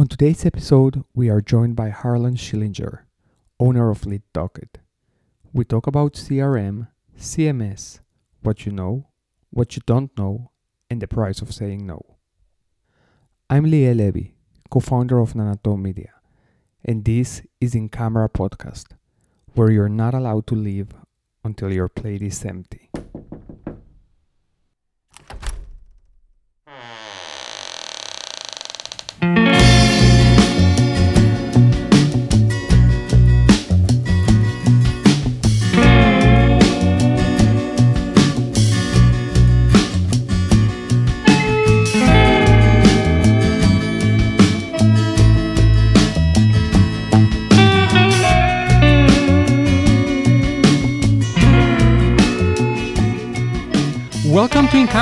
On 0.00 0.08
today's 0.08 0.46
episode, 0.46 1.04
we 1.12 1.28
are 1.28 1.42
joined 1.42 1.76
by 1.76 1.90
Harlan 1.90 2.34
Schillinger, 2.34 3.00
owner 3.58 3.90
of 3.90 4.06
Lead 4.06 4.22
Docket. 4.32 4.78
We 5.52 5.66
talk 5.66 5.86
about 5.86 6.14
CRM, 6.14 6.88
CMS, 7.18 8.00
what 8.40 8.64
you 8.64 8.72
know, 8.72 9.08
what 9.50 9.76
you 9.76 9.82
don't 9.84 10.10
know, 10.16 10.52
and 10.88 11.02
the 11.02 11.06
price 11.06 11.42
of 11.42 11.52
saying 11.52 11.86
no. 11.86 12.00
I'm 13.50 13.66
Liel 13.66 13.94
Levy, 13.94 14.36
co 14.70 14.80
founder 14.80 15.18
of 15.18 15.34
Nanato 15.34 15.78
Media, 15.78 16.14
and 16.82 17.04
this 17.04 17.42
is 17.60 17.74
In 17.74 17.90
Camera 17.90 18.30
Podcast, 18.30 18.96
where 19.52 19.70
you're 19.70 19.90
not 19.90 20.14
allowed 20.14 20.46
to 20.46 20.54
leave 20.54 20.94
until 21.44 21.70
your 21.70 21.90
plate 21.90 22.22
is 22.22 22.42
empty. 22.46 22.88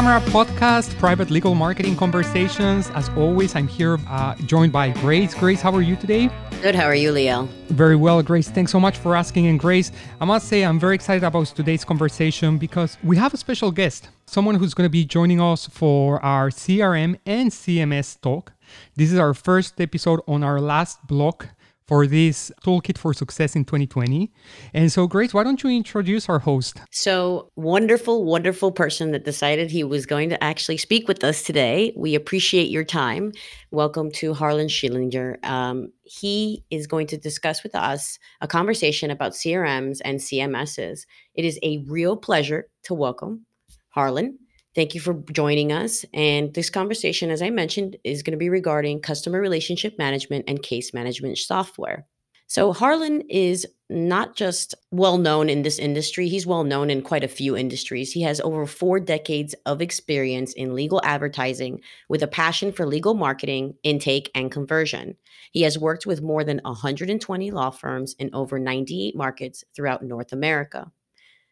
Camera 0.08 0.30
Podcast, 0.30 0.96
private 0.98 1.30
legal 1.30 1.54
marketing 1.54 1.94
conversations. 1.94 2.88
As 2.94 3.10
always, 3.10 3.54
I'm 3.54 3.68
here 3.68 3.98
uh, 4.08 4.34
joined 4.46 4.72
by 4.72 4.88
Grace. 4.88 5.34
Grace, 5.34 5.60
how 5.60 5.70
are 5.74 5.82
you 5.82 5.96
today? 5.96 6.30
Good. 6.62 6.74
How 6.74 6.84
are 6.84 6.94
you, 6.94 7.12
Leo? 7.12 7.46
Very 7.68 7.94
well, 7.94 8.22
Grace. 8.22 8.48
Thanks 8.48 8.72
so 8.72 8.80
much 8.80 8.96
for 8.96 9.14
asking. 9.14 9.48
And 9.48 9.60
Grace, 9.60 9.92
I 10.18 10.24
must 10.24 10.48
say, 10.48 10.62
I'm 10.62 10.80
very 10.80 10.94
excited 10.94 11.24
about 11.24 11.48
today's 11.48 11.84
conversation 11.84 12.56
because 12.56 12.96
we 13.04 13.18
have 13.18 13.34
a 13.34 13.36
special 13.36 13.70
guest, 13.70 14.08
someone 14.24 14.54
who's 14.54 14.72
going 14.72 14.86
to 14.86 14.90
be 14.90 15.04
joining 15.04 15.42
us 15.42 15.66
for 15.66 16.24
our 16.24 16.48
CRM 16.48 17.18
and 17.26 17.50
CMS 17.50 18.18
talk. 18.18 18.54
This 18.96 19.12
is 19.12 19.18
our 19.18 19.34
first 19.34 19.78
episode 19.78 20.20
on 20.26 20.42
our 20.42 20.58
last 20.58 21.06
block 21.06 21.48
for 21.88 22.06
this 22.06 22.52
toolkit 22.62 22.98
for 22.98 23.14
success 23.14 23.56
in 23.56 23.64
2020. 23.64 24.30
And 24.74 24.92
so, 24.92 25.06
Grace, 25.06 25.32
why 25.32 25.42
don't 25.42 25.62
you 25.62 25.70
introduce 25.70 26.28
our 26.28 26.38
host? 26.38 26.80
So, 26.90 27.50
wonderful, 27.56 28.24
wonderful 28.24 28.70
person 28.70 29.12
that 29.12 29.24
decided 29.24 29.70
he 29.70 29.82
was 29.82 30.04
going 30.04 30.28
to 30.28 30.44
actually 30.44 30.76
speak 30.76 31.08
with 31.08 31.24
us 31.24 31.42
today. 31.42 31.94
We 31.96 32.14
appreciate 32.14 32.68
your 32.68 32.84
time. 32.84 33.32
Welcome 33.70 34.10
to 34.12 34.34
Harlan 34.34 34.68
Schillinger. 34.68 35.42
Um, 35.44 35.88
he 36.04 36.62
is 36.70 36.86
going 36.86 37.06
to 37.08 37.16
discuss 37.16 37.62
with 37.62 37.74
us 37.74 38.18
a 38.42 38.46
conversation 38.46 39.10
about 39.10 39.32
CRMs 39.32 40.00
and 40.04 40.20
CMSs. 40.20 41.00
It 41.34 41.46
is 41.46 41.58
a 41.62 41.82
real 41.88 42.18
pleasure 42.18 42.68
to 42.84 42.94
welcome 42.94 43.46
Harlan. 43.88 44.38
Thank 44.78 44.94
you 44.94 45.00
for 45.00 45.14
joining 45.32 45.72
us. 45.72 46.04
And 46.14 46.54
this 46.54 46.70
conversation, 46.70 47.32
as 47.32 47.42
I 47.42 47.50
mentioned, 47.50 47.96
is 48.04 48.22
going 48.22 48.30
to 48.30 48.38
be 48.38 48.48
regarding 48.48 49.00
customer 49.00 49.40
relationship 49.40 49.98
management 49.98 50.44
and 50.46 50.62
case 50.62 50.94
management 50.94 51.36
software. 51.38 52.06
So, 52.46 52.72
Harlan 52.72 53.22
is 53.22 53.66
not 53.90 54.36
just 54.36 54.76
well 54.92 55.18
known 55.18 55.48
in 55.48 55.62
this 55.62 55.80
industry, 55.80 56.28
he's 56.28 56.46
well 56.46 56.62
known 56.62 56.90
in 56.90 57.02
quite 57.02 57.24
a 57.24 57.28
few 57.28 57.56
industries. 57.56 58.12
He 58.12 58.22
has 58.22 58.40
over 58.40 58.66
four 58.66 59.00
decades 59.00 59.52
of 59.66 59.82
experience 59.82 60.52
in 60.52 60.76
legal 60.76 61.00
advertising 61.02 61.80
with 62.08 62.22
a 62.22 62.28
passion 62.28 62.70
for 62.70 62.86
legal 62.86 63.14
marketing, 63.14 63.74
intake, 63.82 64.30
and 64.32 64.48
conversion. 64.48 65.16
He 65.50 65.62
has 65.62 65.76
worked 65.76 66.06
with 66.06 66.22
more 66.22 66.44
than 66.44 66.60
120 66.62 67.50
law 67.50 67.70
firms 67.70 68.14
in 68.20 68.30
over 68.32 68.60
98 68.60 69.16
markets 69.16 69.64
throughout 69.74 70.04
North 70.04 70.32
America. 70.32 70.92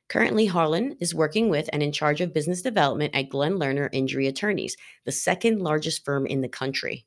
Currently, 0.08 0.46
Harlan 0.46 0.96
is 1.00 1.14
working 1.14 1.48
with 1.48 1.68
and 1.72 1.82
in 1.82 1.90
charge 1.90 2.20
of 2.20 2.32
business 2.32 2.62
development 2.62 3.14
at 3.14 3.28
Glenn 3.28 3.58
Lerner 3.58 3.88
Injury 3.92 4.28
Attorneys, 4.28 4.76
the 5.04 5.12
second 5.12 5.60
largest 5.60 6.04
firm 6.04 6.26
in 6.26 6.42
the 6.42 6.48
country. 6.48 7.06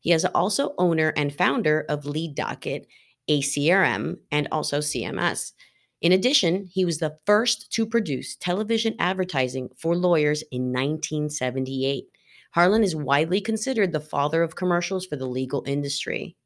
He 0.00 0.12
is 0.12 0.24
also 0.24 0.74
owner 0.78 1.12
and 1.16 1.34
founder 1.34 1.84
of 1.88 2.06
Lead 2.06 2.36
Docket, 2.36 2.86
ACRM, 3.28 4.18
and 4.30 4.46
also 4.52 4.78
CMS. 4.78 5.52
In 6.00 6.12
addition, 6.12 6.66
he 6.66 6.84
was 6.84 6.98
the 6.98 7.18
first 7.26 7.72
to 7.72 7.86
produce 7.86 8.36
television 8.36 8.94
advertising 8.98 9.70
for 9.76 9.96
lawyers 9.96 10.42
in 10.52 10.72
1978. 10.72 12.04
Harlan 12.52 12.84
is 12.84 12.94
widely 12.94 13.40
considered 13.40 13.92
the 13.92 14.00
father 14.00 14.42
of 14.42 14.54
commercials 14.54 15.04
for 15.04 15.16
the 15.16 15.26
legal 15.26 15.64
industry. 15.66 16.36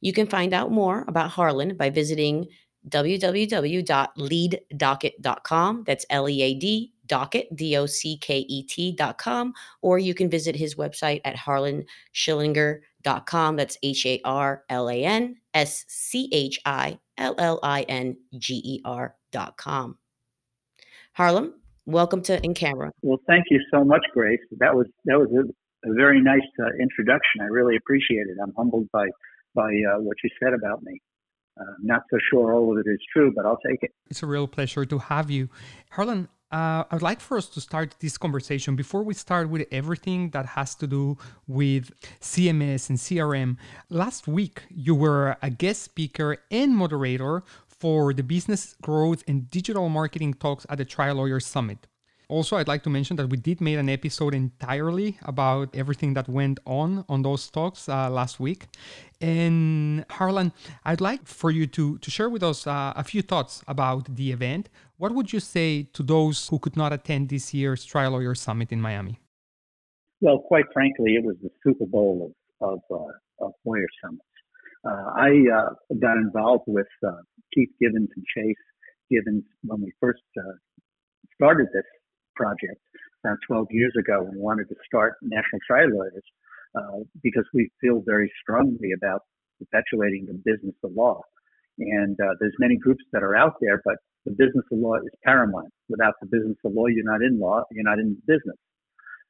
You 0.00 0.12
can 0.12 0.26
find 0.26 0.52
out 0.52 0.70
more 0.70 1.04
about 1.08 1.30
Harlan 1.30 1.76
by 1.76 1.88
visiting 1.88 2.48
www.leaddocket.com. 2.88 5.84
That's 5.86 6.06
L 6.10 6.28
E 6.28 6.42
A 6.42 6.54
D 6.54 6.92
docket, 7.06 7.54
D 7.54 7.76
O 7.76 7.86
C 7.86 8.16
K 8.16 8.38
E 8.40 8.62
T.com. 8.62 9.54
Or 9.82 9.98
you 9.98 10.14
can 10.14 10.30
visit 10.30 10.56
his 10.56 10.74
website 10.74 11.20
at 11.24 11.36
harlanschillinger.com. 11.36 13.56
That's 13.56 13.78
H 13.82 14.06
A 14.06 14.20
R 14.24 14.64
L 14.68 14.88
A 14.88 15.04
N 15.04 15.36
S 15.52 15.84
C 15.88 16.30
H 16.32 16.58
I 16.64 16.98
L 17.18 17.34
L 17.38 17.60
I 17.62 17.82
N 17.82 18.16
G 18.38 18.62
E 18.64 18.80
R.com. 18.84 19.98
Harlan, 21.12 21.52
welcome 21.86 22.22
to 22.22 22.42
In 22.44 22.54
Camera. 22.54 22.90
Well, 23.02 23.18
thank 23.28 23.44
you 23.50 23.60
so 23.72 23.84
much, 23.84 24.02
Grace. 24.12 24.40
That 24.58 24.74
was 24.74 24.86
that 25.04 25.16
was 25.18 25.28
a, 25.32 25.42
a 25.88 25.94
very 25.94 26.20
nice 26.20 26.40
uh, 26.60 26.70
introduction. 26.80 27.40
I 27.40 27.46
really 27.46 27.76
appreciate 27.76 28.26
it. 28.26 28.36
I'm 28.42 28.52
humbled 28.56 28.88
by 28.92 29.06
by 29.54 29.68
uh, 29.68 30.00
what 30.00 30.16
you 30.24 30.30
said 30.42 30.54
about 30.54 30.82
me. 30.82 31.00
Uh, 31.60 31.64
not 31.80 32.02
so 32.10 32.18
sure 32.30 32.52
all 32.52 32.72
of 32.72 32.78
it 32.78 32.90
is 32.90 33.00
true, 33.12 33.32
but 33.34 33.46
I'll 33.46 33.60
take 33.68 33.82
it. 33.82 33.92
It's 34.10 34.22
a 34.22 34.26
real 34.26 34.48
pleasure 34.48 34.84
to 34.84 34.98
have 34.98 35.30
you. 35.30 35.48
Harlan, 35.90 36.28
uh, 36.50 36.84
I'd 36.90 37.02
like 37.02 37.20
for 37.20 37.36
us 37.36 37.48
to 37.48 37.60
start 37.60 37.96
this 38.00 38.16
conversation 38.18 38.76
before 38.76 39.02
we 39.02 39.14
start 39.14 39.48
with 39.48 39.66
everything 39.72 40.30
that 40.30 40.46
has 40.46 40.74
to 40.76 40.86
do 40.86 41.18
with 41.46 41.90
CMS 42.20 42.88
and 42.90 42.98
CRM. 42.98 43.56
Last 43.88 44.28
week, 44.28 44.62
you 44.68 44.94
were 44.94 45.36
a 45.42 45.50
guest 45.50 45.82
speaker 45.82 46.38
and 46.50 46.76
moderator 46.76 47.42
for 47.66 48.14
the 48.14 48.22
Business 48.22 48.76
Growth 48.82 49.24
and 49.26 49.50
Digital 49.50 49.88
Marketing 49.88 50.32
Talks 50.34 50.64
at 50.68 50.78
the 50.78 50.84
Trial 50.84 51.16
Lawyers 51.16 51.46
Summit. 51.46 51.86
Also, 52.28 52.56
I'd 52.56 52.68
like 52.68 52.82
to 52.84 52.90
mention 52.90 53.16
that 53.16 53.28
we 53.28 53.36
did 53.36 53.60
make 53.60 53.76
an 53.76 53.88
episode 53.88 54.34
entirely 54.34 55.18
about 55.22 55.74
everything 55.76 56.14
that 56.14 56.28
went 56.28 56.58
on 56.64 57.04
on 57.08 57.22
those 57.22 57.50
talks 57.50 57.88
uh, 57.88 58.08
last 58.08 58.40
week. 58.40 58.66
And 59.20 60.04
Harlan, 60.10 60.52
I'd 60.84 61.00
like 61.00 61.26
for 61.26 61.50
you 61.50 61.66
to, 61.68 61.98
to 61.98 62.10
share 62.10 62.30
with 62.30 62.42
us 62.42 62.66
uh, 62.66 62.92
a 62.96 63.04
few 63.04 63.22
thoughts 63.22 63.62
about 63.68 64.16
the 64.16 64.32
event. 64.32 64.70
What 64.96 65.12
would 65.12 65.32
you 65.32 65.40
say 65.40 65.84
to 65.92 66.02
those 66.02 66.48
who 66.48 66.58
could 66.58 66.76
not 66.76 66.92
attend 66.92 67.28
this 67.28 67.52
year's 67.52 67.84
Trial 67.84 68.12
Lawyer 68.12 68.34
Summit 68.34 68.72
in 68.72 68.80
Miami? 68.80 69.20
Well, 70.20 70.38
quite 70.38 70.66
frankly, 70.72 71.16
it 71.16 71.24
was 71.24 71.36
the 71.42 71.50
Super 71.62 71.86
Bowl 71.86 72.34
of, 72.60 72.72
of, 72.72 72.80
uh, 72.90 73.44
of 73.46 73.52
lawyer 73.66 73.88
summits. 74.02 74.24
Uh, 74.86 75.10
I 75.16 75.30
uh, 75.54 75.96
got 76.00 76.16
involved 76.16 76.64
with 76.66 76.86
uh, 77.06 77.12
Keith 77.54 77.70
Givens 77.80 78.08
and 78.14 78.24
Chase 78.34 78.56
Givens 79.10 79.44
when 79.62 79.82
we 79.82 79.92
first 80.00 80.22
started 81.34 81.68
this 81.72 81.84
project 82.36 82.80
around 83.24 83.38
12 83.46 83.66
years 83.70 83.92
ago 83.98 84.26
and 84.30 84.38
wanted 84.40 84.68
to 84.68 84.74
start 84.86 85.14
National 85.22 85.60
Trial 85.66 85.88
Lawyers 85.92 86.24
uh, 86.74 87.04
because 87.22 87.44
we 87.54 87.70
feel 87.80 88.02
very 88.04 88.30
strongly 88.42 88.90
about 88.96 89.22
perpetuating 89.58 90.26
the 90.26 90.34
business 90.44 90.74
of 90.84 90.92
law. 90.94 91.20
And 91.78 92.16
uh, 92.20 92.34
there's 92.40 92.54
many 92.58 92.76
groups 92.76 93.02
that 93.12 93.22
are 93.22 93.36
out 93.36 93.54
there, 93.60 93.80
but 93.84 93.96
the 94.24 94.32
business 94.32 94.64
of 94.72 94.78
law 94.78 94.96
is 94.96 95.10
paramount. 95.24 95.70
Without 95.88 96.14
the 96.20 96.26
business 96.26 96.56
of 96.64 96.72
law, 96.72 96.86
you're 96.86 97.04
not 97.04 97.22
in 97.22 97.38
law, 97.38 97.62
you're 97.70 97.84
not 97.84 97.98
in 97.98 98.16
business. 98.26 98.56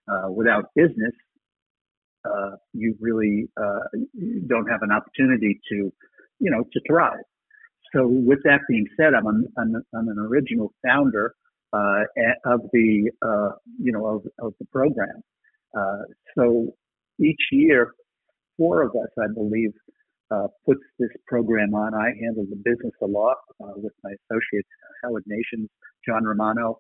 Uh, 0.06 0.31
without 0.31 0.64
business, 0.76 1.12
uh, 2.25 2.56
you 2.72 2.97
really 3.00 3.48
uh, 3.60 3.81
don't 4.47 4.69
have 4.69 4.82
an 4.82 4.93
opportunity 4.93 5.61
to, 5.70 5.93
you 6.38 6.50
know, 6.50 6.64
to 6.73 6.81
thrive. 6.87 7.25
So 7.94 8.06
with 8.06 8.40
that 8.44 8.61
being 8.69 8.87
said, 8.96 9.14
I'm, 9.14 9.46
I'm 9.56 10.08
an 10.08 10.19
original 10.19 10.73
founder 10.84 11.34
uh, 11.75 12.03
of 12.47 12.61
the 12.73 13.11
uh, 13.23 13.50
you 13.81 13.93
know 13.93 14.06
of, 14.06 14.23
of 14.38 14.55
the 14.61 14.67
program. 14.67 15.23
Uh, 15.76 16.03
so 16.37 16.75
each 17.21 17.41
year, 17.50 17.94
four 18.56 18.82
of 18.82 18.91
us, 18.91 19.11
I 19.19 19.26
believe, 19.35 19.73
uh, 20.31 20.47
puts 20.65 20.82
this 20.99 21.11
program 21.26 21.75
on. 21.75 21.94
I 21.94 22.11
handle 22.21 22.47
the 22.49 22.56
business 22.56 22.94
a 23.03 23.06
lot 23.06 23.38
uh, 23.62 23.75
with 23.76 23.93
my 24.05 24.11
associates 24.11 24.69
Howard 25.03 25.25
Nations, 25.26 25.69
John 26.06 26.25
Romano, 26.25 26.79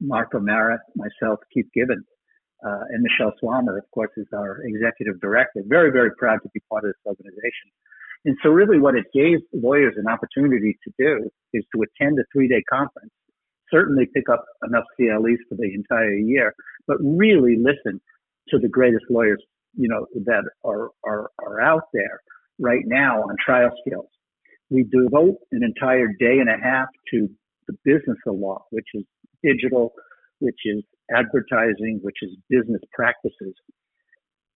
Mark 0.00 0.34
O'Mara, 0.34 0.78
myself, 0.96 1.40
Keith 1.52 1.68
Givens. 1.74 2.04
Uh, 2.62 2.84
and 2.90 3.02
Michelle 3.02 3.32
Swalmer, 3.42 3.78
of 3.78 3.90
course, 3.90 4.10
is 4.18 4.26
our 4.34 4.60
executive 4.64 5.18
director. 5.22 5.62
Very, 5.64 5.90
very 5.90 6.10
proud 6.18 6.40
to 6.42 6.48
be 6.52 6.60
part 6.68 6.84
of 6.84 6.90
this 6.90 7.00
organization. 7.06 7.72
And 8.26 8.36
so 8.42 8.50
really 8.50 8.78
what 8.78 8.94
it 8.94 9.06
gave 9.14 9.38
lawyers 9.54 9.94
an 9.96 10.06
opportunity 10.06 10.76
to 10.84 10.92
do 10.98 11.30
is 11.54 11.64
to 11.74 11.82
attend 11.82 12.18
a 12.18 12.24
three 12.34 12.48
day 12.48 12.62
conference 12.68 13.12
certainly 13.72 14.06
pick 14.14 14.28
up 14.30 14.44
enough 14.66 14.84
CLEs 14.96 15.38
for 15.48 15.56
the 15.56 15.72
entire 15.74 16.16
year, 16.16 16.54
but 16.86 16.96
really 17.00 17.56
listen 17.58 18.00
to 18.48 18.58
the 18.58 18.68
greatest 18.68 19.04
lawyers, 19.10 19.42
you 19.74 19.88
know, 19.88 20.06
that 20.24 20.44
are, 20.64 20.90
are, 21.04 21.30
are 21.38 21.60
out 21.60 21.84
there 21.92 22.20
right 22.58 22.84
now 22.86 23.22
on 23.22 23.36
trial 23.44 23.70
skills. 23.86 24.08
We 24.70 24.84
devote 24.84 25.38
an 25.52 25.62
entire 25.64 26.08
day 26.18 26.38
and 26.38 26.48
a 26.48 26.62
half 26.62 26.88
to 27.12 27.28
the 27.66 27.74
business 27.84 28.18
of 28.26 28.36
law, 28.36 28.64
which 28.70 28.86
is 28.94 29.04
digital, 29.42 29.92
which 30.38 30.58
is 30.64 30.82
advertising, 31.14 32.00
which 32.02 32.16
is 32.22 32.30
business 32.48 32.80
practices, 32.92 33.54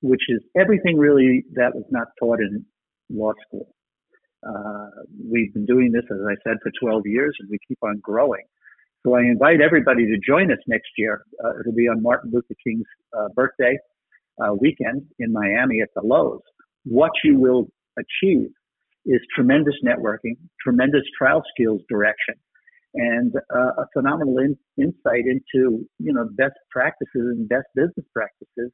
which 0.02 0.22
is 0.28 0.40
everything 0.58 0.96
really 0.96 1.44
that 1.54 1.74
was 1.74 1.84
not 1.90 2.08
taught 2.20 2.40
in 2.40 2.64
law 3.10 3.32
school. 3.46 3.74
Uh, 4.46 4.88
we've 5.30 5.52
been 5.54 5.66
doing 5.66 5.90
this, 5.90 6.04
as 6.10 6.18
I 6.28 6.34
said, 6.46 6.58
for 6.62 6.70
12 6.80 7.02
years, 7.06 7.34
and 7.40 7.48
we 7.50 7.58
keep 7.66 7.78
on 7.82 7.98
growing. 8.02 8.44
So 9.04 9.14
I 9.14 9.20
invite 9.20 9.60
everybody 9.60 10.06
to 10.06 10.18
join 10.26 10.50
us 10.50 10.58
next 10.66 10.88
year. 10.96 11.24
Uh, 11.44 11.60
it'll 11.60 11.74
be 11.74 11.88
on 11.88 12.02
Martin 12.02 12.30
Luther 12.32 12.54
King's 12.66 12.86
uh, 13.16 13.28
birthday 13.34 13.78
uh, 14.42 14.54
weekend 14.54 15.02
in 15.18 15.30
Miami 15.32 15.82
at 15.82 15.90
the 15.94 16.00
Loews. 16.00 16.40
What 16.84 17.10
you 17.22 17.38
will 17.38 17.68
achieve 17.98 18.48
is 19.04 19.20
tremendous 19.34 19.74
networking, 19.84 20.36
tremendous 20.62 21.02
trial 21.18 21.42
skills 21.54 21.82
direction, 21.90 22.34
and 22.94 23.34
uh, 23.54 23.82
a 23.82 23.86
phenomenal 23.92 24.38
in, 24.38 24.56
insight 24.78 25.24
into 25.26 25.86
you 25.98 26.12
know 26.12 26.26
best 26.32 26.56
practices 26.70 27.08
and 27.14 27.46
best 27.46 27.66
business 27.74 28.06
practices, 28.14 28.72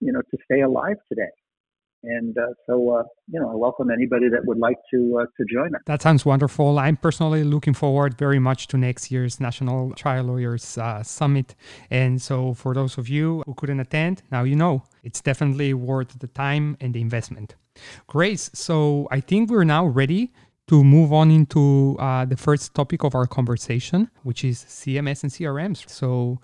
you 0.00 0.10
know, 0.12 0.22
to 0.30 0.38
stay 0.50 0.62
alive 0.62 0.96
today. 1.10 1.28
And 2.02 2.36
uh, 2.36 2.52
so, 2.66 2.90
uh, 2.90 3.02
you 3.28 3.40
know, 3.40 3.50
I 3.50 3.54
welcome 3.54 3.90
anybody 3.90 4.28
that 4.28 4.44
would 4.44 4.58
like 4.58 4.76
to 4.92 5.20
uh, 5.20 5.26
to 5.36 5.44
join 5.52 5.74
us. 5.74 5.82
That 5.86 6.02
sounds 6.02 6.24
wonderful. 6.24 6.78
I'm 6.78 6.96
personally 6.96 7.42
looking 7.42 7.74
forward 7.74 8.16
very 8.18 8.38
much 8.38 8.68
to 8.68 8.76
next 8.78 9.10
year's 9.10 9.40
National 9.40 9.92
Trial 9.94 10.24
Lawyers 10.24 10.78
uh, 10.78 11.02
Summit. 11.02 11.54
And 11.90 12.20
so, 12.20 12.54
for 12.54 12.74
those 12.74 12.98
of 12.98 13.08
you 13.08 13.42
who 13.46 13.54
couldn't 13.54 13.80
attend, 13.80 14.22
now 14.30 14.44
you 14.44 14.56
know 14.56 14.84
it's 15.02 15.20
definitely 15.20 15.74
worth 15.74 16.18
the 16.18 16.28
time 16.28 16.76
and 16.80 16.94
the 16.94 17.00
investment. 17.00 17.56
Grace, 18.06 18.50
so 18.54 19.06
I 19.10 19.20
think 19.20 19.50
we're 19.50 19.64
now 19.64 19.86
ready 19.86 20.32
to 20.68 20.82
move 20.82 21.12
on 21.12 21.30
into 21.30 21.96
uh, 21.98 22.24
the 22.24 22.36
first 22.36 22.74
topic 22.74 23.04
of 23.04 23.14
our 23.14 23.26
conversation, 23.26 24.10
which 24.22 24.44
is 24.44 24.64
CMS 24.64 25.22
and 25.22 25.32
CRMs. 25.32 25.88
So 25.88 26.40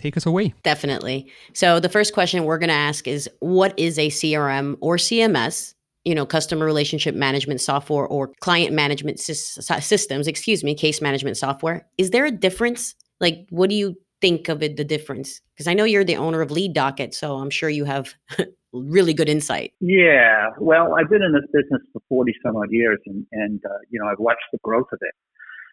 take 0.00 0.16
us 0.16 0.26
away. 0.26 0.54
Definitely. 0.62 1.26
So 1.52 1.80
the 1.80 1.88
first 1.88 2.14
question 2.14 2.44
we're 2.44 2.58
going 2.58 2.68
to 2.68 2.74
ask 2.74 3.06
is 3.06 3.28
what 3.40 3.78
is 3.78 3.98
a 3.98 4.08
CRM 4.08 4.76
or 4.80 4.96
CMS? 4.96 5.74
You 6.04 6.14
know, 6.14 6.24
customer 6.24 6.64
relationship 6.64 7.14
management 7.14 7.60
software 7.60 8.06
or 8.06 8.32
client 8.40 8.72
management 8.72 9.20
sy- 9.20 9.80
systems, 9.80 10.26
excuse 10.26 10.64
me, 10.64 10.74
case 10.74 11.02
management 11.02 11.36
software. 11.36 11.86
Is 11.98 12.10
there 12.10 12.24
a 12.24 12.30
difference? 12.30 12.94
Like, 13.20 13.46
what 13.50 13.68
do 13.68 13.76
you 13.76 13.96
think 14.22 14.48
of 14.48 14.62
it, 14.62 14.78
the 14.78 14.84
difference? 14.84 15.42
Because 15.52 15.66
I 15.66 15.74
know 15.74 15.84
you're 15.84 16.04
the 16.04 16.16
owner 16.16 16.40
of 16.40 16.50
Lead 16.50 16.72
Docket, 16.72 17.12
so 17.14 17.36
I'm 17.36 17.50
sure 17.50 17.68
you 17.68 17.84
have 17.84 18.14
really 18.72 19.12
good 19.12 19.28
insight. 19.28 19.72
Yeah. 19.80 20.50
Well, 20.58 20.94
I've 20.94 21.10
been 21.10 21.22
in 21.22 21.32
this 21.32 21.44
business 21.52 21.82
for 21.92 22.00
40 22.08 22.32
some 22.44 22.56
odd 22.56 22.70
years 22.70 22.98
and, 23.04 23.26
and 23.32 23.60
uh, 23.64 23.78
you 23.90 24.00
know, 24.00 24.08
I've 24.10 24.18
watched 24.18 24.46
the 24.52 24.58
growth 24.62 24.88
of 24.92 24.98
it. 25.02 25.14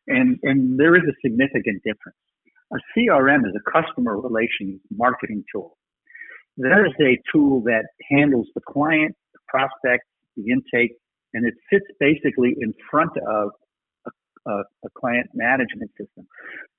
And, 0.08 0.40
and 0.44 0.80
there 0.80 0.96
is 0.96 1.04
a 1.04 1.14
significant 1.22 1.84
difference. 1.84 2.18
A 2.74 2.78
CRM 2.94 3.48
is 3.48 3.54
a 3.56 3.72
customer 3.72 4.20
relations 4.20 4.82
marketing 4.92 5.44
tool. 5.54 5.78
That 6.58 6.86
is 6.86 6.94
a 7.00 7.18
tool 7.32 7.62
that 7.64 7.86
handles 8.10 8.48
the 8.56 8.62
client, 8.68 9.16
the 9.34 9.40
prospect, 9.48 10.04
the 10.36 10.52
intake, 10.52 10.98
and 11.34 11.46
it 11.46 11.54
sits 11.72 11.86
basically 12.00 12.56
in 12.60 12.74
front 12.90 13.12
of 13.18 13.52
a, 14.06 14.52
a, 14.52 14.64
a 14.86 14.90
client 14.98 15.28
management 15.34 15.92
system. 15.92 16.28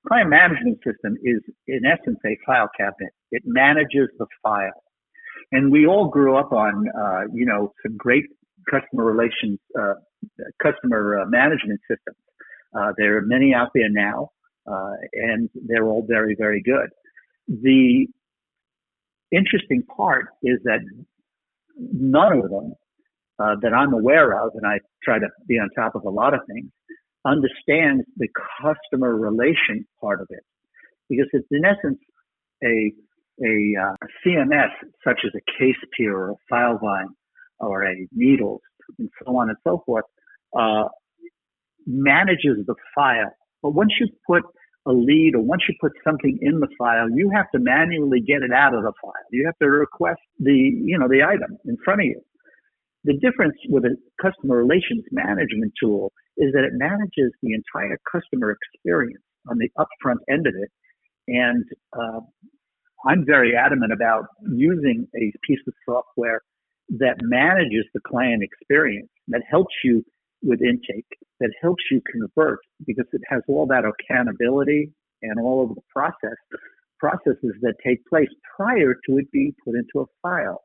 Client 0.07 0.29
management 0.29 0.77
system 0.85 1.15
is, 1.23 1.41
in 1.67 1.81
essence, 1.85 2.19
a 2.25 2.37
file 2.45 2.69
cabinet. 2.77 3.13
It 3.31 3.43
manages 3.45 4.09
the 4.19 4.27
file. 4.43 4.83
And 5.51 5.71
we 5.71 5.87
all 5.87 6.09
grew 6.09 6.37
up 6.37 6.51
on, 6.51 6.85
uh, 6.89 7.21
you 7.33 7.45
know, 7.45 7.73
some 7.83 7.97
great 7.97 8.25
customer 8.69 9.05
relations, 9.05 9.59
uh, 9.79 9.93
customer 10.61 11.21
uh, 11.21 11.25
management 11.25 11.79
systems. 11.89 12.17
Uh, 12.77 12.91
there 12.97 13.17
are 13.17 13.21
many 13.21 13.53
out 13.55 13.69
there 13.73 13.89
now 13.89 14.29
uh, 14.69 14.93
and 15.13 15.49
they're 15.67 15.85
all 15.85 16.05
very, 16.07 16.35
very 16.37 16.61
good. 16.61 16.89
The 17.47 18.07
interesting 19.31 19.83
part 19.95 20.27
is 20.43 20.59
that 20.63 20.79
none 21.77 22.33
of 22.33 22.49
them 22.49 22.73
uh, 23.39 23.55
that 23.61 23.73
I'm 23.73 23.93
aware 23.93 24.43
of, 24.43 24.51
and 24.55 24.65
I 24.65 24.79
try 25.03 25.17
to 25.19 25.27
be 25.47 25.55
on 25.55 25.69
top 25.75 25.95
of 25.95 26.03
a 26.03 26.09
lot 26.09 26.33
of 26.33 26.41
things, 26.47 26.69
understands 27.25 28.03
the 28.17 28.27
customer 28.61 29.15
relation 29.15 29.85
part 29.99 30.21
of 30.21 30.27
it, 30.29 30.43
because 31.09 31.27
it's 31.33 31.47
in 31.51 31.65
essence 31.65 31.99
a 32.63 32.91
a 33.41 33.73
uh, 33.81 33.95
CMS 34.25 34.69
such 35.03 35.21
as 35.25 35.31
a 35.33 35.63
CasePeer 35.63 36.11
or 36.11 36.31
a 36.31 36.53
FileVine 36.53 37.07
or 37.59 37.85
a 37.85 37.95
Needles 38.11 38.61
and 38.97 39.09
so 39.23 39.37
on 39.37 39.49
and 39.49 39.57
so 39.63 39.81
forth 39.85 40.03
uh, 40.57 40.89
manages 41.85 42.57
the 42.65 42.75
file 42.93 43.31
but 43.61 43.71
once 43.71 43.93
you 43.99 44.07
put 44.27 44.43
a 44.87 44.91
lead 44.91 45.35
or 45.35 45.41
once 45.41 45.63
you 45.67 45.75
put 45.79 45.91
something 46.03 46.37
in 46.41 46.59
the 46.59 46.67
file, 46.77 47.09
you 47.09 47.29
have 47.33 47.49
to 47.51 47.59
manually 47.59 48.21
get 48.21 48.41
it 48.41 48.51
out 48.51 48.73
of 48.73 48.83
the 48.83 48.93
file. 49.01 49.13
You 49.31 49.45
have 49.45 49.57
to 49.59 49.69
request 49.69 50.21
the, 50.39 50.53
you 50.53 50.97
know, 50.97 51.07
the 51.07 51.23
item 51.23 51.57
in 51.65 51.77
front 51.83 52.01
of 52.01 52.05
you. 52.05 52.21
The 53.03 53.13
difference 53.13 53.55
with 53.69 53.85
a 53.85 53.95
customer 54.21 54.57
relations 54.57 55.03
management 55.11 55.73
tool 55.81 56.11
is 56.37 56.51
that 56.53 56.63
it 56.63 56.73
manages 56.73 57.31
the 57.41 57.53
entire 57.53 57.97
customer 58.09 58.55
experience 58.55 59.23
on 59.49 59.57
the 59.57 59.69
upfront 59.77 60.17
end 60.29 60.47
of 60.47 60.53
it. 60.55 60.69
And 61.27 61.65
uh, 61.93 62.21
I'm 63.07 63.25
very 63.25 63.55
adamant 63.55 63.93
about 63.93 64.25
using 64.51 65.07
a 65.15 65.31
piece 65.45 65.59
of 65.67 65.73
software 65.85 66.41
that 66.97 67.15
manages 67.21 67.85
the 67.93 68.01
client 68.05 68.43
experience, 68.43 69.09
that 69.27 69.43
helps 69.49 69.73
you 69.83 70.03
with 70.41 70.61
intake 70.61 71.07
that 71.39 71.51
helps 71.61 71.83
you 71.91 72.01
convert 72.11 72.59
because 72.85 73.05
it 73.13 73.21
has 73.29 73.41
all 73.47 73.65
that 73.67 73.83
accountability 73.85 74.91
and 75.21 75.39
all 75.39 75.63
of 75.63 75.75
the 75.75 75.81
process 75.93 76.37
processes 76.99 77.55
that 77.61 77.73
take 77.85 78.05
place 78.07 78.27
prior 78.55 78.93
to 78.93 79.17
it 79.17 79.31
being 79.31 79.53
put 79.65 79.73
into 79.75 80.01
a 80.01 80.05
file. 80.21 80.63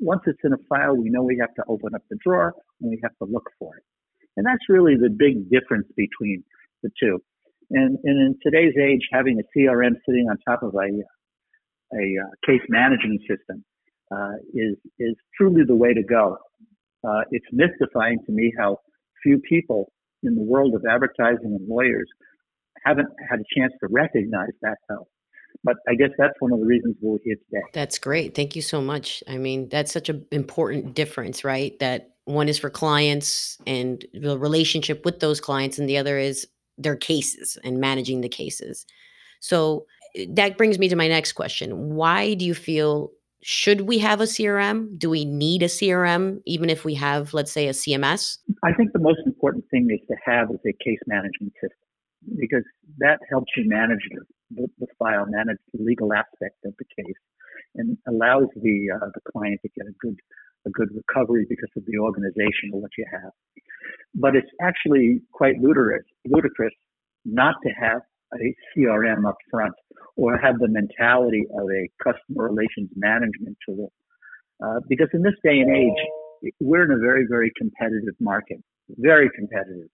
Once 0.00 0.22
it's 0.26 0.38
in 0.42 0.52
a 0.52 0.58
file, 0.68 0.96
we 0.96 1.10
know 1.10 1.22
we 1.22 1.38
have 1.38 1.54
to 1.54 1.62
open 1.68 1.94
up 1.94 2.02
the 2.10 2.16
drawer 2.24 2.54
and 2.80 2.90
we 2.90 2.98
have 3.02 3.12
to 3.18 3.30
look 3.30 3.48
for 3.58 3.76
it. 3.76 3.84
And 4.36 4.44
that's 4.46 4.68
really 4.68 4.96
the 4.96 5.10
big 5.10 5.50
difference 5.50 5.86
between 5.96 6.42
the 6.82 6.90
two. 7.00 7.22
And, 7.70 7.98
and 8.02 8.18
in 8.18 8.38
today's 8.42 8.74
age, 8.80 9.02
having 9.12 9.38
a 9.38 9.58
CRM 9.58 9.92
sitting 10.06 10.26
on 10.28 10.38
top 10.46 10.62
of 10.62 10.74
a, 10.74 10.88
a, 11.96 12.16
uh, 12.20 12.30
case 12.46 12.64
management 12.68 13.20
system 13.20 13.64
uh, 14.10 14.34
is, 14.52 14.76
is 14.98 15.14
truly 15.36 15.62
the 15.66 15.76
way 15.76 15.94
to 15.94 16.02
go. 16.02 16.38
Uh, 17.06 17.22
it's 17.30 17.46
mystifying 17.52 18.18
to 18.26 18.32
me 18.32 18.52
how 18.58 18.78
few 19.24 19.38
people 19.38 19.90
in 20.22 20.36
the 20.36 20.42
world 20.42 20.74
of 20.74 20.84
advertising 20.88 21.56
and 21.58 21.68
lawyers 21.68 22.08
haven't 22.84 23.08
had 23.28 23.40
a 23.40 23.58
chance 23.58 23.72
to 23.80 23.88
recognize 23.90 24.52
that 24.62 24.76
though. 24.88 25.08
But 25.62 25.76
I 25.88 25.94
guess 25.94 26.10
that's 26.18 26.34
one 26.40 26.52
of 26.52 26.60
the 26.60 26.66
reasons 26.66 26.96
we're 27.00 27.18
here 27.24 27.36
today. 27.36 27.62
That's 27.72 27.98
great. 27.98 28.34
Thank 28.34 28.54
you 28.54 28.62
so 28.62 28.80
much. 28.80 29.22
I 29.28 29.38
mean, 29.38 29.68
that's 29.68 29.92
such 29.92 30.08
an 30.08 30.26
important 30.30 30.94
difference, 30.94 31.42
right? 31.42 31.78
That 31.78 32.10
one 32.26 32.48
is 32.48 32.58
for 32.58 32.70
clients 32.70 33.58
and 33.66 34.04
the 34.12 34.38
relationship 34.38 35.04
with 35.04 35.20
those 35.20 35.40
clients, 35.40 35.78
and 35.78 35.88
the 35.88 35.98
other 35.98 36.18
is 36.18 36.46
their 36.76 36.96
cases 36.96 37.56
and 37.64 37.78
managing 37.78 38.20
the 38.20 38.28
cases. 38.28 38.84
So 39.40 39.86
eh, 40.16 40.26
that 40.30 40.58
brings 40.58 40.78
me 40.78 40.88
to 40.88 40.96
my 40.96 41.08
next 41.08 41.32
question. 41.32 41.94
Why 41.94 42.34
do 42.34 42.44
you 42.44 42.54
feel 42.54 43.10
should 43.46 43.82
we 43.82 43.98
have 43.98 44.22
a 44.22 44.24
CRM? 44.24 44.98
Do 44.98 45.10
we 45.10 45.26
need 45.26 45.62
a 45.62 45.66
CRM, 45.66 46.40
even 46.46 46.70
if 46.70 46.82
we 46.82 46.94
have, 46.94 47.34
let's 47.34 47.52
say, 47.52 47.68
a 47.68 47.72
CMS? 47.72 48.38
I 48.64 48.72
think 48.72 48.94
the 48.94 48.98
most 48.98 49.20
important 49.26 49.66
thing 49.70 49.86
is 49.90 50.00
to 50.08 50.16
have 50.24 50.48
is 50.48 50.60
a 50.66 50.72
case 50.82 50.98
management 51.06 51.52
system 51.60 51.76
because 52.40 52.64
that 52.96 53.18
helps 53.28 53.52
you 53.54 53.68
manage 53.68 54.00
the, 54.50 54.66
the 54.78 54.86
file, 54.98 55.26
manage 55.28 55.58
the 55.74 55.84
legal 55.84 56.14
aspect 56.14 56.56
of 56.64 56.72
the 56.78 56.86
case, 56.96 57.20
and 57.74 57.98
allows 58.08 58.48
the 58.56 58.88
uh, 58.96 59.08
the 59.12 59.20
client 59.30 59.60
to 59.60 59.68
get 59.76 59.86
a 59.88 59.94
good 60.00 60.16
a 60.66 60.70
good 60.70 60.88
recovery 60.96 61.44
because 61.46 61.68
of 61.76 61.84
the 61.84 61.98
organization 61.98 62.72
of 62.72 62.80
what 62.80 62.92
you 62.96 63.04
have. 63.12 63.32
But 64.14 64.36
it's 64.36 64.48
actually 64.62 65.20
quite 65.32 65.58
ludicrous, 65.60 66.06
ludicrous 66.24 66.72
not 67.26 67.56
to 67.62 67.68
have 67.78 68.00
a 68.32 68.54
CRM 68.76 69.28
up 69.28 69.36
front 69.50 69.74
or 70.16 70.38
have 70.38 70.58
the 70.58 70.68
mentality 70.68 71.44
of 71.58 71.66
a 71.70 71.88
customer 72.02 72.48
relations 72.48 72.90
management 72.96 73.56
tool. 73.66 73.92
Uh, 74.64 74.80
because 74.88 75.08
in 75.12 75.22
this 75.22 75.34
day 75.42 75.58
and 75.58 75.74
age, 75.74 76.52
we're 76.60 76.84
in 76.84 76.90
a 76.92 76.98
very, 76.98 77.26
very 77.28 77.50
competitive 77.56 78.14
market, 78.20 78.58
very 78.98 79.30
competitive. 79.36 79.88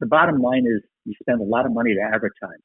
The 0.00 0.06
bottom 0.06 0.40
line 0.40 0.66
is 0.66 0.82
you 1.04 1.14
spend 1.20 1.40
a 1.40 1.44
lot 1.44 1.66
of 1.66 1.72
money 1.72 1.94
to 1.94 2.00
advertise. 2.00 2.64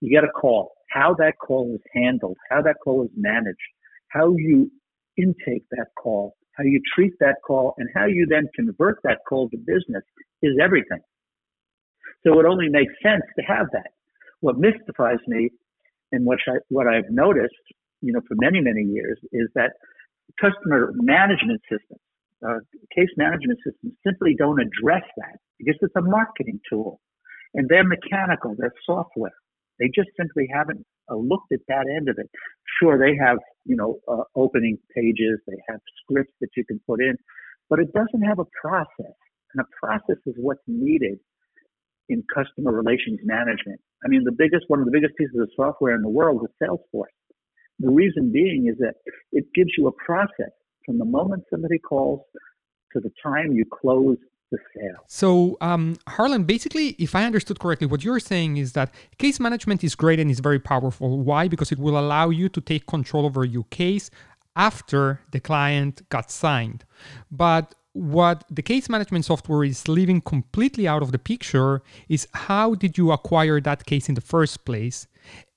You 0.00 0.10
get 0.10 0.24
a 0.24 0.32
call. 0.32 0.72
How 0.90 1.14
that 1.18 1.34
call 1.38 1.74
is 1.74 1.80
handled, 1.94 2.36
how 2.50 2.62
that 2.62 2.76
call 2.82 3.04
is 3.04 3.10
managed, 3.16 3.58
how 4.08 4.34
you 4.36 4.70
intake 5.16 5.64
that 5.72 5.86
call, 6.00 6.36
how 6.56 6.64
you 6.64 6.80
treat 6.94 7.12
that 7.20 7.36
call, 7.46 7.74
and 7.78 7.88
how 7.94 8.06
you 8.06 8.26
then 8.28 8.48
convert 8.54 8.98
that 9.04 9.18
call 9.28 9.48
to 9.50 9.56
business 9.56 10.04
is 10.42 10.52
everything. 10.62 11.00
So 12.26 12.38
it 12.40 12.46
only 12.46 12.68
makes 12.68 12.92
sense 13.02 13.22
to 13.38 13.44
have 13.44 13.66
that. 13.72 13.90
What 14.40 14.58
mystifies 14.58 15.18
me 15.26 15.50
and 16.12 16.24
what 16.24 16.38
I, 16.46 16.58
what 16.68 16.86
I've 16.86 17.10
noticed, 17.10 17.54
you 18.00 18.12
know, 18.12 18.20
for 18.28 18.36
many, 18.40 18.60
many 18.60 18.82
years 18.82 19.18
is 19.32 19.48
that 19.54 19.72
customer 20.40 20.92
management 20.94 21.60
systems, 21.70 22.00
uh, 22.46 22.60
case 22.94 23.08
management 23.16 23.58
systems 23.64 23.94
simply 24.06 24.34
don't 24.36 24.60
address 24.60 25.04
that 25.16 25.38
because 25.58 25.76
it's 25.80 25.96
a 25.96 26.02
marketing 26.02 26.60
tool 26.70 27.00
and 27.54 27.68
they're 27.68 27.84
mechanical, 27.84 28.54
they're 28.58 28.72
software. 28.84 29.34
They 29.78 29.86
just 29.94 30.08
simply 30.18 30.48
haven't 30.52 30.84
uh, 31.10 31.16
looked 31.16 31.52
at 31.52 31.60
that 31.68 31.86
end 31.94 32.08
of 32.08 32.16
it. 32.18 32.28
Sure, 32.80 32.98
they 32.98 33.16
have, 33.16 33.38
you 33.64 33.76
know, 33.76 33.98
uh, 34.08 34.24
opening 34.34 34.78
pages, 34.94 35.40
they 35.46 35.56
have 35.68 35.80
scripts 36.02 36.32
that 36.40 36.48
you 36.56 36.64
can 36.64 36.80
put 36.86 37.00
in, 37.00 37.16
but 37.68 37.78
it 37.78 37.92
doesn't 37.92 38.22
have 38.22 38.38
a 38.38 38.46
process. 38.60 39.16
And 39.54 39.64
a 39.64 39.68
process 39.80 40.20
is 40.26 40.34
what's 40.38 40.62
needed 40.66 41.18
in 42.08 42.22
customer 42.34 42.72
relations 42.72 43.20
management. 43.24 43.80
I 44.04 44.08
mean, 44.08 44.24
the 44.24 44.32
biggest, 44.32 44.64
one 44.68 44.80
of 44.80 44.86
the 44.86 44.92
biggest 44.92 45.16
pieces 45.16 45.36
of 45.40 45.48
software 45.56 45.94
in 45.94 46.02
the 46.02 46.08
world 46.08 46.42
is 46.44 46.50
Salesforce. 46.62 47.14
The 47.78 47.90
reason 47.90 48.32
being 48.32 48.68
is 48.70 48.78
that 48.78 48.94
it 49.32 49.44
gives 49.54 49.70
you 49.76 49.86
a 49.88 49.92
process 49.92 50.52
from 50.84 50.98
the 50.98 51.04
moment 51.04 51.44
somebody 51.50 51.78
calls 51.78 52.20
to 52.92 53.00
the 53.00 53.10
time 53.22 53.52
you 53.52 53.64
close 53.70 54.16
the 54.50 54.58
sale. 54.74 55.04
So, 55.08 55.56
um, 55.60 55.96
Harlan, 56.08 56.44
basically, 56.44 56.90
if 56.98 57.14
I 57.14 57.24
understood 57.24 57.58
correctly, 57.58 57.88
what 57.88 58.04
you're 58.04 58.20
saying 58.20 58.56
is 58.58 58.72
that 58.72 58.94
case 59.18 59.40
management 59.40 59.82
is 59.82 59.94
great 59.94 60.20
and 60.20 60.30
is 60.30 60.40
very 60.40 60.60
powerful. 60.60 61.18
Why? 61.18 61.48
Because 61.48 61.72
it 61.72 61.78
will 61.78 61.98
allow 61.98 62.30
you 62.30 62.48
to 62.50 62.60
take 62.60 62.86
control 62.86 63.26
over 63.26 63.44
your 63.44 63.64
case 63.70 64.10
after 64.54 65.20
the 65.32 65.40
client 65.40 66.08
got 66.08 66.30
signed. 66.30 66.84
But 67.30 67.74
what 67.96 68.44
the 68.50 68.60
case 68.60 68.90
management 68.90 69.24
software 69.24 69.64
is 69.64 69.88
leaving 69.88 70.20
completely 70.20 70.86
out 70.86 71.02
of 71.02 71.12
the 71.12 71.18
picture 71.18 71.82
is 72.10 72.28
how 72.34 72.74
did 72.74 72.98
you 72.98 73.10
acquire 73.10 73.58
that 73.60 73.86
case 73.86 74.08
in 74.10 74.14
the 74.14 74.20
first 74.20 74.66
place? 74.66 75.06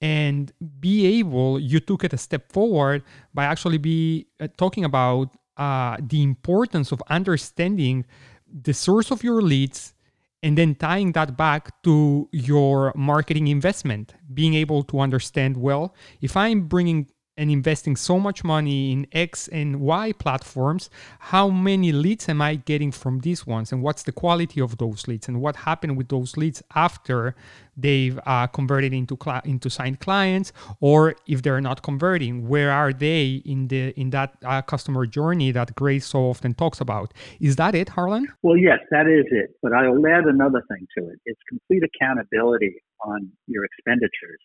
And 0.01 0.51
be 0.79 1.19
able 1.19 1.59
you 1.59 1.79
took 1.81 2.03
it 2.05 2.13
a 2.13 2.17
step 2.17 2.51
forward 2.51 3.03
by 3.33 3.43
actually 3.43 3.77
be 3.77 4.27
uh, 4.39 4.47
talking 4.57 4.85
about 4.85 5.35
uh, 5.57 5.97
the 5.99 6.23
importance 6.23 6.93
of 6.93 7.03
understanding 7.09 8.05
the 8.49 8.73
source 8.73 9.11
of 9.11 9.21
your 9.21 9.41
leads 9.41 9.93
and 10.41 10.57
then 10.57 10.73
tying 10.73 11.11
that 11.11 11.35
back 11.35 11.83
to 11.83 12.29
your 12.31 12.93
marketing 12.95 13.49
investment 13.49 14.13
being 14.33 14.53
able 14.53 14.83
to 14.83 14.99
understand 14.99 15.57
well 15.57 15.93
if 16.21 16.35
i'm 16.37 16.61
bringing 16.61 17.07
and 17.39 17.49
investing 17.49 17.95
so 17.95 18.19
much 18.19 18.43
money 18.43 18.91
in 18.91 19.07
X 19.13 19.47
and 19.47 19.79
Y 19.79 20.11
platforms, 20.11 20.89
how 21.19 21.49
many 21.49 21.93
leads 21.93 22.27
am 22.27 22.41
I 22.41 22.55
getting 22.55 22.91
from 22.91 23.21
these 23.21 23.47
ones? 23.47 23.71
And 23.71 23.81
what's 23.81 24.03
the 24.03 24.11
quality 24.11 24.59
of 24.59 24.77
those 24.77 25.07
leads? 25.07 25.29
And 25.29 25.39
what 25.39 25.55
happened 25.55 25.95
with 25.97 26.09
those 26.09 26.35
leads 26.35 26.61
after 26.75 27.35
they've 27.77 28.19
uh, 28.25 28.47
converted 28.47 28.93
into 28.93 29.17
cl- 29.23 29.41
into 29.45 29.69
signed 29.69 30.01
clients, 30.01 30.51
or 30.81 31.15
if 31.27 31.41
they're 31.41 31.61
not 31.61 31.81
converting, 31.81 32.49
where 32.49 32.71
are 32.71 32.91
they 32.91 33.41
in 33.45 33.69
the 33.69 33.97
in 34.01 34.09
that 34.09 34.35
uh, 34.43 34.61
customer 34.61 35.05
journey 35.05 35.51
that 35.51 35.73
Grace 35.75 36.07
so 36.07 36.19
often 36.29 36.53
talks 36.53 36.81
about? 36.81 37.13
Is 37.39 37.55
that 37.55 37.73
it, 37.73 37.87
Harlan? 37.87 38.27
Well, 38.43 38.57
yes, 38.57 38.79
that 38.91 39.07
is 39.07 39.25
it. 39.31 39.51
But 39.63 39.71
I'll 39.71 40.05
add 40.07 40.25
another 40.25 40.61
thing 40.69 40.85
to 40.97 41.07
it. 41.11 41.19
It's 41.25 41.41
complete 41.47 41.83
accountability 41.89 42.75
on 43.05 43.29
your 43.47 43.63
expenditures. 43.63 44.41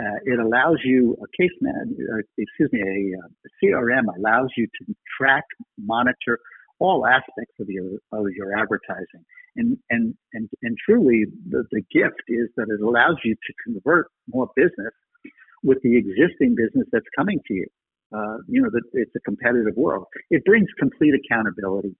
Uh, 0.00 0.18
it 0.24 0.38
allows 0.38 0.78
you 0.84 1.16
a 1.20 1.42
case 1.42 1.56
man, 1.60 1.96
uh, 2.12 2.22
excuse 2.36 2.70
me, 2.72 2.80
a, 2.80 3.18
a, 3.18 3.50
CRM 3.60 4.04
allows 4.16 4.48
you 4.56 4.66
to 4.66 4.94
track, 5.18 5.42
monitor 5.76 6.38
all 6.78 7.04
aspects 7.04 7.54
of 7.58 7.68
your 7.68 7.98
of 8.12 8.26
your 8.36 8.56
advertising, 8.56 9.24
and 9.56 9.76
and 9.90 10.14
and 10.34 10.48
and 10.62 10.76
truly, 10.86 11.24
the, 11.48 11.64
the 11.72 11.82
gift 11.92 12.22
is 12.28 12.48
that 12.56 12.66
it 12.68 12.80
allows 12.80 13.16
you 13.24 13.34
to 13.34 13.52
convert 13.64 14.06
more 14.32 14.48
business 14.54 14.94
with 15.64 15.78
the 15.82 15.96
existing 15.96 16.54
business 16.54 16.86
that's 16.92 17.08
coming 17.16 17.40
to 17.48 17.54
you. 17.54 17.66
Uh, 18.14 18.38
you 18.46 18.62
know, 18.62 18.70
it's 18.92 19.16
a 19.16 19.20
competitive 19.20 19.74
world. 19.76 20.06
It 20.30 20.44
brings 20.44 20.68
complete 20.78 21.14
accountability 21.14 21.96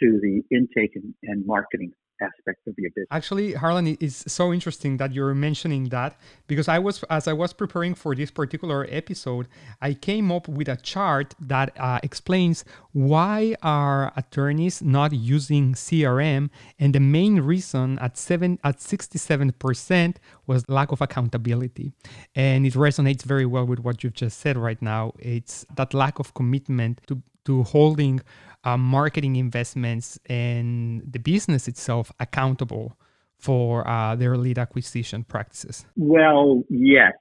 to 0.00 0.18
the 0.20 0.42
intake 0.50 0.96
and, 0.96 1.14
and 1.22 1.46
marketing 1.46 1.92
aspect 2.20 2.66
of 2.66 2.74
your 2.78 2.90
business. 2.90 3.08
Actually, 3.10 3.54
Harlan, 3.54 3.96
it's 4.00 4.30
so 4.32 4.52
interesting 4.52 4.96
that 4.98 5.12
you're 5.12 5.34
mentioning 5.34 5.88
that 5.90 6.18
because 6.46 6.68
I 6.68 6.78
was, 6.78 7.02
as 7.04 7.28
I 7.28 7.32
was 7.32 7.52
preparing 7.52 7.94
for 7.94 8.14
this 8.14 8.30
particular 8.30 8.86
episode, 8.90 9.48
I 9.80 9.94
came 9.94 10.30
up 10.30 10.48
with 10.48 10.68
a 10.68 10.76
chart 10.76 11.34
that 11.40 11.72
uh, 11.78 12.00
explains 12.02 12.64
why 12.92 13.54
are 13.62 14.12
attorneys 14.16 14.82
not 14.82 15.12
using 15.12 15.74
CRM, 15.74 16.50
and 16.78 16.94
the 16.94 17.00
main 17.00 17.40
reason 17.40 17.98
at 17.98 18.16
seven 18.16 18.58
at 18.64 18.78
67% 18.78 20.16
was 20.46 20.68
lack 20.68 20.92
of 20.92 21.00
accountability, 21.00 21.92
and 22.34 22.66
it 22.66 22.74
resonates 22.74 23.22
very 23.22 23.46
well 23.46 23.64
with 23.66 23.80
what 23.80 24.02
you've 24.02 24.14
just 24.14 24.38
said 24.38 24.56
right 24.56 24.80
now. 24.82 25.12
It's 25.18 25.66
that 25.76 25.94
lack 25.94 26.18
of 26.18 26.34
commitment 26.34 27.00
to 27.08 27.22
to 27.44 27.62
holding 27.64 28.20
uh, 28.64 28.76
marketing 28.76 29.36
investments 29.36 30.18
and 30.26 31.02
the 31.10 31.18
business 31.18 31.68
itself 31.68 32.12
accountable 32.20 32.96
for 33.38 33.86
uh, 33.88 34.14
their 34.14 34.36
lead 34.36 34.58
acquisition 34.58 35.24
practices? 35.24 35.84
Well, 35.96 36.62
yes. 36.68 37.12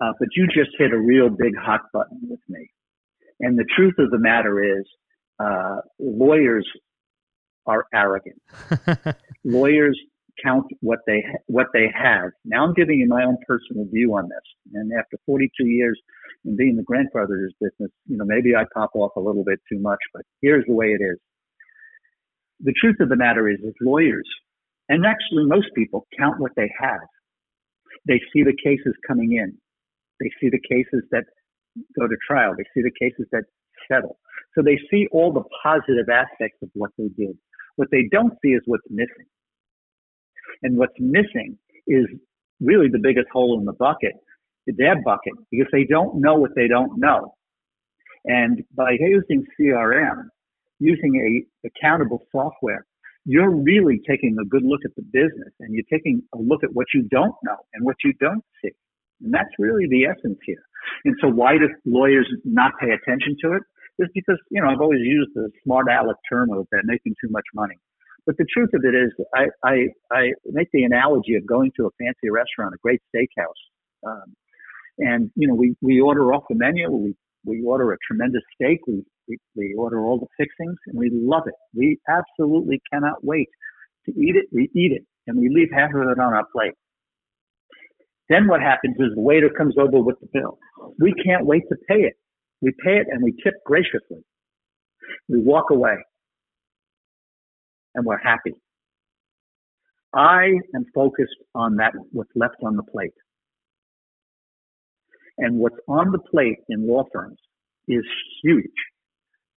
Uh, 0.00 0.12
but 0.18 0.28
you 0.36 0.46
just 0.46 0.70
hit 0.78 0.92
a 0.92 0.98
real 0.98 1.28
big 1.28 1.52
hot 1.58 1.80
button 1.92 2.20
with 2.22 2.40
me. 2.48 2.70
And 3.40 3.58
the 3.58 3.64
truth 3.76 3.94
of 3.98 4.10
the 4.10 4.18
matter 4.18 4.62
is, 4.78 4.84
uh, 5.38 5.76
lawyers 5.98 6.66
are 7.66 7.86
arrogant. 7.94 8.40
lawyers 9.44 9.98
count 10.42 10.66
what 10.80 11.00
they 11.06 11.22
ha- 11.26 11.42
what 11.46 11.66
they 11.72 11.86
have. 11.94 12.30
Now 12.44 12.64
I'm 12.64 12.74
giving 12.74 12.98
you 12.98 13.08
my 13.08 13.24
own 13.24 13.36
personal 13.46 13.86
view 13.90 14.14
on 14.16 14.24
this. 14.24 14.74
And 14.74 14.90
after 14.98 15.18
42 15.26 15.66
years 15.66 16.00
in 16.44 16.56
being 16.56 16.76
the 16.76 16.82
grandfather's 16.82 17.52
business, 17.60 17.90
you 18.06 18.16
know, 18.16 18.24
maybe 18.24 18.54
I 18.56 18.64
pop 18.74 18.90
off 18.94 19.12
a 19.16 19.20
little 19.20 19.44
bit 19.44 19.60
too 19.70 19.78
much, 19.78 19.98
but 20.12 20.22
here's 20.40 20.64
the 20.66 20.74
way 20.74 20.88
it 20.88 21.02
is. 21.02 21.18
The 22.60 22.74
truth 22.80 22.96
of 23.00 23.08
the 23.08 23.16
matter 23.16 23.48
is, 23.48 23.58
is 23.60 23.74
lawyers, 23.80 24.28
and 24.88 25.06
actually 25.06 25.44
most 25.46 25.68
people 25.74 26.06
count 26.18 26.40
what 26.40 26.52
they 26.56 26.70
have. 26.78 27.00
They 28.06 28.20
see 28.32 28.42
the 28.42 28.56
cases 28.62 28.94
coming 29.06 29.32
in. 29.32 29.56
They 30.20 30.30
see 30.40 30.50
the 30.50 30.60
cases 30.60 31.04
that 31.10 31.24
go 31.98 32.06
to 32.06 32.16
trial. 32.26 32.54
They 32.56 32.64
see 32.74 32.82
the 32.82 32.92
cases 33.00 33.26
that 33.32 33.44
settle. 33.90 34.18
So 34.54 34.62
they 34.62 34.78
see 34.90 35.06
all 35.12 35.32
the 35.32 35.44
positive 35.62 36.08
aspects 36.08 36.58
of 36.62 36.70
what 36.74 36.90
they 36.98 37.08
did. 37.16 37.36
What 37.76 37.88
they 37.90 38.08
don't 38.10 38.34
see 38.42 38.50
is 38.50 38.62
what's 38.66 38.84
missing. 38.90 39.28
And 40.62 40.76
what's 40.76 40.98
missing 40.98 41.56
is 41.86 42.06
really 42.60 42.88
the 42.88 42.98
biggest 43.02 43.28
hole 43.32 43.58
in 43.58 43.64
the 43.64 43.72
bucket, 43.72 44.12
their 44.76 45.00
bucket, 45.02 45.34
because 45.50 45.68
they 45.72 45.84
don't 45.84 46.20
know 46.20 46.34
what 46.34 46.50
they 46.54 46.68
don't 46.68 46.98
know. 46.98 47.34
And 48.24 48.62
by 48.74 48.96
using 48.98 49.44
CRM, 49.58 50.24
using 50.78 51.44
a 51.64 51.68
accountable 51.68 52.22
software, 52.32 52.84
you're 53.24 53.50
really 53.50 54.00
taking 54.08 54.36
a 54.40 54.44
good 54.46 54.64
look 54.64 54.80
at 54.84 54.94
the 54.96 55.02
business 55.02 55.52
and 55.60 55.74
you're 55.74 55.84
taking 55.90 56.22
a 56.34 56.38
look 56.38 56.64
at 56.64 56.70
what 56.72 56.86
you 56.94 57.02
don't 57.10 57.34
know 57.44 57.56
and 57.74 57.84
what 57.84 57.96
you 58.04 58.12
don't 58.20 58.44
see. 58.62 58.72
And 59.22 59.32
that's 59.32 59.50
really 59.58 59.86
the 59.88 60.04
essence 60.06 60.38
here. 60.44 60.62
And 61.04 61.14
so 61.20 61.28
why 61.28 61.58
do 61.58 61.68
lawyers 61.84 62.26
not 62.44 62.72
pay 62.80 62.88
attention 62.90 63.36
to 63.44 63.52
it? 63.52 63.62
It's 63.98 64.10
because, 64.14 64.38
you 64.50 64.62
know, 64.62 64.68
I've 64.68 64.80
always 64.80 65.00
used 65.02 65.30
the 65.34 65.50
smart 65.62 65.86
aleck 65.90 66.16
term 66.30 66.50
of 66.52 66.66
that 66.72 66.82
making 66.84 67.14
too 67.20 67.28
much 67.30 67.44
money. 67.54 67.76
But 68.24 68.36
the 68.38 68.46
truth 68.52 68.70
of 68.74 68.82
it 68.84 68.94
is, 68.94 69.12
I, 69.34 69.46
I, 69.64 69.74
I 70.10 70.32
make 70.46 70.68
the 70.72 70.84
analogy 70.84 71.34
of 71.34 71.46
going 71.46 71.72
to 71.76 71.86
a 71.86 71.90
fancy 71.98 72.30
restaurant, 72.30 72.74
a 72.74 72.78
great 72.82 73.00
steakhouse. 73.14 73.60
Um, 74.06 74.34
and, 75.00 75.30
you 75.34 75.48
know, 75.48 75.54
we, 75.54 75.74
we 75.80 76.00
order 76.00 76.32
off 76.32 76.44
the 76.48 76.56
menu. 76.56 76.90
We, 76.90 77.14
we 77.44 77.62
order 77.66 77.92
a 77.92 77.96
tremendous 78.06 78.42
steak. 78.54 78.80
We, 78.86 79.02
we, 79.28 79.38
we 79.56 79.74
order 79.78 80.04
all 80.04 80.18
the 80.18 80.26
fixings 80.36 80.76
and 80.86 80.98
we 80.98 81.10
love 81.12 81.44
it. 81.46 81.54
We 81.74 81.98
absolutely 82.08 82.80
cannot 82.92 83.24
wait 83.24 83.48
to 84.06 84.12
eat 84.12 84.36
it. 84.36 84.46
We 84.52 84.70
eat 84.74 84.92
it 84.92 85.02
and 85.26 85.38
we 85.38 85.48
leave 85.48 85.68
half 85.72 85.90
of 85.94 86.02
it 86.02 86.18
on 86.20 86.34
our 86.34 86.44
plate. 86.52 86.74
Then 88.28 88.46
what 88.46 88.60
happens 88.60 88.96
is 88.98 89.14
the 89.14 89.20
waiter 89.20 89.50
comes 89.50 89.74
over 89.78 90.00
with 90.02 90.16
the 90.20 90.28
bill. 90.32 90.58
We 91.00 91.14
can't 91.14 91.46
wait 91.46 91.62
to 91.68 91.76
pay 91.88 92.02
it. 92.02 92.14
We 92.60 92.72
pay 92.84 92.96
it 92.98 93.06
and 93.10 93.22
we 93.22 93.32
tip 93.42 93.54
graciously. 93.64 94.24
We 95.28 95.40
walk 95.40 95.70
away 95.70 95.96
and 97.94 98.04
we're 98.04 98.18
happy. 98.18 98.54
I 100.14 100.52
am 100.74 100.84
focused 100.94 101.36
on 101.54 101.76
that, 101.76 101.92
what's 102.12 102.30
left 102.34 102.56
on 102.64 102.76
the 102.76 102.82
plate. 102.82 103.14
And 105.40 105.58
what's 105.58 105.76
on 105.88 106.12
the 106.12 106.18
plate 106.18 106.58
in 106.68 106.86
law 106.86 107.04
firms 107.12 107.38
is 107.88 108.04
huge. 108.42 108.66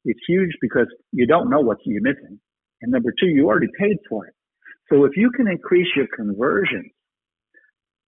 It's 0.06 0.20
huge 0.28 0.52
because 0.62 0.88
you 1.12 1.28
don't 1.28 1.50
know 1.50 1.60
what 1.60 1.78
you're 1.86 2.02
missing. 2.02 2.40
And 2.82 2.92
number 2.92 3.14
two, 3.20 3.28
you 3.28 3.48
already 3.48 3.68
paid 3.80 3.98
for 4.10 4.26
it. 4.26 4.34
So 4.90 5.06
if 5.06 5.12
you 5.16 5.32
can 5.32 5.48
increase 5.48 5.88
your 5.96 6.08
conversion 6.16 6.90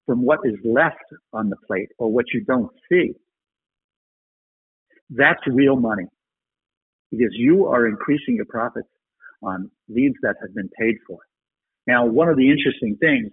from 0.06 0.24
what 0.24 0.40
is 0.44 0.54
left 0.64 0.96
on 1.32 1.50
the 1.50 1.56
plate 1.66 1.88
or 1.98 2.12
what 2.12 2.26
you 2.32 2.44
don't 2.44 2.70
see, 2.90 3.14
that's 5.10 5.40
real 5.46 5.76
money 5.76 6.06
because 7.10 7.32
you 7.32 7.66
are 7.66 7.86
increasing 7.86 8.36
your 8.36 8.46
profits 8.46 8.88
on 9.42 9.70
leads 9.88 10.16
that 10.22 10.36
have 10.40 10.54
been 10.54 10.70
paid 10.78 10.96
for. 11.06 11.18
Now, 11.86 12.06
one 12.06 12.28
of 12.28 12.36
the 12.36 12.50
interesting 12.50 12.96
things 12.98 13.30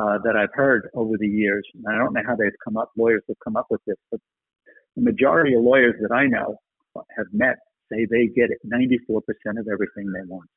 uh, 0.00 0.18
that 0.24 0.36
I've 0.36 0.54
heard 0.54 0.88
over 0.94 1.14
the 1.18 1.28
years, 1.28 1.66
and 1.74 1.84
I 1.88 1.96
don't 1.98 2.12
know 2.12 2.22
how 2.26 2.36
they've 2.36 2.50
come 2.64 2.76
up, 2.76 2.90
lawyers 2.96 3.22
have 3.28 3.36
come 3.42 3.56
up 3.56 3.66
with 3.70 3.80
this, 3.86 3.96
but 4.10 4.20
the 4.96 5.02
majority 5.02 5.54
of 5.54 5.62
lawyers 5.62 5.94
that 6.00 6.14
I 6.14 6.26
know 6.26 6.56
have 7.16 7.26
met 7.32 7.56
say 7.92 8.06
they 8.10 8.26
get 8.26 8.50
it 8.50 8.58
94% 8.66 9.18
of 9.58 9.68
everything 9.70 10.12
they 10.12 10.26
want. 10.26 10.48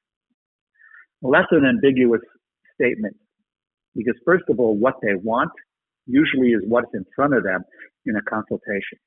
Well, 1.22 1.34
that's 1.34 1.52
an 1.52 1.66
ambiguous 1.66 2.22
statement 2.80 3.16
because, 3.96 4.16
first 4.26 4.46
of 4.50 4.60
all, 4.60 4.78
what 4.78 4.96
they 5.02 5.16
want 5.16 5.52
usually 6.06 6.50
is 6.50 6.62
what's 6.68 6.94
in 6.94 7.06
front 7.16 7.34
of 7.34 7.44
them 7.44 7.64
in 8.06 8.16
a 8.16 8.22
consultation. 8.22 9.00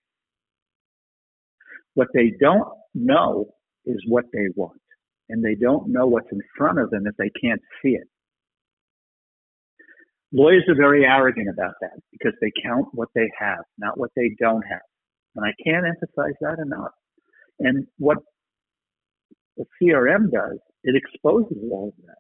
What 1.95 2.09
they 2.15 2.33
don't 2.41 2.69
know 2.95 3.47
is 3.87 3.97
what 4.09 4.25
they 4.33 4.47
want, 4.57 4.81
and 5.29 5.45
they 5.45 5.55
don't 5.55 5.89
know 5.89 6.07
what's 6.07 6.31
in 6.33 6.41
front 6.57 6.79
of 6.79 6.91
them 6.91 7.07
if 7.07 7.17
they 7.17 7.31
can't 7.41 7.61
see 7.83 7.91
it. 7.91 8.09
Lawyers 10.33 10.65
are 10.69 10.77
very 10.77 11.05
arrogant 11.05 11.49
about 11.49 11.75
that 11.81 11.99
because 12.13 12.35
they 12.41 12.53
count 12.63 12.87
what 12.93 13.09
they 13.15 13.29
have, 13.39 13.65
not 13.79 13.99
what 13.99 14.11
they 14.15 14.37
don't 14.39 14.63
have. 14.63 14.87
And 15.37 15.45
I 15.45 15.53
can't 15.65 15.87
emphasize 15.87 16.35
that 16.41 16.59
enough. 16.65 16.93
And 17.59 17.87
what 17.99 18.19
the 19.57 19.65
CRM 19.81 20.31
does, 20.31 20.59
it 20.85 20.95
exposes 20.97 21.59
all 21.71 21.89
of 21.97 22.05
that. 22.07 22.19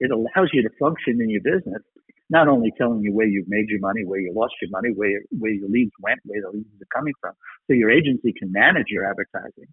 It 0.00 0.10
allows 0.10 0.50
you 0.52 0.62
to 0.62 0.70
function 0.80 1.20
in 1.20 1.30
your 1.30 1.42
business, 1.42 1.82
not 2.28 2.48
only 2.48 2.72
telling 2.76 3.00
you 3.02 3.14
where 3.14 3.26
you've 3.26 3.48
made 3.48 3.68
your 3.68 3.80
money, 3.80 4.04
where 4.04 4.18
you 4.18 4.32
lost 4.34 4.54
your 4.60 4.70
money, 4.70 4.90
where, 4.94 5.20
where 5.30 5.52
your 5.52 5.68
leads 5.68 5.92
went, 6.00 6.18
where 6.24 6.42
the 6.42 6.50
leads 6.50 6.68
are 6.82 6.98
coming 6.98 7.14
from. 7.20 7.32
So 7.68 7.74
your 7.74 7.90
agency 7.90 8.32
can 8.36 8.50
manage 8.50 8.86
your 8.88 9.08
advertising, 9.08 9.68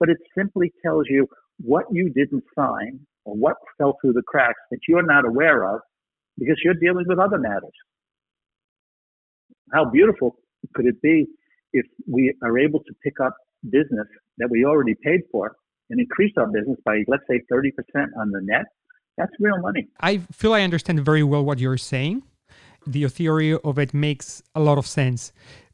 but 0.00 0.08
it 0.08 0.16
simply 0.36 0.72
tells 0.82 1.04
you 1.10 1.26
what 1.58 1.84
you 1.92 2.10
didn't 2.10 2.44
sign 2.58 3.00
or 3.24 3.34
what 3.34 3.56
fell 3.76 3.98
through 4.00 4.14
the 4.14 4.22
cracks 4.22 4.60
that 4.70 4.80
you're 4.88 5.06
not 5.06 5.26
aware 5.26 5.74
of 5.74 5.80
because 6.38 6.56
you're 6.64 6.74
dealing 6.74 7.04
with 7.08 7.18
other 7.18 7.38
matters. 7.38 7.72
How 9.72 9.90
beautiful 9.90 10.36
could 10.74 10.86
it 10.86 11.00
be 11.02 11.26
if 11.72 11.86
we 12.06 12.34
are 12.42 12.58
able 12.58 12.80
to 12.80 12.94
pick 13.02 13.14
up 13.20 13.34
business 13.68 14.06
that 14.38 14.48
we 14.50 14.64
already 14.64 14.94
paid 15.02 15.20
for 15.32 15.56
and 15.90 16.00
increase 16.00 16.32
our 16.36 16.46
business 16.46 16.78
by, 16.84 17.02
let's 17.08 17.24
say, 17.28 17.40
30% 17.52 17.70
on 18.18 18.30
the 18.30 18.40
net? 18.42 18.66
That's 19.16 19.32
real 19.40 19.58
money. 19.60 19.88
I 20.00 20.18
feel 20.30 20.52
I 20.52 20.62
understand 20.62 21.00
very 21.00 21.22
well 21.22 21.44
what 21.44 21.58
you're 21.58 21.78
saying. 21.78 22.22
The 22.86 23.08
theory 23.08 23.54
of 23.54 23.78
it 23.78 23.92
makes 23.92 24.42
a 24.54 24.60
lot 24.60 24.78
of 24.78 24.86
sense. 24.86 25.32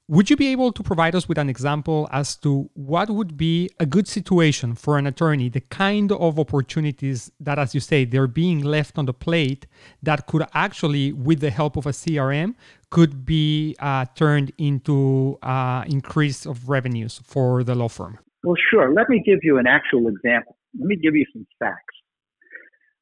Would 0.09 0.29
you 0.31 0.37
be 0.37 0.49
able 0.49 0.73
to 0.73 0.83
provide 0.83 1.15
us 1.15 1.29
with 1.29 1.39
an 1.39 1.49
example 1.49 2.09
as 2.11 2.35
to 2.39 2.69
what 2.75 3.09
would 3.09 3.37
be 3.37 3.71
a 3.79 3.87
good 3.87 4.09
situation 4.09 4.75
for 4.75 4.99
an 4.99 5.07
attorney, 5.07 5.49
the 5.49 5.61
kind 5.61 6.11
of 6.11 6.41
opportunities 6.41 7.31
that, 7.39 7.59
as 7.59 7.73
you 7.73 7.81
say, 7.81 8.05
they're 8.05 8.27
being 8.27 8.63
left 8.63 8.99
on 8.99 9.07
the 9.07 9.15
plate 9.15 9.67
that 10.03 10.27
could 10.27 10.45
actually, 10.55 11.13
with 11.13 11.39
the 11.39 11.51
help 11.51 11.77
of 11.77 11.87
a 11.87 11.91
CRM, 11.91 12.55
could 12.91 13.25
be 13.25 13.77
uh, 13.79 14.05
turned 14.17 14.53
into 14.59 15.39
uh, 15.43 15.85
increase 15.87 16.47
of 16.47 16.69
revenues 16.69 17.21
for 17.25 17.63
the 17.63 17.75
law 17.75 17.89
firm? 17.89 18.19
Well, 18.43 18.57
sure. 18.71 18.93
Let 18.93 19.09
me 19.09 19.23
give 19.25 19.39
you 19.45 19.59
an 19.59 19.69
actual 19.69 20.09
example. 20.09 20.57
Let 20.79 20.89
me 20.89 20.97
give 20.97 21.15
you 21.15 21.25
some 21.33 21.47
facts. 21.61 21.95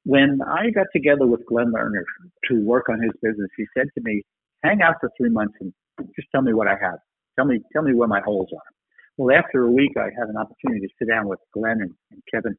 When 0.04 0.40
I 0.46 0.70
got 0.70 0.86
together 0.92 1.26
with 1.26 1.46
Glenn 1.46 1.72
Lerner 1.72 2.04
to 2.50 2.62
work 2.62 2.90
on 2.90 3.00
his 3.02 3.12
business, 3.22 3.48
he 3.56 3.64
said 3.76 3.86
to 3.94 4.02
me, 4.02 4.22
hang 4.62 4.82
out 4.82 4.96
for 5.00 5.10
three 5.16 5.30
months 5.30 5.54
and 5.60 5.72
just 6.16 6.28
tell 6.32 6.42
me 6.42 6.52
what 6.52 6.68
I 6.68 6.76
have. 6.80 6.98
Tell 7.36 7.44
me, 7.44 7.60
tell 7.72 7.82
me 7.82 7.94
where 7.94 8.08
my 8.08 8.20
holes 8.20 8.48
are. 8.54 8.70
Well, 9.16 9.36
after 9.36 9.64
a 9.64 9.70
week, 9.70 9.92
I 9.96 10.08
had 10.18 10.28
an 10.28 10.36
opportunity 10.36 10.86
to 10.86 10.92
sit 10.98 11.08
down 11.08 11.28
with 11.28 11.40
Glenn 11.52 11.80
and, 11.80 11.94
and 12.10 12.22
Kevin, 12.32 12.56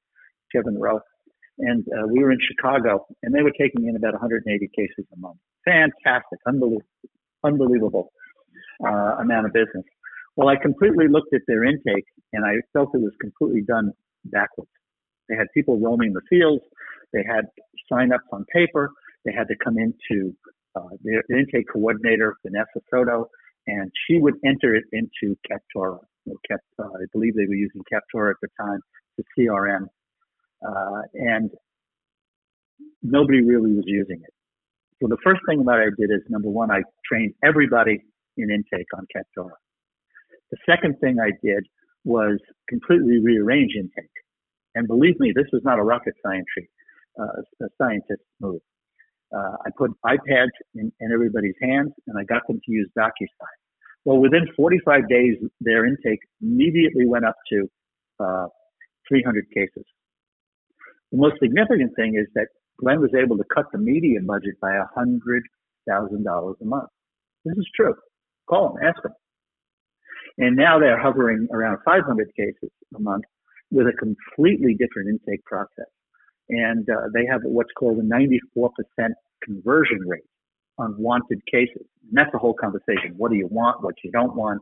Kevin 0.53 0.77
Rowe, 0.77 1.01
and 1.59 1.85
uh, 1.89 2.07
we 2.07 2.23
were 2.23 2.31
in 2.31 2.39
Chicago, 2.39 3.05
and 3.23 3.33
they 3.33 3.41
were 3.41 3.51
taking 3.59 3.87
in 3.87 3.95
about 3.95 4.13
180 4.13 4.69
cases 4.75 5.05
a 5.13 5.19
month. 5.19 5.37
Fantastic, 5.65 6.39
unbelievable, 6.47 6.85
unbelievable 7.43 8.11
uh, 8.85 9.17
amount 9.19 9.45
of 9.45 9.53
business. 9.53 9.85
Well, 10.35 10.49
I 10.49 10.55
completely 10.55 11.07
looked 11.07 11.33
at 11.33 11.41
their 11.47 11.63
intake, 11.63 12.05
and 12.33 12.45
I 12.45 12.55
felt 12.73 12.89
it 12.93 13.01
was 13.01 13.13
completely 13.19 13.61
done 13.61 13.91
backwards. 14.25 14.69
They 15.29 15.35
had 15.35 15.47
people 15.53 15.79
roaming 15.79 16.13
the 16.13 16.21
fields. 16.29 16.63
They 17.13 17.23
had 17.27 17.45
sign-ups 17.91 18.27
on 18.31 18.45
paper. 18.53 18.91
They 19.25 19.33
had 19.33 19.47
to 19.49 19.55
come 19.63 19.77
into 19.77 20.35
uh, 20.75 20.89
their 21.03 21.23
intake 21.29 21.67
coordinator, 21.71 22.35
Vanessa 22.45 22.79
Soto, 22.89 23.29
and 23.67 23.91
she 24.07 24.19
would 24.19 24.35
enter 24.45 24.75
it 24.75 24.85
into 24.91 25.35
Captorra. 25.49 25.99
Uh, 26.29 26.83
I 26.83 27.05
believe 27.13 27.35
they 27.35 27.47
were 27.47 27.55
using 27.55 27.81
Captorra 27.91 28.31
at 28.31 28.37
the 28.41 28.47
time, 28.59 28.79
the 29.17 29.23
CRM, 29.37 29.87
uh, 30.65 31.01
and 31.13 31.49
nobody 33.01 33.41
really 33.41 33.73
was 33.73 33.85
using 33.87 34.21
it. 34.23 34.33
So 35.01 35.07
the 35.07 35.17
first 35.23 35.41
thing 35.49 35.63
that 35.65 35.79
I 35.79 35.89
did 35.99 36.11
is 36.11 36.21
number 36.29 36.49
one, 36.49 36.69
I 36.69 36.83
trained 37.05 37.33
everybody 37.43 37.99
in 38.37 38.51
intake 38.51 38.87
on 38.95 39.07
Captorra. 39.15 39.55
The 40.51 40.57
second 40.69 40.99
thing 40.99 41.17
I 41.19 41.31
did 41.43 41.65
was 42.03 42.39
completely 42.69 43.19
rearrange 43.23 43.71
intake. 43.75 44.11
And 44.75 44.87
believe 44.87 45.19
me, 45.19 45.33
this 45.35 45.47
was 45.51 45.61
not 45.65 45.79
a 45.79 45.83
rocket 45.83 46.13
science, 46.23 46.45
uh, 47.19 47.65
a 47.65 47.69
scientist 47.77 48.21
move. 48.39 48.61
Uh, 49.35 49.55
I 49.65 49.69
put 49.77 49.91
iPads 50.05 50.51
in, 50.75 50.91
in, 50.99 51.11
everybody's 51.13 51.55
hands 51.61 51.93
and 52.07 52.17
I 52.17 52.23
got 52.23 52.45
them 52.47 52.59
to 52.65 52.71
use 52.71 52.89
DocuSign. 52.97 53.57
Well, 54.03 54.17
within 54.17 54.47
45 54.55 55.07
days, 55.07 55.35
their 55.61 55.85
intake 55.85 56.19
immediately 56.41 57.05
went 57.07 57.25
up 57.25 57.35
to 57.49 57.69
uh, 58.19 58.47
300 59.07 59.45
cases. 59.53 59.85
The 61.11 61.17
most 61.17 61.35
significant 61.41 61.95
thing 61.95 62.15
is 62.15 62.27
that 62.35 62.47
Glenn 62.77 62.99
was 62.99 63.11
able 63.15 63.37
to 63.37 63.43
cut 63.53 63.65
the 63.71 63.77
media 63.77 64.19
budget 64.25 64.59
by 64.59 64.71
$100,000 64.97 65.41
a 66.61 66.65
month. 66.65 66.89
This 67.45 67.57
is 67.57 67.67
true. 67.75 67.95
Call 68.49 68.73
them, 68.73 68.83
ask 68.83 69.01
them. 69.03 69.13
And 70.37 70.55
now 70.55 70.79
they're 70.79 70.99
hovering 70.99 71.47
around 71.53 71.79
500 71.85 72.31
cases 72.35 72.71
a 72.95 72.99
month 72.99 73.23
with 73.69 73.87
a 73.87 73.93
completely 73.93 74.73
different 74.73 75.09
intake 75.09 75.43
process 75.45 75.87
and 76.51 76.87
uh, 76.89 77.07
they 77.13 77.25
have 77.25 77.41
what's 77.43 77.71
called 77.77 77.97
a 77.97 78.03
94% 78.03 78.67
conversion 79.41 79.99
rate 80.05 80.23
on 80.77 80.95
wanted 80.97 81.41
cases. 81.49 81.85
And 82.07 82.11
that's 82.13 82.31
the 82.33 82.37
whole 82.37 82.53
conversation. 82.53 83.15
What 83.15 83.31
do 83.31 83.37
you 83.37 83.47
want? 83.47 83.81
What 83.81 83.95
you 84.03 84.11
don't 84.11 84.35
want? 84.35 84.61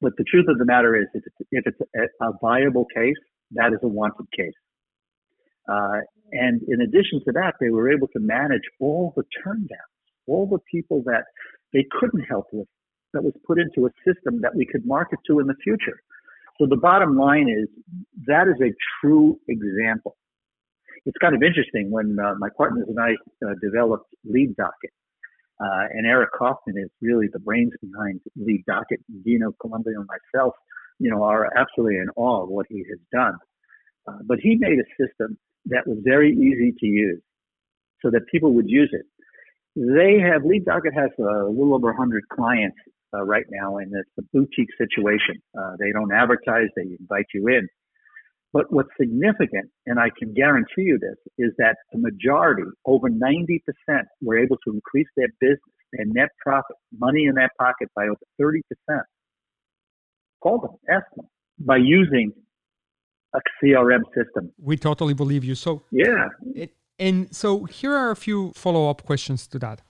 But 0.00 0.12
the 0.16 0.24
truth 0.24 0.46
of 0.48 0.58
the 0.58 0.64
matter 0.64 0.96
is, 0.96 1.06
if 1.12 1.22
it's, 1.26 1.36
if 1.50 1.64
it's 1.66 1.80
a, 1.94 2.26
a 2.26 2.32
viable 2.40 2.86
case, 2.94 3.20
that 3.52 3.72
is 3.72 3.78
a 3.82 3.88
wanted 3.88 4.26
case. 4.34 4.54
Uh, 5.68 6.00
and 6.32 6.62
in 6.68 6.80
addition 6.80 7.20
to 7.26 7.32
that, 7.32 7.54
they 7.60 7.68
were 7.68 7.92
able 7.92 8.08
to 8.08 8.18
manage 8.18 8.62
all 8.80 9.12
the 9.16 9.24
turndowns, 9.44 10.00
all 10.26 10.46
the 10.46 10.58
people 10.70 11.02
that 11.04 11.24
they 11.74 11.84
couldn't 12.00 12.22
help 12.22 12.46
with, 12.52 12.66
that 13.12 13.22
was 13.22 13.34
put 13.46 13.58
into 13.58 13.86
a 13.86 13.90
system 14.06 14.40
that 14.40 14.54
we 14.54 14.64
could 14.64 14.86
market 14.86 15.18
to 15.26 15.40
in 15.40 15.46
the 15.46 15.54
future. 15.62 16.00
So 16.58 16.66
the 16.66 16.76
bottom 16.76 17.18
line 17.18 17.48
is 17.48 17.68
that 18.26 18.48
is 18.48 18.60
a 18.62 18.72
true 19.00 19.38
example 19.48 20.16
it's 21.06 21.16
kind 21.18 21.34
of 21.34 21.42
interesting 21.42 21.90
when 21.90 22.16
uh, 22.18 22.34
my 22.38 22.48
partners 22.56 22.86
and 22.88 22.98
I 22.98 23.12
uh, 23.46 23.54
developed 23.62 24.12
Lead 24.24 24.56
Docket. 24.56 24.90
Uh, 25.60 25.86
and 25.92 26.06
Eric 26.06 26.30
Kaufman 26.38 26.78
is 26.78 26.88
really 27.02 27.26
the 27.32 27.38
brains 27.38 27.72
behind 27.82 28.20
Lead 28.36 28.64
Docket. 28.66 29.00
Dino 29.24 29.52
Columbia 29.60 29.98
and 29.98 30.08
myself, 30.08 30.54
you 30.98 31.10
know, 31.10 31.22
are 31.22 31.50
absolutely 31.56 31.96
in 31.96 32.08
awe 32.16 32.44
of 32.44 32.48
what 32.48 32.66
he 32.68 32.78
has 32.88 32.98
done. 33.12 33.34
Uh, 34.08 34.18
but 34.24 34.38
he 34.40 34.56
made 34.58 34.78
a 34.78 34.88
system 35.02 35.36
that 35.66 35.86
was 35.86 35.98
very 36.02 36.32
easy 36.32 36.72
to 36.80 36.86
use 36.86 37.20
so 38.02 38.10
that 38.10 38.22
people 38.32 38.54
would 38.54 38.68
use 38.68 38.90
it. 38.92 39.04
They 39.76 40.18
have, 40.18 40.44
Lead 40.44 40.64
Docket 40.64 40.94
has 40.94 41.10
a 41.18 41.44
little 41.44 41.74
over 41.74 41.88
100 41.88 42.28
clients 42.32 42.76
uh, 43.14 43.22
right 43.22 43.44
now, 43.50 43.78
and 43.78 43.92
it's 43.94 44.10
a 44.18 44.22
boutique 44.32 44.70
situation. 44.78 45.40
Uh, 45.58 45.76
they 45.78 45.92
don't 45.92 46.12
advertise, 46.12 46.68
they 46.76 46.96
invite 46.98 47.26
you 47.34 47.48
in. 47.48 47.68
But 48.52 48.72
what's 48.72 48.88
significant, 48.98 49.70
and 49.86 50.00
I 50.00 50.08
can 50.18 50.34
guarantee 50.34 50.82
you 50.82 50.98
this, 50.98 51.16
is 51.38 51.52
that 51.58 51.76
the 51.92 51.98
majority, 51.98 52.64
over 52.84 53.08
90%, 53.08 53.60
were 54.22 54.38
able 54.38 54.56
to 54.66 54.72
increase 54.72 55.06
their 55.16 55.28
business, 55.40 55.60
their 55.92 56.06
net 56.06 56.30
profit, 56.44 56.76
money 56.98 57.26
in 57.26 57.34
their 57.36 57.50
pocket 57.58 57.88
by 57.94 58.04
over 58.04 58.18
30%. 58.40 58.62
Call 60.42 60.58
them, 60.58 60.70
ask 60.90 61.04
them, 61.16 61.26
by 61.58 61.76
using 61.76 62.32
a 63.34 63.40
CRM 63.62 64.02
system. 64.16 64.52
We 64.60 64.76
totally 64.76 65.14
believe 65.14 65.44
you. 65.44 65.54
So, 65.54 65.82
yeah. 65.92 66.28
It, 66.54 66.74
and 66.98 67.34
so 67.34 67.64
here 67.64 67.94
are 67.94 68.10
a 68.10 68.16
few 68.16 68.52
follow 68.54 68.90
up 68.90 69.04
questions 69.04 69.46
to 69.48 69.58
that. 69.60 69.82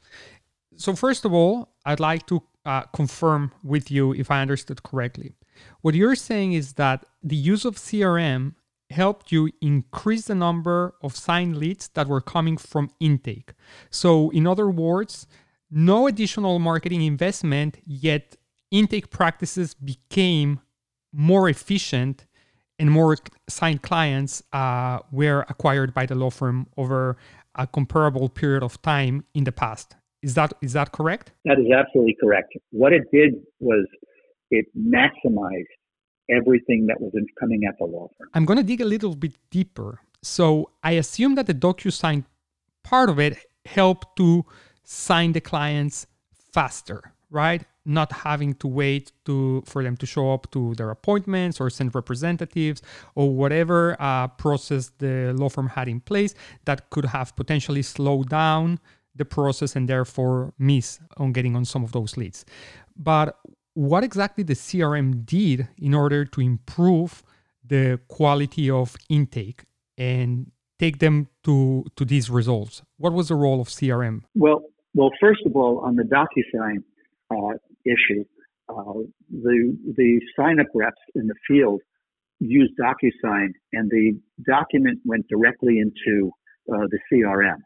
So, 0.76 0.94
first 0.94 1.24
of 1.24 1.32
all, 1.32 1.70
I'd 1.84 2.00
like 2.00 2.26
to 2.26 2.42
uh, 2.64 2.82
confirm 2.92 3.52
with 3.62 3.90
you 3.90 4.12
if 4.12 4.30
I 4.30 4.42
understood 4.42 4.82
correctly. 4.82 5.34
What 5.80 5.94
you're 5.94 6.14
saying 6.14 6.52
is 6.52 6.74
that 6.74 7.04
the 7.22 7.36
use 7.36 7.64
of 7.64 7.76
CRM 7.76 8.54
helped 8.90 9.30
you 9.30 9.50
increase 9.60 10.26
the 10.26 10.34
number 10.34 10.94
of 11.02 11.16
signed 11.16 11.56
leads 11.56 11.88
that 11.88 12.08
were 12.08 12.20
coming 12.20 12.56
from 12.56 12.90
intake. 12.98 13.52
So, 13.90 14.30
in 14.30 14.46
other 14.46 14.68
words, 14.68 15.26
no 15.70 16.06
additional 16.06 16.58
marketing 16.58 17.02
investment, 17.02 17.78
yet 17.86 18.36
intake 18.70 19.10
practices 19.10 19.74
became 19.74 20.60
more 21.12 21.48
efficient 21.48 22.26
and 22.78 22.90
more 22.90 23.16
signed 23.48 23.82
clients 23.82 24.42
uh, 24.52 25.00
were 25.12 25.44
acquired 25.48 25.92
by 25.92 26.06
the 26.06 26.14
law 26.14 26.30
firm 26.30 26.66
over 26.76 27.16
a 27.54 27.66
comparable 27.66 28.28
period 28.28 28.62
of 28.62 28.80
time 28.82 29.24
in 29.34 29.44
the 29.44 29.52
past. 29.52 29.96
Is 30.22 30.34
that 30.34 30.52
is 30.60 30.72
that 30.74 30.92
correct? 30.92 31.32
That 31.44 31.58
is 31.58 31.66
absolutely 31.70 32.16
correct. 32.20 32.54
What 32.70 32.92
it 32.92 33.04
did 33.12 33.34
was 33.58 33.86
it 34.50 34.66
maximized 34.76 35.64
everything 36.30 36.86
that 36.86 37.00
was 37.00 37.12
coming 37.38 37.64
at 37.68 37.76
the 37.78 37.84
law 37.84 38.08
firm. 38.16 38.28
I'm 38.34 38.44
going 38.44 38.58
to 38.58 38.64
dig 38.64 38.80
a 38.80 38.84
little 38.84 39.14
bit 39.14 39.32
deeper. 39.50 40.00
So 40.22 40.70
I 40.82 40.92
assume 40.92 41.34
that 41.36 41.46
the 41.46 41.54
DocuSign 41.54 42.24
part 42.84 43.10
of 43.10 43.18
it 43.18 43.38
helped 43.66 44.16
to 44.16 44.44
sign 44.84 45.32
the 45.32 45.40
clients 45.40 46.06
faster, 46.52 47.12
right? 47.30 47.64
Not 47.84 48.12
having 48.12 48.54
to 48.54 48.68
wait 48.68 49.12
to 49.24 49.62
for 49.66 49.82
them 49.82 49.96
to 49.96 50.06
show 50.06 50.32
up 50.32 50.50
to 50.52 50.74
their 50.74 50.90
appointments 50.90 51.60
or 51.60 51.70
send 51.70 51.94
representatives 51.94 52.82
or 53.14 53.34
whatever 53.34 53.96
uh, 53.98 54.28
process 54.28 54.92
the 54.98 55.32
law 55.36 55.48
firm 55.48 55.68
had 55.68 55.88
in 55.88 56.00
place 56.00 56.34
that 56.66 56.90
could 56.90 57.06
have 57.06 57.34
potentially 57.36 57.82
slowed 57.82 58.28
down 58.28 58.78
the 59.16 59.24
process 59.24 59.76
and 59.76 59.88
therefore 59.88 60.52
miss 60.58 61.00
on 61.16 61.32
getting 61.32 61.56
on 61.56 61.64
some 61.64 61.82
of 61.82 61.92
those 61.92 62.16
leads. 62.16 62.44
But 62.96 63.38
what 63.80 64.04
exactly 64.04 64.44
the 64.44 64.52
CRM 64.52 65.24
did 65.24 65.66
in 65.78 65.94
order 65.94 66.26
to 66.26 66.40
improve 66.42 67.22
the 67.66 67.98
quality 68.08 68.68
of 68.68 68.94
intake 69.08 69.64
and 69.96 70.52
take 70.78 70.98
them 70.98 71.28
to 71.44 71.86
to 71.96 72.04
these 72.04 72.28
results? 72.28 72.82
What 72.98 73.14
was 73.14 73.28
the 73.28 73.36
role 73.36 73.58
of 73.58 73.68
CRM? 73.68 74.16
Well, 74.34 74.60
well, 74.94 75.10
first 75.18 75.40
of 75.46 75.56
all, 75.56 75.78
on 75.78 75.96
the 75.96 76.02
DocuSign 76.02 76.78
uh, 77.30 77.56
issue, 77.86 78.24
uh, 78.68 79.00
the 79.30 79.58
the 79.96 80.20
sign 80.36 80.60
up 80.60 80.66
reps 80.74 81.04
in 81.14 81.26
the 81.26 81.38
field 81.48 81.80
used 82.38 82.74
DocuSign, 82.78 83.48
and 83.72 83.90
the 83.90 84.20
document 84.46 84.98
went 85.06 85.26
directly 85.28 85.78
into 85.78 86.30
uh, 86.70 86.84
the 86.92 86.98
CRM, 87.10 87.60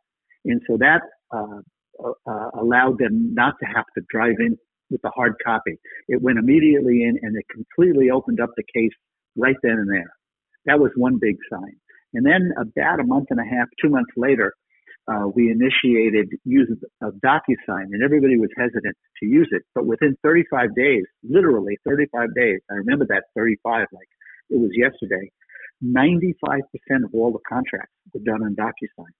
and 0.44 0.61
so 0.68 0.77
that 0.77 1.03
uh, 1.33 1.61
uh, 2.05 2.50
allowed 2.62 2.98
them 2.98 3.35
not 3.35 3.55
to 3.59 3.66
have 3.66 3.87
to 3.96 4.03
drive 4.09 4.38
in 4.38 4.57
with 4.94 5.02
the 5.02 5.11
hard 5.11 5.35
copy. 5.44 5.76
It 6.07 6.22
went 6.22 6.38
immediately 6.38 7.02
in 7.02 7.18
and 7.20 7.37
it 7.37 7.44
completely 7.50 8.11
opened 8.11 8.40
up 8.40 8.50
the 8.57 8.62
case 8.62 8.94
right 9.37 9.57
then 9.62 9.72
and 9.72 9.90
there. 9.90 10.14
That 10.66 10.78
was 10.78 10.92
one 10.96 11.18
big 11.20 11.37
sign. 11.50 11.74
And 12.14 12.24
then 12.24 12.52
about 12.57 13.00
a 13.00 13.04
month 13.04 13.26
and 13.30 13.40
a 13.40 13.44
half, 13.44 13.66
two 13.83 13.90
months 13.90 14.12
later, 14.16 14.54
uh, 15.11 15.26
we 15.35 15.50
initiated 15.50 16.30
use 16.44 16.70
of 17.02 17.14
DocuSign, 17.14 17.92
and 17.92 18.02
everybody 18.02 18.38
was 18.38 18.48
hesitant 18.57 18.96
to 19.20 19.26
use 19.26 19.48
it. 19.50 19.62
But 19.74 19.85
within 19.85 20.16
35 20.22 20.74
days, 20.74 21.02
literally 21.28 21.76
35 21.87 22.35
days, 22.35 22.61
I 22.70 22.74
remember 22.74 23.04
that 23.11 23.24
35 23.37 23.88
like 23.92 24.09
it 24.48 24.59
was 24.61 24.70
yesterday. 24.72 25.30
95% 25.85 26.62
of 27.04 27.11
all 27.12 27.33
the 27.33 27.40
contracts 27.46 27.92
were 28.14 28.20
done 28.20 28.42
on 28.44 28.54
DocuSign. 28.54 29.12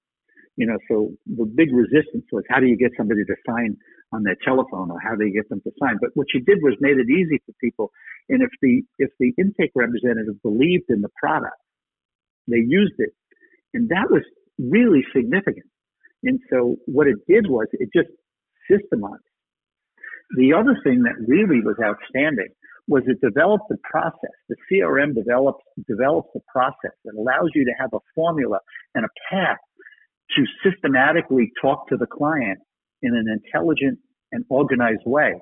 You 0.57 0.67
know, 0.67 0.79
so 0.89 1.11
the 1.27 1.47
big 1.47 1.75
resistance 1.75 2.25
was 2.31 2.45
how 2.49 2.61
do 2.61 2.67
you 2.67 2.77
get 2.77 2.93
somebody 2.97 3.25
to 3.25 3.35
sign 3.47 3.77
on 4.13 4.23
their 4.23 4.37
telephone 4.45 4.91
or 4.91 4.99
how 5.03 5.17
do 5.17 5.27
you 5.27 5.35
get 5.35 5.49
them 5.49 5.61
to 5.63 5.73
sign? 5.83 5.99
But 6.01 6.11
what 6.15 6.29
you 6.33 6.41
did 6.41 6.59
was 6.63 6.75
made 6.81 6.97
it 6.99 7.11
easy 7.11 7.43
for 7.45 7.53
people. 7.61 7.91
And 8.29 8.43
if 8.43 8.51
the 8.63 8.83
if 8.99 9.11
the 9.19 9.33
intake 9.37 9.73
representative 9.75 10.41
believed 10.43 10.89
in 10.89 11.01
the 11.01 11.11
product, 11.21 11.59
they 12.47 12.63
used 12.63 12.95
it. 12.99 13.11
And 13.75 13.89
that 13.89 14.07
was 14.11 14.23
really 14.59 15.03
significant. 15.15 15.67
And 16.23 16.39
so 16.51 16.77
what 16.87 17.09
it 17.09 17.17
did 17.29 17.47
was 17.49 17.67
it 17.73 17.91
just 17.93 18.09
systemized. 18.71 19.27
The 20.37 20.55
other 20.55 20.77
thing 20.85 21.03
that 21.03 21.19
really 21.27 21.61
was 21.61 21.77
outstanding 21.83 22.49
was 22.87 23.03
it 23.07 23.21
developed 23.21 23.71
a 23.71 23.77
process. 23.83 24.35
The 24.49 24.57
CRM 24.71 25.15
develops 25.15 25.65
develops 25.89 26.31
a 26.37 26.41
process 26.53 26.95
that 27.05 27.15
allows 27.19 27.51
you 27.55 27.65
to 27.65 27.73
have 27.79 27.91
a 27.93 27.99
formula 28.15 28.61
and 28.95 29.05
a 29.05 29.09
path 29.31 29.59
to 30.37 30.45
systematically 30.69 31.53
talk 31.61 31.89
to 31.89 31.97
the 31.97 32.07
client 32.07 32.59
in 33.03 33.15
an 33.15 33.27
intelligent 33.29 33.99
and 34.33 34.45
organized 34.49 35.03
way. 35.07 35.35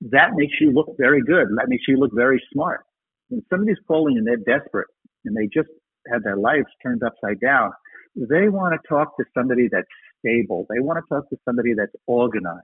That 0.00 0.30
makes 0.34 0.54
you 0.60 0.72
look 0.72 0.96
very 0.98 1.22
good. 1.22 1.48
That 1.56 1.68
makes 1.68 1.84
you 1.86 1.96
look 1.96 2.10
very 2.14 2.42
smart. 2.52 2.80
When 3.28 3.42
somebody's 3.50 3.78
calling 3.86 4.18
and 4.18 4.26
they're 4.26 4.36
desperate 4.58 4.88
and 5.24 5.36
they 5.36 5.46
just 5.46 5.68
had 6.10 6.22
their 6.24 6.36
lives 6.36 6.66
turned 6.82 7.02
upside 7.02 7.40
down, 7.40 7.70
they 8.16 8.48
want 8.48 8.74
to 8.74 8.88
talk 8.88 9.16
to 9.16 9.24
somebody 9.36 9.68
that's 9.70 9.86
stable. 10.20 10.66
They 10.68 10.80
want 10.80 10.98
to 10.98 11.14
talk 11.14 11.28
to 11.30 11.36
somebody 11.44 11.74
that's 11.74 11.94
organized. 12.06 12.62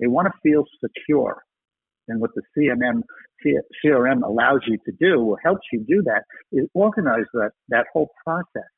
They 0.00 0.06
want 0.06 0.28
to 0.28 0.32
feel 0.42 0.64
secure. 0.82 1.42
And 2.06 2.20
what 2.20 2.30
the 2.34 2.42
CMM, 2.56 3.02
CRM 3.84 4.22
allows 4.22 4.60
you 4.66 4.78
to 4.86 4.92
do, 4.98 5.20
or 5.20 5.38
helps 5.44 5.66
you 5.72 5.84
do 5.86 6.02
that, 6.04 6.22
is 6.52 6.66
organize 6.72 7.26
that, 7.34 7.50
that 7.68 7.86
whole 7.92 8.10
process. 8.24 8.70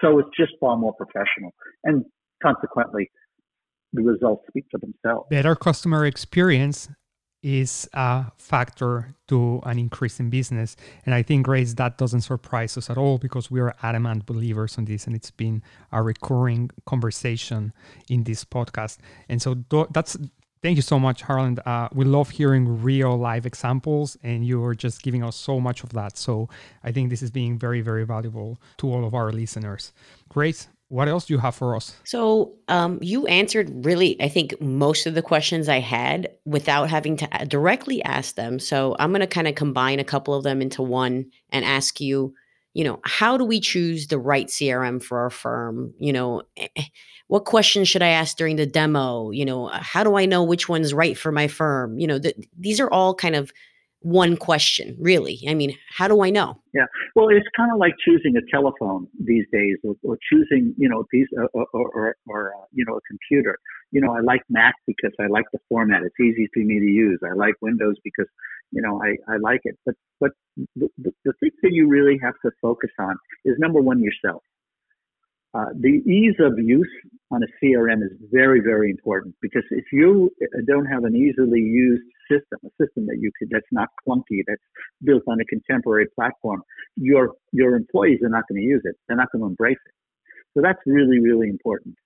So 0.00 0.18
it's 0.18 0.30
just 0.36 0.52
far 0.60 0.76
more 0.76 0.94
professional. 0.94 1.52
And 1.84 2.04
consequently, 2.42 3.10
the 3.92 4.02
results 4.02 4.44
speak 4.48 4.64
for 4.70 4.78
themselves. 4.78 5.26
Better 5.30 5.54
customer 5.54 6.06
experience 6.06 6.88
is 7.42 7.88
a 7.94 8.26
factor 8.36 9.14
to 9.28 9.60
an 9.64 9.78
increase 9.78 10.20
in 10.20 10.28
business. 10.28 10.76
And 11.06 11.14
I 11.14 11.22
think, 11.22 11.46
Grace, 11.46 11.74
that 11.74 11.96
doesn't 11.96 12.20
surprise 12.20 12.76
us 12.76 12.90
at 12.90 12.98
all 12.98 13.18
because 13.18 13.50
we 13.50 13.60
are 13.60 13.74
adamant 13.82 14.26
believers 14.26 14.76
on 14.76 14.84
this 14.84 15.06
and 15.06 15.16
it's 15.16 15.30
been 15.30 15.62
a 15.90 16.02
recurring 16.02 16.70
conversation 16.86 17.72
in 18.08 18.24
this 18.24 18.44
podcast. 18.44 18.98
And 19.28 19.40
so 19.40 19.54
that's 19.90 20.18
Thank 20.62 20.76
you 20.76 20.82
so 20.82 20.98
much, 20.98 21.22
Harlan. 21.22 21.58
Uh, 21.64 21.88
we 21.92 22.04
love 22.04 22.30
hearing 22.30 22.82
real 22.82 23.16
live 23.16 23.46
examples, 23.46 24.18
and 24.22 24.44
you 24.44 24.62
are 24.62 24.74
just 24.74 25.02
giving 25.02 25.24
us 25.24 25.34
so 25.34 25.58
much 25.58 25.82
of 25.82 25.94
that. 25.94 26.18
So 26.18 26.50
I 26.84 26.92
think 26.92 27.08
this 27.08 27.22
is 27.22 27.30
being 27.30 27.58
very, 27.58 27.80
very 27.80 28.04
valuable 28.04 28.58
to 28.78 28.92
all 28.92 29.06
of 29.06 29.14
our 29.14 29.32
listeners. 29.32 29.92
Grace, 30.28 30.68
what 30.88 31.08
else 31.08 31.24
do 31.26 31.34
you 31.34 31.38
have 31.38 31.54
for 31.54 31.74
us? 31.76 31.96
So, 32.04 32.52
um, 32.68 32.98
you 33.00 33.26
answered 33.28 33.86
really, 33.86 34.20
I 34.20 34.28
think, 34.28 34.60
most 34.60 35.06
of 35.06 35.14
the 35.14 35.22
questions 35.22 35.68
I 35.68 35.78
had 35.78 36.28
without 36.44 36.90
having 36.90 37.16
to 37.18 37.28
directly 37.46 38.02
ask 38.02 38.34
them. 38.34 38.58
So, 38.58 38.96
I'm 38.98 39.12
going 39.12 39.20
to 39.20 39.26
kind 39.28 39.48
of 39.48 39.54
combine 39.54 40.00
a 40.00 40.04
couple 40.04 40.34
of 40.34 40.42
them 40.42 40.60
into 40.60 40.82
one 40.82 41.30
and 41.50 41.64
ask 41.64 42.00
you, 42.00 42.34
you 42.74 42.84
know, 42.84 43.00
how 43.04 43.36
do 43.36 43.44
we 43.44 43.60
choose 43.60 44.08
the 44.08 44.18
right 44.18 44.48
CRM 44.48 45.02
for 45.02 45.20
our 45.20 45.30
firm? 45.30 45.94
You 45.98 46.12
know, 46.12 46.42
eh, 46.56 46.68
eh, 46.76 46.84
what 47.30 47.44
questions 47.44 47.88
should 47.88 48.02
I 48.02 48.08
ask 48.08 48.36
during 48.36 48.56
the 48.56 48.66
demo? 48.66 49.30
You 49.30 49.44
know, 49.44 49.68
how 49.68 50.02
do 50.02 50.16
I 50.16 50.26
know 50.26 50.42
which 50.42 50.68
one's 50.68 50.92
right 50.92 51.16
for 51.16 51.30
my 51.30 51.46
firm? 51.46 51.96
You 51.96 52.08
know, 52.08 52.18
th- 52.18 52.34
these 52.58 52.80
are 52.80 52.90
all 52.90 53.14
kind 53.14 53.36
of 53.36 53.52
one 54.00 54.36
question, 54.36 54.96
really. 54.98 55.38
I 55.48 55.54
mean, 55.54 55.78
how 55.96 56.08
do 56.08 56.24
I 56.24 56.30
know? 56.30 56.60
Yeah, 56.74 56.86
well, 57.14 57.28
it's 57.28 57.46
kind 57.56 57.70
of 57.72 57.78
like 57.78 57.92
choosing 58.04 58.34
a 58.36 58.40
telephone 58.50 59.06
these 59.24 59.44
days, 59.52 59.76
or, 59.84 59.94
or 60.02 60.18
choosing, 60.28 60.74
you 60.76 60.88
know, 60.88 61.00
a 61.00 61.06
piece 61.06 61.28
uh, 61.40 61.46
or, 61.52 61.66
or, 61.72 62.16
or 62.26 62.52
uh, 62.52 62.64
you 62.72 62.84
know, 62.84 62.96
a 62.96 63.00
computer. 63.08 63.58
You 63.92 64.00
know, 64.00 64.12
I 64.12 64.22
like 64.22 64.40
Mac 64.48 64.74
because 64.88 65.12
I 65.20 65.28
like 65.28 65.44
the 65.52 65.60
format; 65.68 66.02
it's 66.02 66.18
easy 66.18 66.48
for 66.52 66.64
me 66.64 66.80
to 66.80 66.86
use. 66.86 67.20
I 67.24 67.34
like 67.36 67.54
Windows 67.62 67.94
because, 68.02 68.26
you 68.72 68.82
know, 68.82 69.00
I, 69.00 69.32
I 69.32 69.36
like 69.36 69.60
it. 69.62 69.78
But 69.86 69.94
but 70.18 70.32
the, 70.74 70.88
the, 70.98 71.12
the 71.24 71.32
thing 71.38 71.50
that 71.62 71.70
you 71.72 71.86
really 71.86 72.18
have 72.24 72.34
to 72.44 72.50
focus 72.60 72.90
on 72.98 73.14
is 73.44 73.54
number 73.60 73.80
one 73.80 74.02
yourself. 74.02 74.42
Uh, 75.52 75.66
the 75.80 75.98
ease 76.06 76.36
of 76.38 76.52
use 76.58 76.88
on 77.32 77.42
a 77.42 77.46
CRM 77.64 78.02
is 78.02 78.12
very, 78.30 78.60
very 78.60 78.90
important 78.90 79.34
because 79.42 79.64
if 79.70 79.84
you 79.92 80.30
don't 80.66 80.86
have 80.86 81.04
an 81.04 81.16
easily 81.16 81.60
used 81.60 82.04
system, 82.30 82.58
a 82.64 82.70
system 82.82 83.06
that 83.06 83.18
you 83.18 83.30
could, 83.38 83.48
that's 83.50 83.66
not 83.72 83.88
clunky, 84.06 84.42
that's 84.46 84.62
built 85.02 85.22
on 85.28 85.40
a 85.40 85.44
contemporary 85.46 86.06
platform, 86.14 86.62
your, 86.96 87.32
your 87.52 87.74
employees 87.74 88.20
are 88.22 88.28
not 88.28 88.44
going 88.48 88.60
to 88.60 88.66
use 88.66 88.82
it. 88.84 88.94
They're 89.08 89.16
not 89.16 89.32
going 89.32 89.42
to 89.42 89.48
embrace 89.48 89.78
it. 89.86 89.94
So 90.54 90.62
that's 90.62 90.78
really, 90.86 91.18
really 91.18 91.48
important. 91.48 91.96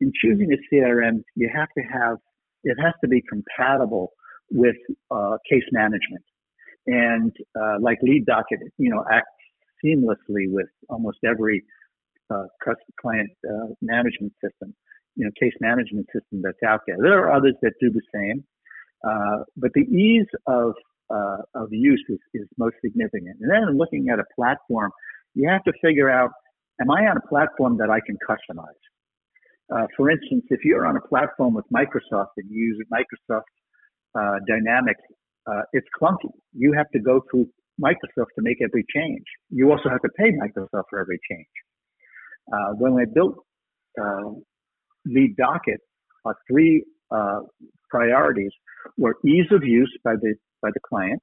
In 0.00 0.12
choosing 0.22 0.52
a 0.52 0.74
CRM, 0.74 1.22
you 1.34 1.50
have 1.54 1.68
to 1.78 1.82
have, 1.84 2.18
it 2.64 2.76
has 2.82 2.92
to 3.02 3.08
be 3.08 3.22
compatible 3.28 4.12
with 4.50 4.76
uh, 5.10 5.36
case 5.50 5.64
management. 5.72 6.24
And 6.86 7.32
uh, 7.58 7.76
like 7.80 7.98
LeadDocket, 8.02 8.60
you 8.78 8.90
know, 8.90 9.04
acts 9.10 9.28
seamlessly 9.84 10.46
with 10.48 10.68
almost 10.88 11.18
every 11.24 11.62
uh, 11.62 11.64
client 13.00 13.30
uh, 13.48 13.68
management 13.80 14.32
system, 14.42 14.74
you 15.14 15.24
know, 15.24 15.30
case 15.40 15.54
management 15.60 16.06
system 16.06 16.42
that's 16.42 16.62
out 16.66 16.80
there. 16.86 16.96
There 17.00 17.18
are 17.18 17.32
others 17.32 17.54
that 17.62 17.72
do 17.80 17.90
the 17.90 18.02
same, 18.14 18.44
uh, 19.06 19.44
but 19.56 19.70
the 19.74 19.82
ease 19.82 20.26
of 20.46 20.74
uh, 21.08 21.38
of 21.54 21.68
use 21.70 22.04
is, 22.08 22.18
is 22.34 22.48
most 22.58 22.74
significant. 22.84 23.36
And 23.40 23.50
then 23.50 23.78
looking 23.78 24.08
at 24.12 24.18
a 24.18 24.24
platform, 24.34 24.90
you 25.34 25.48
have 25.48 25.62
to 25.64 25.72
figure 25.80 26.10
out, 26.10 26.30
am 26.80 26.90
I 26.90 27.06
on 27.06 27.16
a 27.16 27.28
platform 27.28 27.78
that 27.78 27.90
I 27.90 28.00
can 28.04 28.16
customize? 28.28 28.82
Uh, 29.72 29.86
for 29.96 30.10
instance, 30.10 30.44
if 30.50 30.64
you're 30.64 30.84
on 30.84 30.96
a 30.96 31.00
platform 31.00 31.54
with 31.54 31.64
Microsoft 31.72 32.34
and 32.38 32.50
you 32.50 32.74
use 32.74 32.84
Microsoft 32.92 33.42
uh, 34.18 34.38
Dynamics, 34.48 35.00
it's 35.72 35.86
clunky. 36.00 36.32
You 36.52 36.72
have 36.72 36.90
to 36.90 36.98
go 36.98 37.22
through 37.30 37.46
Microsoft 37.80 38.32
to 38.36 38.42
make 38.42 38.58
every 38.60 38.84
change. 38.94 39.24
You 39.50 39.70
also 39.70 39.88
have 39.88 40.02
to 40.02 40.08
pay 40.18 40.32
Microsoft 40.32 40.84
for 40.90 40.98
every 41.00 41.20
change. 41.30 41.46
Uh, 42.52 42.72
when 42.78 42.92
I 42.94 43.04
built 43.12 43.34
uh, 44.00 44.30
LeadDocket, 45.08 45.78
our 46.24 46.36
three 46.48 46.84
uh, 47.10 47.40
priorities 47.90 48.52
were 48.98 49.16
ease 49.24 49.46
of 49.50 49.64
use 49.64 49.92
by 50.04 50.14
the 50.20 50.34
by 50.62 50.70
the 50.72 50.80
client, 50.88 51.20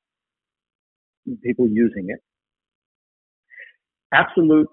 people 1.44 1.68
using 1.68 2.08
it, 2.10 2.20
absolute 4.14 4.68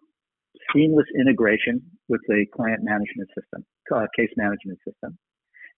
seamless 0.73 1.07
integration 1.19 1.81
with 2.09 2.21
the 2.29 2.45
client 2.55 2.81
management 2.83 3.29
system, 3.29 3.65
uh, 3.95 4.07
case 4.17 4.31
management 4.37 4.79
system, 4.87 5.17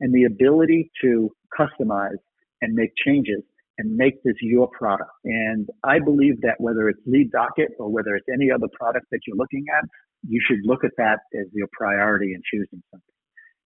and 0.00 0.12
the 0.12 0.24
ability 0.24 0.90
to 1.00 1.30
customize 1.58 2.18
and 2.60 2.74
make 2.74 2.90
changes 3.04 3.42
and 3.78 3.96
make 3.96 4.22
this 4.22 4.34
your 4.40 4.68
product. 4.78 5.10
And 5.24 5.68
I 5.84 5.98
believe 5.98 6.40
that 6.42 6.56
whether 6.58 6.88
it's 6.88 7.00
Lead 7.06 7.30
Docket 7.32 7.70
or 7.78 7.88
whether 7.90 8.14
it's 8.16 8.26
any 8.32 8.50
other 8.50 8.68
product 8.78 9.06
that 9.10 9.20
you're 9.26 9.36
looking 9.36 9.64
at, 9.76 9.88
you 10.26 10.40
should 10.46 10.58
look 10.64 10.84
at 10.84 10.92
that 10.98 11.20
as 11.34 11.46
your 11.52 11.68
priority 11.72 12.32
in 12.34 12.42
choosing 12.52 12.82
something. 12.90 13.12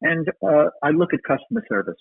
And 0.03 0.29
uh, 0.47 0.71
I 0.83 0.91
look 0.91 1.11
at 1.13 1.21
customer 1.27 1.63
service. 1.69 2.01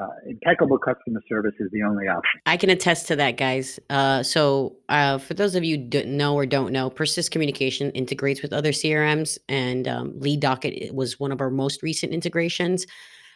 Uh, 0.00 0.06
impeccable 0.28 0.78
customer 0.78 1.20
service 1.28 1.54
is 1.58 1.68
the 1.72 1.82
only 1.82 2.06
option. 2.06 2.40
I 2.46 2.56
can 2.56 2.70
attest 2.70 3.08
to 3.08 3.16
that, 3.16 3.36
guys. 3.36 3.80
Uh, 3.90 4.22
so, 4.22 4.76
uh, 4.88 5.18
for 5.18 5.34
those 5.34 5.56
of 5.56 5.64
you 5.64 5.76
don't 5.76 6.10
know 6.10 6.36
or 6.36 6.46
don't 6.46 6.72
know, 6.72 6.90
Persist 6.90 7.32
Communication 7.32 7.90
integrates 7.90 8.40
with 8.40 8.52
other 8.52 8.70
CRMs, 8.70 9.36
and 9.48 9.88
um, 9.88 10.12
Lead 10.20 10.40
Docket 10.40 10.94
was 10.94 11.18
one 11.18 11.32
of 11.32 11.40
our 11.40 11.50
most 11.50 11.82
recent 11.82 12.12
integrations 12.12 12.86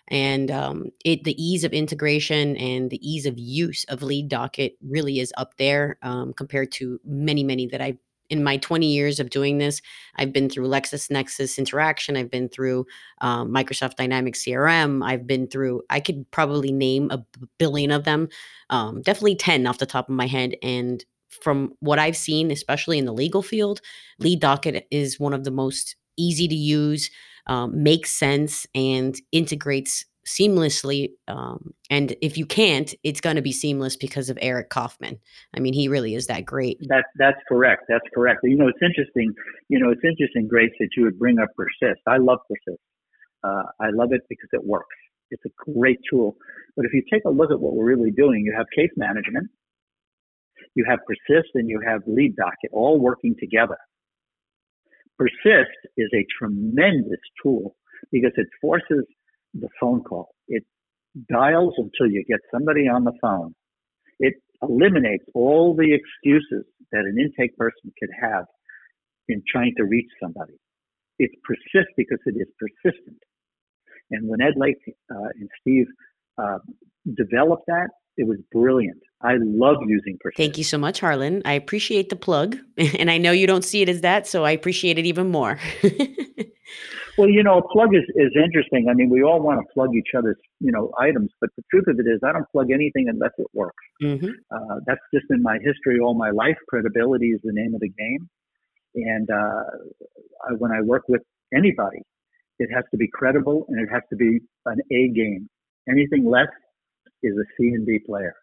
and 0.08 0.50
um, 0.50 0.90
it 1.04 1.24
the 1.24 1.42
ease 1.42 1.64
of 1.64 1.72
integration 1.72 2.56
and 2.56 2.90
the 2.90 3.08
ease 3.08 3.26
of 3.26 3.38
use 3.38 3.84
of 3.84 4.02
lead 4.02 4.28
docket 4.28 4.76
really 4.86 5.18
is 5.18 5.32
up 5.36 5.56
there 5.56 5.98
um, 6.02 6.32
compared 6.34 6.70
to 6.72 7.00
many 7.04 7.42
many 7.42 7.66
that 7.66 7.80
i've 7.80 7.98
in 8.30 8.42
my 8.42 8.56
20 8.56 8.86
years 8.86 9.20
of 9.20 9.30
doing 9.30 9.58
this 9.58 9.80
i've 10.16 10.32
been 10.32 10.48
through 10.48 10.68
LexisNexis 10.68 11.58
interaction 11.58 12.16
i've 12.16 12.30
been 12.30 12.48
through 12.48 12.86
um, 13.20 13.52
microsoft 13.52 13.96
dynamics 13.96 14.44
crm 14.44 15.04
i've 15.04 15.26
been 15.26 15.46
through 15.46 15.82
i 15.90 16.00
could 16.00 16.30
probably 16.30 16.72
name 16.72 17.10
a 17.10 17.24
billion 17.58 17.90
of 17.90 18.04
them 18.04 18.28
um, 18.70 19.02
definitely 19.02 19.36
10 19.36 19.66
off 19.66 19.78
the 19.78 19.86
top 19.86 20.08
of 20.08 20.14
my 20.14 20.26
head 20.26 20.54
and 20.62 21.04
from 21.42 21.72
what 21.80 21.98
i've 21.98 22.16
seen 22.16 22.50
especially 22.50 22.98
in 22.98 23.06
the 23.06 23.12
legal 23.12 23.42
field 23.42 23.80
lead 24.18 24.40
docket 24.40 24.86
is 24.90 25.18
one 25.20 25.34
of 25.34 25.44
the 25.44 25.50
most 25.50 25.96
easy 26.16 26.48
to 26.48 26.54
use 26.54 27.10
um, 27.46 27.82
makes 27.82 28.10
sense 28.10 28.66
and 28.74 29.16
integrates 29.32 30.06
seamlessly. 30.26 31.10
Um, 31.28 31.74
and 31.90 32.14
if 32.22 32.36
you 32.38 32.46
can't, 32.46 32.94
it's 33.02 33.20
going 33.20 33.36
to 33.36 33.42
be 33.42 33.52
seamless 33.52 33.96
because 33.96 34.30
of 34.30 34.38
Eric 34.40 34.70
Kaufman. 34.70 35.18
I 35.56 35.60
mean, 35.60 35.74
he 35.74 35.88
really 35.88 36.14
is 36.14 36.26
that 36.26 36.44
great. 36.44 36.78
That 36.88 37.04
that's 37.18 37.40
correct. 37.48 37.84
That's 37.88 38.04
correct. 38.14 38.40
You 38.44 38.56
know, 38.56 38.68
it's 38.68 38.82
interesting. 38.82 39.32
You 39.68 39.78
know, 39.78 39.90
it's 39.90 40.04
interesting, 40.04 40.48
Grace, 40.48 40.72
that 40.80 40.88
you 40.96 41.04
would 41.04 41.18
bring 41.18 41.38
up 41.38 41.48
Persist. 41.56 42.00
I 42.06 42.18
love 42.18 42.38
Persist. 42.48 42.80
Uh, 43.42 43.64
I 43.80 43.90
love 43.92 44.12
it 44.12 44.22
because 44.28 44.48
it 44.52 44.64
works. 44.64 44.96
It's 45.30 45.42
a 45.44 45.72
great 45.72 45.98
tool. 46.10 46.36
But 46.76 46.86
if 46.86 46.92
you 46.92 47.02
take 47.12 47.24
a 47.24 47.30
look 47.30 47.50
at 47.50 47.60
what 47.60 47.74
we're 47.74 47.84
really 47.84 48.10
doing, 48.10 48.42
you 48.44 48.54
have 48.56 48.66
case 48.74 48.90
management, 48.96 49.48
you 50.74 50.84
have 50.88 51.00
Persist, 51.06 51.50
and 51.54 51.68
you 51.68 51.80
have 51.86 52.02
Lead 52.06 52.36
Docket 52.36 52.70
all 52.72 53.00
working 53.00 53.34
together. 53.38 53.76
Persist 55.18 55.76
is 55.96 56.10
a 56.14 56.26
tremendous 56.38 57.20
tool 57.42 57.76
because 58.10 58.32
it 58.36 58.48
forces 58.60 59.04
the 59.54 59.68
phone 59.80 60.02
call. 60.02 60.30
It 60.48 60.64
dials 61.30 61.74
until 61.78 62.12
you 62.12 62.24
get 62.28 62.40
somebody 62.52 62.88
on 62.88 63.04
the 63.04 63.12
phone. 63.22 63.54
It 64.18 64.34
eliminates 64.62 65.24
all 65.34 65.74
the 65.74 65.94
excuses 65.94 66.64
that 66.92 67.00
an 67.00 67.16
intake 67.18 67.56
person 67.56 67.92
could 67.98 68.10
have 68.20 68.44
in 69.28 69.42
trying 69.50 69.74
to 69.78 69.84
reach 69.84 70.10
somebody. 70.22 70.54
It 71.18 71.30
persists 71.44 71.92
because 71.96 72.18
it 72.26 72.36
is 72.36 72.48
persistent. 72.58 73.18
And 74.10 74.28
when 74.28 74.40
Ed 74.40 74.54
Lake 74.56 74.76
uh, 75.10 75.28
and 75.38 75.48
Steve 75.60 75.86
uh, 76.38 76.58
developed 77.16 77.64
that, 77.66 77.88
it 78.16 78.26
was 78.26 78.38
brilliant. 78.52 79.00
I 79.22 79.34
love 79.40 79.76
using 79.86 80.18
Persist. 80.20 80.36
Thank 80.36 80.58
you 80.58 80.64
so 80.64 80.78
much, 80.78 81.00
Harlan. 81.00 81.42
I 81.44 81.54
appreciate 81.54 82.10
the 82.10 82.16
plug. 82.16 82.58
And 82.98 83.10
I 83.10 83.18
know 83.18 83.32
you 83.32 83.46
don't 83.46 83.64
see 83.64 83.82
it 83.82 83.88
as 83.88 84.02
that, 84.02 84.26
so 84.26 84.44
I 84.44 84.50
appreciate 84.50 84.98
it 84.98 85.06
even 85.06 85.30
more. 85.30 85.58
well, 87.18 87.28
you 87.28 87.42
know, 87.42 87.58
a 87.58 87.68
plug 87.68 87.94
is, 87.94 88.02
is 88.16 88.32
interesting. 88.36 88.88
I 88.90 88.94
mean, 88.94 89.10
we 89.10 89.22
all 89.22 89.40
want 89.40 89.60
to 89.60 89.66
plug 89.72 89.90
each 89.96 90.14
other's, 90.16 90.36
you 90.60 90.72
know, 90.72 90.92
items, 90.98 91.30
but 91.40 91.50
the 91.56 91.62
truth 91.70 91.84
of 91.88 91.98
it 91.98 92.06
is 92.08 92.20
I 92.24 92.32
don't 92.32 92.48
plug 92.50 92.70
anything 92.70 93.06
unless 93.08 93.32
it 93.38 93.46
works. 93.54 93.82
Mm-hmm. 94.02 94.30
Uh, 94.50 94.80
that's 94.86 95.00
just 95.12 95.26
in 95.30 95.42
my 95.42 95.58
history 95.64 95.98
all 96.00 96.14
my 96.14 96.30
life. 96.30 96.56
Credibility 96.68 97.28
is 97.28 97.40
the 97.42 97.52
name 97.52 97.74
of 97.74 97.80
the 97.80 97.88
game. 97.88 98.28
And 98.96 99.28
uh, 99.30 99.64
I, 100.48 100.52
when 100.58 100.72
I 100.72 100.80
work 100.82 101.04
with 101.08 101.22
anybody, 101.54 102.02
it 102.58 102.68
has 102.74 102.84
to 102.90 102.96
be 102.96 103.08
credible 103.12 103.66
and 103.68 103.80
it 103.80 103.92
has 103.92 104.02
to 104.10 104.16
be 104.16 104.40
an 104.66 104.78
A 104.92 105.08
game. 105.08 105.48
Anything 105.88 106.28
less 106.28 106.48
is 107.24 107.36
a 107.36 107.44
C 107.56 107.68
and 107.68 107.86
B 107.86 107.98
player 108.04 108.34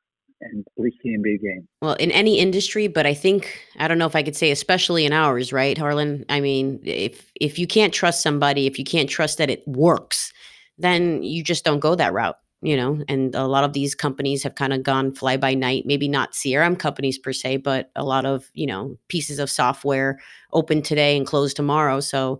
and 0.42 0.66
police 0.76 0.94
C 1.04 1.10
and 1.10 1.24
B 1.24 1.38
game. 1.42 1.68
Well, 1.82 1.94
in 1.94 2.12
any 2.12 2.40
industry, 2.40 2.88
but 2.88 3.06
I 3.06 3.14
think 3.14 3.60
I 3.78 3.88
don't 3.88 3.98
know 3.98 4.08
if 4.08 4.16
I 4.16 4.24
could 4.24 4.36
say 4.36 4.52
especially 4.52 5.06
in 5.06 5.14
ours, 5.14 5.54
right, 5.54 5.78
Harlan? 5.78 6.26
I 6.30 6.42
mean, 6.42 6.80
if 6.84 7.32
if 7.40 7.58
you 7.60 7.68
can't 7.68 7.94
trust 7.94 8.22
somebody, 8.22 8.68
if 8.68 8.78
you 8.78 8.86
can't 8.86 9.10
trust 9.10 9.38
that 9.38 9.50
it 9.50 9.68
works, 9.68 10.34
then 10.78 11.24
you 11.24 11.44
just 11.44 11.64
don't 11.64 11.80
go 11.80 11.96
that 11.96 12.14
route 12.14 12.38
you 12.62 12.78
know 12.78 13.04
and 13.08 13.34
a 13.36 13.48
lot 13.48 13.64
of 13.64 13.74
these 13.74 13.96
companies 13.96 14.44
have 14.44 14.56
kind 14.56 14.74
of 14.74 14.84
gone 14.84 15.14
fly 15.14 15.36
by 15.36 15.54
night 15.54 15.84
maybe 15.86 16.08
not 16.08 16.34
crm 16.34 16.78
companies 16.78 17.18
per 17.18 17.34
se 17.34 17.58
but 17.58 17.92
a 17.96 18.04
lot 18.04 18.26
of 18.26 18.50
you 18.54 18.68
know 18.68 18.98
pieces 19.08 19.40
of 19.40 19.50
software 19.50 20.20
open 20.54 20.82
today 20.82 21.18
and 21.18 21.26
close 21.26 21.54
tomorrow 21.54 22.00
so 22.00 22.40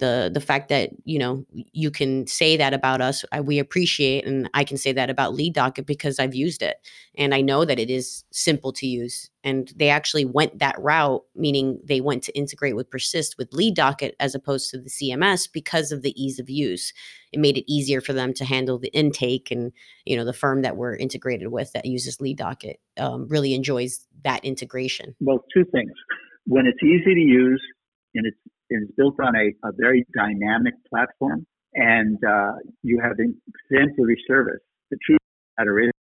the 0.00 0.30
the 0.32 0.40
fact 0.40 0.68
that 0.68 0.90
you 1.04 1.18
know 1.18 1.44
you 1.52 1.90
can 1.90 2.26
say 2.26 2.56
that 2.56 2.74
about 2.74 3.00
us 3.00 3.24
I, 3.32 3.40
we 3.40 3.58
appreciate 3.58 4.26
and 4.26 4.50
i 4.54 4.64
can 4.64 4.76
say 4.76 4.92
that 4.92 5.10
about 5.10 5.34
lead 5.34 5.54
docket 5.54 5.86
because 5.86 6.18
i've 6.18 6.34
used 6.34 6.62
it 6.62 6.76
and 7.14 7.34
i 7.34 7.40
know 7.40 7.64
that 7.64 7.78
it 7.78 7.90
is 7.90 8.24
simple 8.32 8.72
to 8.74 8.86
use 8.86 9.30
and 9.44 9.72
they 9.76 9.88
actually 9.88 10.24
went 10.24 10.58
that 10.58 10.78
route 10.78 11.22
meaning 11.36 11.80
they 11.84 12.00
went 12.00 12.22
to 12.24 12.36
integrate 12.36 12.76
with 12.76 12.90
persist 12.90 13.36
with 13.38 13.52
lead 13.52 13.74
docket 13.74 14.16
as 14.18 14.34
opposed 14.34 14.70
to 14.70 14.78
the 14.78 14.90
cms 14.90 15.48
because 15.52 15.92
of 15.92 16.02
the 16.02 16.14
ease 16.22 16.38
of 16.38 16.48
use. 16.50 16.92
It 17.32 17.40
made 17.40 17.56
it 17.56 17.70
easier 17.70 18.00
for 18.00 18.12
them 18.12 18.32
to 18.34 18.44
handle 18.44 18.78
the 18.78 18.88
intake 18.88 19.50
and 19.50 19.72
you 20.04 20.16
know 20.16 20.24
the 20.24 20.32
firm 20.32 20.62
that 20.62 20.76
we're 20.76 20.96
integrated 20.96 21.48
with 21.48 21.72
that 21.72 21.86
uses 21.86 22.20
lead 22.20 22.38
docket 22.38 22.80
um, 22.98 23.28
really 23.28 23.54
enjoys 23.54 24.06
that 24.24 24.44
integration. 24.44 25.14
Well 25.20 25.44
two 25.54 25.64
things. 25.64 25.92
When 26.46 26.66
it's 26.66 26.82
easy 26.82 27.14
to 27.14 27.20
use 27.20 27.62
and 28.14 28.26
it's 28.26 28.38
is 28.70 28.88
built 28.96 29.16
on 29.20 29.34
a, 29.36 29.52
a 29.66 29.72
very 29.76 30.06
dynamic 30.14 30.74
platform, 30.88 31.46
and 31.74 32.18
uh, 32.24 32.52
you 32.82 33.00
have 33.02 33.16
exemplary 33.18 34.18
service. 34.26 34.60
The 34.90 34.98
truth 35.04 35.18
of 35.18 35.66
the 35.66 35.72
matter 35.72 35.80
is 35.80 35.92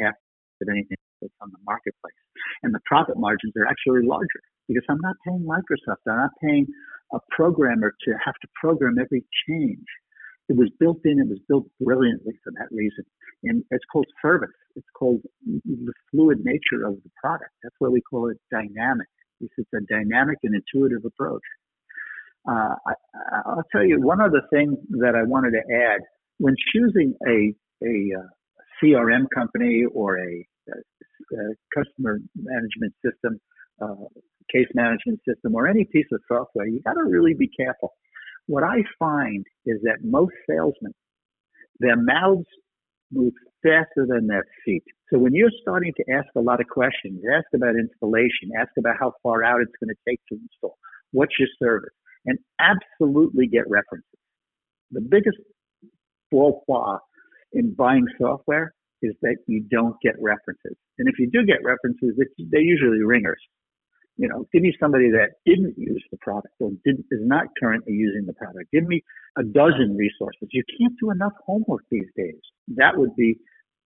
half 0.00 0.14
of 0.62 0.68
anything 0.68 0.96
that's 1.20 1.32
on 1.40 1.50
the 1.50 1.62
marketplace, 1.64 2.18
and 2.62 2.74
the 2.74 2.80
profit 2.86 3.16
margins 3.16 3.52
are 3.56 3.66
actually 3.66 4.06
larger 4.06 4.42
because 4.68 4.84
I'm 4.88 5.00
not 5.02 5.16
paying 5.26 5.44
Microsoft. 5.44 6.04
I'm 6.08 6.16
not 6.16 6.30
paying 6.42 6.66
a 7.12 7.18
programmer 7.30 7.92
to 8.04 8.10
have 8.24 8.34
to 8.42 8.48
program 8.60 8.96
every 8.98 9.24
change. 9.48 9.86
It 10.48 10.56
was 10.56 10.68
built 10.78 11.00
in. 11.04 11.20
It 11.20 11.28
was 11.28 11.38
built 11.48 11.66
brilliantly 11.80 12.34
for 12.42 12.52
that 12.58 12.68
reason. 12.70 13.04
And 13.44 13.64
it's 13.70 13.84
called 13.90 14.06
service. 14.20 14.50
It's 14.76 14.86
called 14.98 15.20
the 15.46 15.92
fluid 16.10 16.44
nature 16.44 16.84
of 16.86 16.96
the 17.02 17.10
product. 17.20 17.50
That's 17.62 17.74
why 17.78 17.88
we 17.88 18.02
call 18.02 18.28
it 18.28 18.38
dynamic. 18.50 19.06
It's 19.40 19.52
a 19.58 19.80
dynamic 19.88 20.38
and 20.42 20.54
intuitive 20.54 21.04
approach. 21.04 21.42
Uh, 22.48 22.74
I, 22.86 22.94
will 23.46 23.62
tell 23.72 23.84
you 23.84 24.00
one 24.00 24.20
other 24.20 24.42
thing 24.50 24.76
that 25.00 25.14
I 25.14 25.22
wanted 25.22 25.52
to 25.52 25.74
add. 25.74 26.00
When 26.38 26.54
choosing 26.74 27.14
a, 27.26 27.54
a 27.84 28.20
uh, 28.20 28.26
CRM 28.82 29.26
company 29.34 29.84
or 29.94 30.18
a, 30.18 30.46
a, 30.68 31.36
a 31.36 31.54
customer 31.74 32.18
management 32.36 32.92
system, 33.04 33.40
uh, 33.80 33.94
case 34.52 34.68
management 34.74 35.20
system, 35.26 35.54
or 35.54 35.66
any 35.68 35.84
piece 35.84 36.06
of 36.12 36.20
software, 36.28 36.66
you 36.66 36.80
got 36.82 36.94
to 36.94 37.04
really 37.04 37.34
be 37.34 37.48
careful. 37.48 37.92
What 38.46 38.62
I 38.62 38.82
find 38.98 39.44
is 39.64 39.80
that 39.84 39.98
most 40.02 40.34
salesmen, 40.48 40.92
their 41.80 41.96
mouths 41.96 42.46
move 43.10 43.32
faster 43.62 44.06
than 44.06 44.26
their 44.26 44.44
feet. 44.64 44.84
So 45.10 45.18
when 45.18 45.34
you're 45.34 45.50
starting 45.62 45.92
to 45.96 46.12
ask 46.12 46.28
a 46.36 46.40
lot 46.40 46.60
of 46.60 46.66
questions, 46.68 47.22
ask 47.34 47.46
about 47.54 47.76
installation, 47.76 48.50
ask 48.58 48.70
about 48.78 48.96
how 49.00 49.12
far 49.22 49.42
out 49.42 49.60
it's 49.62 49.72
going 49.80 49.94
to 49.94 50.10
take 50.10 50.20
to 50.28 50.34
install, 50.34 50.76
what's 51.12 51.32
your 51.38 51.48
service, 51.62 51.94
and 52.26 52.38
absolutely 52.60 53.46
get 53.46 53.68
references. 53.68 54.18
The 54.90 55.00
biggest 55.00 55.38
faux 56.30 56.64
pas 56.68 56.98
in 57.52 57.74
buying 57.74 58.06
software 58.20 58.74
is 59.02 59.14
that 59.22 59.36
you 59.46 59.64
don't 59.70 59.96
get 60.02 60.14
references. 60.20 60.76
And 60.98 61.08
if 61.08 61.18
you 61.18 61.28
do 61.30 61.44
get 61.44 61.62
references, 61.62 62.18
they're 62.50 62.60
usually 62.60 63.02
ringers. 63.02 63.40
You 64.16 64.28
know, 64.28 64.46
give 64.52 64.62
me 64.62 64.72
somebody 64.78 65.10
that 65.10 65.30
didn't 65.44 65.74
use 65.76 66.02
the 66.10 66.18
product 66.18 66.54
or 66.60 66.70
is 66.86 67.02
not 67.10 67.46
currently 67.58 67.94
using 67.94 68.26
the 68.26 68.32
product. 68.32 68.70
Give 68.72 68.84
me 68.84 69.02
a 69.36 69.42
dozen 69.42 69.96
resources. 69.96 70.48
You 70.52 70.62
can't 70.78 70.94
do 71.00 71.10
enough 71.10 71.32
homework 71.44 71.82
these 71.90 72.08
days. 72.16 72.40
That 72.68 72.96
would 72.96 73.14
be 73.16 73.36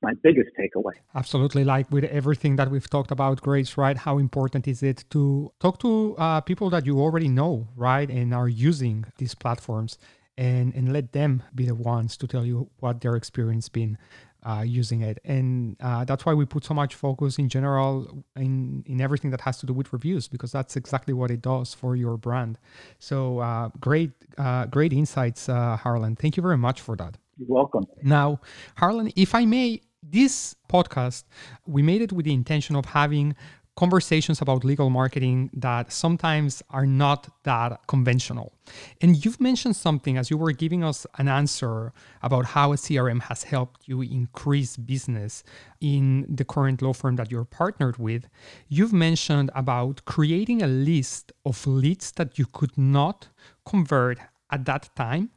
my 0.03 0.15
biggest 0.23 0.51
takeaway. 0.59 0.93
Absolutely. 1.15 1.65
Like 1.65 1.91
with 1.91 2.05
everything 2.05 2.57
that 2.57 2.71
we've 2.71 2.89
talked 2.89 3.11
about, 3.11 3.41
Grace, 3.41 3.77
right? 3.77 3.97
How 3.97 4.19
important 4.19 4.69
is 4.69 4.83
it 4.83 5.05
to 5.11 5.53
talk 5.61 5.79
to 5.81 6.15
uh, 6.19 6.41
people 6.41 6.71
that 6.71 6.87
you 6.87 7.01
already 7.01 7.29
know, 7.29 7.69
right? 7.77 8.09
And 8.09 8.33
are 8.33 8.49
using 8.49 9.07
these 9.19 9.35
platforms 9.35 9.99
and, 10.37 10.73
and 10.75 10.93
let 10.93 11.13
them 11.13 11.43
be 11.55 11.67
the 11.67 11.75
ones 11.75 12.17
to 12.19 12.27
tell 12.29 12.45
you 12.45 12.71
what 12.79 13.01
their 13.01 13.17
experience 13.17 13.69
been 13.69 13.99
uh, 14.45 14.63
using 14.65 15.01
it. 15.03 15.19
And 15.25 15.77
uh, 15.81 16.05
that's 16.05 16.25
why 16.25 16.33
we 16.33 16.45
put 16.45 16.65
so 16.65 16.75
much 16.75 16.95
focus 16.95 17.39
in 17.39 17.49
general 17.49 18.25
in, 18.37 18.85
in 18.87 19.01
everything 19.01 19.31
that 19.33 19.41
has 19.41 19.59
to 19.59 19.67
do 19.67 19.73
with 19.73 19.93
reviews, 19.93 20.29
because 20.29 20.53
that's 20.53 20.77
exactly 20.77 21.13
what 21.13 21.31
it 21.31 21.43
does 21.43 21.75
for 21.75 21.97
your 21.97 22.17
brand. 22.17 22.57
So 23.01 23.41
uh, 23.41 23.71
great, 23.81 24.13
uh, 24.39 24.67
great 24.67 24.93
insights, 24.93 25.49
uh, 25.49 25.77
Harlan. 25.77 26.15
Thank 26.15 26.37
you 26.37 26.43
very 26.43 26.57
much 26.57 26.81
for 26.81 26.95
that. 26.97 27.17
You're 27.37 27.49
welcome. 27.49 27.87
Now, 28.03 28.41
Harlan, 28.77 29.13
if 29.17 29.35
I 29.35 29.45
may, 29.45 29.81
this 30.03 30.55
podcast, 30.69 31.25
we 31.67 31.83
made 31.83 32.03
it 32.03 32.13
with 32.13 32.25
the 32.25 32.35
intention 32.35 32.77
of 32.77 32.87
having 32.87 33.35
conversations 33.79 34.43
about 34.43 34.65
legal 34.65 34.91
marketing 34.91 35.49
that 35.53 35.93
sometimes 35.93 36.65
are 36.71 36.85
not 36.85 37.29
that 37.45 37.81
conventional. 37.87 38.53
And 39.01 39.25
you've 39.25 39.41
mentioned 39.41 39.77
something 39.77 40.17
as 40.17 40.31
you 40.31 40.37
were 40.37 40.51
giving 40.51 40.83
us 40.83 41.07
an 41.19 41.29
answer 41.29 41.93
about 42.21 42.45
how 42.45 42.73
a 42.73 42.77
CRM 42.77 43.23
has 43.23 43.45
helped 43.45 43.87
you 43.87 44.03
increase 44.03 44.77
business 44.77 45.45
in 45.81 46.27
the 46.29 46.45
current 46.45 46.83
law 46.83 46.93
firm 46.93 47.15
that 47.17 47.31
you're 47.31 47.45
partnered 47.45 47.99
with. 47.99 48.27
You've 48.69 48.93
mentioned 48.93 49.53
about 49.55 50.05
creating 50.07 50.61
a 50.63 50.67
list 50.67 51.31
of 51.47 51.65
leads 51.65 52.11
that 52.13 52.37
you 52.37 52.47
could 52.47 52.77
not 52.77 53.29
convert 53.65 54.19
at 54.51 54.65
that 54.65 54.91
time 54.97 55.31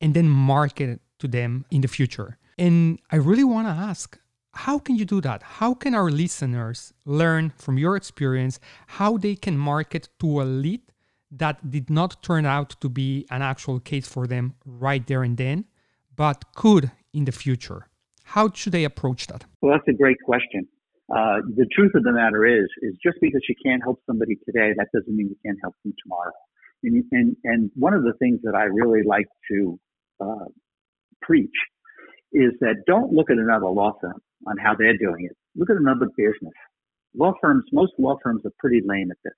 and 0.00 0.14
then 0.14 0.26
market 0.26 1.02
to 1.18 1.28
them 1.28 1.66
in 1.70 1.82
the 1.82 1.88
future. 1.88 2.38
And 2.58 3.00
I 3.10 3.16
really 3.16 3.44
want 3.44 3.66
to 3.66 3.72
ask 3.72 4.18
how 4.54 4.78
can 4.78 4.96
you 4.96 5.04
do 5.04 5.20
that? 5.20 5.42
How 5.42 5.74
can 5.74 5.94
our 5.94 6.10
listeners 6.10 6.92
learn 7.04 7.52
from 7.56 7.76
your 7.76 7.96
experience 7.96 8.60
how 8.86 9.16
they 9.16 9.34
can 9.34 9.58
market 9.58 10.08
to 10.20 10.42
a 10.42 10.44
lead 10.44 10.80
that 11.32 11.70
did 11.70 11.90
not 11.90 12.22
turn 12.22 12.46
out 12.46 12.76
to 12.80 12.88
be 12.88 13.26
an 13.30 13.42
actual 13.42 13.80
case 13.80 14.06
for 14.06 14.26
them 14.26 14.54
right 14.64 15.04
there 15.06 15.24
and 15.24 15.36
then, 15.36 15.64
but 16.14 16.54
could 16.54 16.92
in 17.12 17.24
the 17.24 17.32
future? 17.32 17.88
How 18.24 18.50
should 18.52 18.72
they 18.72 18.84
approach 18.84 19.26
that? 19.26 19.44
Well, 19.60 19.72
that's 19.72 19.88
a 19.88 19.98
great 20.00 20.18
question. 20.24 20.68
Uh, 21.10 21.40
the 21.56 21.66
truth 21.74 21.92
of 21.94 22.04
the 22.04 22.12
matter 22.12 22.46
is, 22.46 22.66
is 22.80 22.94
just 23.02 23.18
because 23.20 23.42
you 23.48 23.54
can't 23.64 23.82
help 23.82 24.00
somebody 24.06 24.36
today, 24.46 24.72
that 24.76 24.86
doesn't 24.94 25.14
mean 25.14 25.28
you 25.28 25.36
can't 25.44 25.58
help 25.62 25.74
them 25.84 25.94
tomorrow. 26.02 26.32
And, 26.82 27.04
and, 27.12 27.36
and 27.44 27.70
one 27.74 27.92
of 27.92 28.04
the 28.04 28.12
things 28.18 28.40
that 28.44 28.54
I 28.54 28.64
really 28.64 29.02
like 29.04 29.26
to 29.50 29.78
uh, 30.20 30.46
preach 31.20 31.50
is 32.34 32.52
that 32.60 32.82
don't 32.86 33.12
look 33.12 33.30
at 33.30 33.38
another 33.38 33.66
law 33.66 33.92
firm 34.00 34.20
on 34.46 34.58
how 34.58 34.74
they're 34.74 34.98
doing 34.98 35.24
it. 35.30 35.36
Look 35.56 35.70
at 35.70 35.76
another 35.76 36.06
business. 36.16 36.52
Law 37.16 37.32
firms, 37.40 37.64
most 37.72 37.92
law 37.98 38.16
firms 38.22 38.42
are 38.44 38.52
pretty 38.58 38.82
lame 38.84 39.10
at 39.10 39.16
this. 39.24 39.34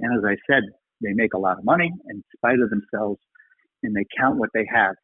And 0.00 0.16
as 0.16 0.24
I 0.24 0.34
said, 0.50 0.64
they 1.02 1.12
make 1.12 1.34
a 1.34 1.38
lot 1.38 1.58
of 1.58 1.64
money 1.64 1.92
in 2.10 2.24
spite 2.34 2.58
of 2.58 2.70
themselves 2.70 3.20
and 3.82 3.94
they 3.94 4.04
count 4.18 4.38
what 4.38 4.50
they 4.54 4.66
have. 4.74 4.94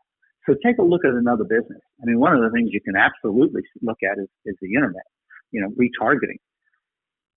So 0.48 0.54
take 0.64 0.78
a 0.78 0.82
look 0.82 1.04
at 1.04 1.12
another 1.12 1.44
business. 1.44 1.80
I 2.02 2.06
mean, 2.06 2.18
one 2.18 2.34
of 2.34 2.42
the 2.42 2.50
things 2.50 2.70
you 2.72 2.80
can 2.80 2.96
absolutely 2.96 3.62
look 3.82 3.98
at 4.02 4.18
is, 4.18 4.28
is 4.44 4.56
the 4.60 4.74
internet, 4.74 5.04
you 5.52 5.60
know, 5.60 5.68
retargeting. 5.76 6.40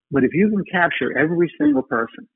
But 0.10 0.24
if 0.24 0.32
you 0.34 0.50
can 0.50 0.64
capture 0.72 1.18
every 1.18 1.52
single 1.60 1.84
person 1.84 2.28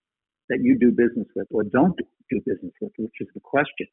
that 0.49 0.60
you 0.62 0.77
do 0.77 0.91
business 0.91 1.27
with 1.36 1.47
or 1.51 1.63
don't 1.63 1.97
do 2.29 2.41
business 2.45 2.73
with, 2.81 2.91
which 2.97 3.19
is 3.21 3.27
the 3.34 3.39
question, 3.41 3.88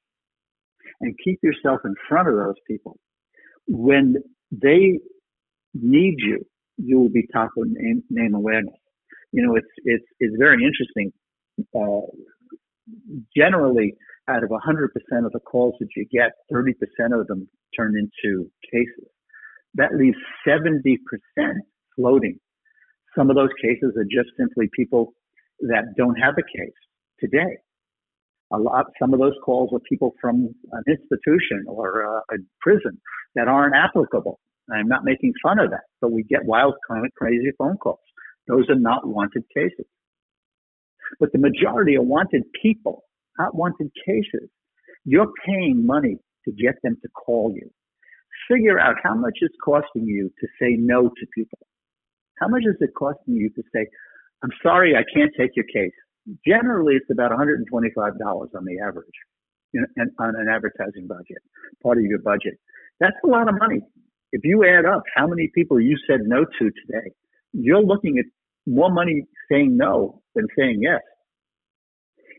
and 1.01 1.15
keep 1.25 1.39
yourself 1.43 1.81
in 1.85 1.95
front 2.09 2.29
of 2.29 2.35
those 2.35 2.59
people, 2.67 2.99
when 3.69 4.17
they 4.51 4.99
need 5.75 6.17
you, 6.19 6.45
you 6.77 6.99
will 6.99 7.11
be 7.11 7.27
top 7.33 7.51
of 7.57 7.67
name, 7.69 8.03
name 8.11 8.35
awareness. 8.35 8.75
You 9.33 9.47
know, 9.47 9.57
it's 9.57 9.67
it's 9.85 10.05
it's 10.21 10.35
very 10.39 10.65
interesting. 10.65 11.13
Uh, 11.75 12.07
generally, 13.37 13.95
out 14.29 14.45
of 14.45 14.51
100% 14.51 14.89
of 15.27 15.33
the 15.33 15.41
calls 15.41 15.75
that 15.81 15.89
you 15.97 16.07
get, 16.11 16.33
30% 16.53 16.73
of 17.19 17.27
them 17.27 17.49
turn 17.77 17.95
into 17.97 18.51
cases. 18.71 19.09
That 19.75 19.95
leaves 19.95 20.17
70% 20.47 20.99
floating. 21.97 22.39
Some 23.17 23.31
of 23.31 23.37
those 23.37 23.51
cases 23.61 23.95
are 23.97 24.05
just 24.05 24.31
simply 24.39 24.69
people 24.75 25.15
that 25.61 25.95
don't 25.97 26.17
have 26.17 26.35
a 26.39 26.43
case 26.43 26.75
today. 27.21 27.57
A 28.53 28.59
lot, 28.59 28.87
some 29.01 29.13
of 29.13 29.21
those 29.21 29.35
calls 29.45 29.71
are 29.73 29.81
people 29.81 30.15
from 30.21 30.55
an 30.73 30.85
institution 30.89 31.65
or 31.67 32.01
a, 32.03 32.35
a 32.35 32.39
prison 32.61 33.01
that 33.35 33.49
aren't 33.49 33.75
applicable. 33.75 34.41
I'm 34.73 34.89
not 34.89 35.05
making 35.05 35.33
fun 35.43 35.59
of 35.59 35.71
that, 35.71 35.85
but 36.01 36.13
we 36.13 36.23
get 36.25 36.45
wild, 36.45 36.75
crazy 37.17 37.51
phone 37.59 37.77
calls. 37.77 38.01
Those 38.47 38.69
are 38.71 38.79
not 38.79 39.07
wanted 39.07 39.45
cases. 39.55 39.87
But 41.21 41.33
the 41.33 41.39
majority 41.39 41.97
are 41.97 42.03
wanted 42.03 42.45
people, 42.61 43.05
not 43.39 43.55
wanted 43.55 43.91
cases. 44.07 44.49
You're 45.05 45.31
paying 45.47 45.87
money 45.87 46.19
to 46.45 46.53
get 46.53 46.75
them 46.83 46.97
to 47.03 47.09
call 47.09 47.53
you. 47.55 47.71
Figure 48.51 48.79
out 48.79 48.97
how 49.03 49.15
much 49.15 49.39
it's 49.41 49.55
costing 49.65 50.07
you 50.07 50.31
to 50.41 50.47
say 50.61 50.77
no 50.79 51.09
to 51.09 51.27
people. 51.35 51.59
How 52.41 52.49
much 52.49 52.63
is 52.63 52.77
it 52.81 52.91
costing 52.97 53.35
you 53.35 53.51
to 53.51 53.63
say, 53.75 53.87
I'm 54.43 54.51
sorry, 54.63 54.95
I 54.97 55.03
can't 55.15 55.33
take 55.39 55.51
your 55.57 55.67
case? 55.67 55.93
Generally, 56.47 56.97
it's 56.97 57.11
about 57.11 57.31
$125 57.31 57.65
on 58.55 58.65
the 58.65 58.79
average 58.87 59.07
you 59.73 59.81
know, 59.81 60.05
on 60.19 60.35
an 60.37 60.49
advertising 60.49 61.07
budget, 61.07 61.39
part 61.83 61.99
of 61.99 62.05
your 62.05 62.21
budget. 62.21 62.59
That's 63.01 63.17
a 63.25 63.29
lot 63.29 63.49
of 63.49 63.59
money 63.59 63.83
if 64.33 64.43
you 64.45 64.65
add 64.65 64.85
up 64.85 65.03
how 65.15 65.27
many 65.27 65.51
people 65.55 65.81
you 65.81 65.97
said 66.07 66.21
no 66.25 66.45
to 66.45 66.65
today, 66.65 67.11
you're 67.53 67.83
looking 67.83 68.19
at 68.19 68.27
more 68.67 68.91
money 68.91 69.25
saying 69.51 69.77
no 69.77 70.21
than 70.35 70.47
saying 70.57 70.81
yes. 70.83 71.01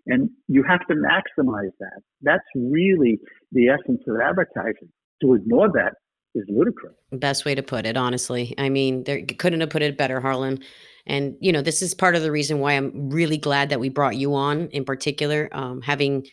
And 0.06 0.30
you 0.48 0.64
have 0.68 0.86
to 0.88 0.96
maximize 0.96 1.72
that. 1.80 2.02
That's 2.22 2.44
really 2.56 3.20
the 3.52 3.70
essence 3.70 4.02
of 4.08 4.16
advertising. 4.22 4.90
To 5.22 5.34
ignore 5.34 5.70
that 5.74 5.96
is 6.36 6.46
ludicrous. 6.48 6.94
Best 7.12 7.46
way 7.46 7.56
to 7.56 7.64
put 7.64 7.86
it, 7.86 7.98
honestly. 7.98 8.54
I 8.58 8.70
mean, 8.70 9.04
there 9.04 9.24
couldn't 9.38 9.62
have 9.62 9.70
put 9.70 9.82
it 9.82 9.98
better, 9.98 10.20
Harlan. 10.22 10.60
And 11.06 11.36
you 11.40 11.52
know, 11.52 11.62
this 11.62 11.82
is 11.82 11.94
part 11.94 12.16
of 12.16 12.22
the 12.22 12.32
reason 12.32 12.60
why 12.60 12.74
I'm 12.74 13.10
really 13.10 13.38
glad 13.38 13.70
that 13.70 13.80
we 13.80 13.90
brought 13.90 14.16
you 14.16 14.36
on, 14.36 14.68
in 14.68 14.86
particular, 14.86 15.50
um, 15.52 15.82
having 15.82 16.28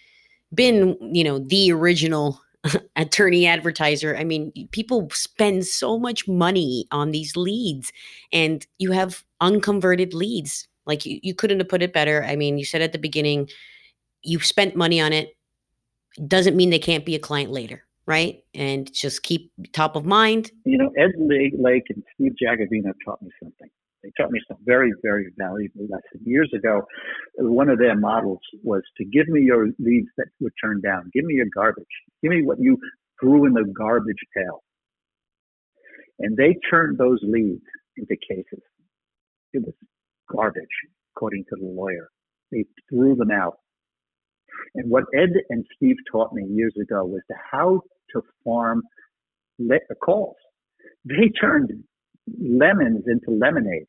been, 0.55 0.97
you 1.01 1.25
know, 1.25 1.39
the 1.39 1.73
original 1.73 2.41
attorney 2.97 3.47
advertiser. 3.47 4.17
I 4.17 4.25
mean, 4.25 4.53
people 4.73 5.09
spend 5.13 5.67
so 5.67 5.99
much 5.99 6.29
money 6.29 6.87
on 6.91 7.11
these 7.11 7.37
leads, 7.37 7.93
and 8.33 8.67
you 8.79 8.93
have 8.93 9.25
unconverted 9.41 10.15
leads. 10.15 10.69
Like 10.85 11.07
you, 11.07 11.19
you 11.23 11.35
couldn't 11.35 11.59
have 11.59 11.69
put 11.69 11.83
it 11.83 11.93
better. 11.93 12.23
I 12.25 12.37
mean, 12.37 12.59
you 12.59 12.65
said 12.65 12.83
at 12.83 12.93
the 12.93 12.99
beginning, 12.99 13.49
you've 14.23 14.47
spent 14.47 14.77
money 14.77 15.01
on 15.01 15.13
it. 15.13 15.37
Doesn't 16.27 16.57
mean 16.57 16.71
they 16.71 16.79
can't 16.79 17.05
be 17.05 17.15
a 17.15 17.21
client 17.21 17.51
later, 17.51 17.86
right? 18.07 18.42
And 18.55 18.92
just 18.92 19.23
keep 19.23 19.53
top 19.73 19.97
of 19.97 20.05
mind. 20.05 20.51
You 20.64 20.79
know, 20.79 20.90
Ed 20.97 21.12
Lake 21.19 21.85
and 21.88 22.03
Steve 22.14 22.33
Jagovino 22.42 22.92
taught 23.05 23.21
me 23.23 23.31
something. 23.42 23.69
They 24.03 24.12
taught 24.16 24.31
me 24.31 24.40
some 24.47 24.59
very, 24.64 24.92
very 25.03 25.33
valuable 25.37 25.87
lesson. 25.88 26.21
Years 26.25 26.51
ago, 26.55 26.83
one 27.38 27.69
of 27.69 27.79
their 27.79 27.97
models 27.97 28.40
was 28.62 28.83
to 28.99 29.05
give 29.05 29.27
me 29.29 29.40
your 29.40 29.66
leads 29.81 30.09
that 30.16 30.29
were 30.40 30.53
turned 30.62 30.85
down. 30.85 31.11
Give 31.12 31.25
me 31.25 31.35
your 31.35 31.47
garbage. 31.53 31.85
Give 32.23 32.31
me 32.31 32.42
what 32.45 32.59
you 32.61 32.79
threw 33.21 33.47
in 33.47 33.53
the 33.53 33.64
garbage 33.77 34.23
pail. 34.37 34.62
And 36.21 36.37
they 36.37 36.57
turned 36.71 36.99
those 36.99 37.19
leads 37.23 37.64
into 37.97 38.16
cases. 38.29 38.62
It 39.53 39.64
was 39.64 39.75
garbage, 40.31 40.64
according 41.16 41.45
to 41.49 41.57
the 41.59 41.66
lawyer. 41.66 42.09
They 42.53 42.64
threw 42.88 43.16
them 43.16 43.33
out. 43.33 43.59
And 44.75 44.90
what 44.90 45.05
Ed 45.14 45.31
and 45.51 45.66
Steve 45.75 45.97
taught 46.11 46.33
me 46.33 46.45
years 46.49 46.75
ago 46.81 47.05
was 47.05 47.23
to 47.29 47.35
how 47.51 47.83
to 48.12 48.23
farm 48.45 48.83
le- 49.59 49.79
calls. 50.05 50.37
They 51.05 51.31
turned 51.40 51.71
lemons 52.40 53.05
into 53.07 53.31
lemonade. 53.31 53.87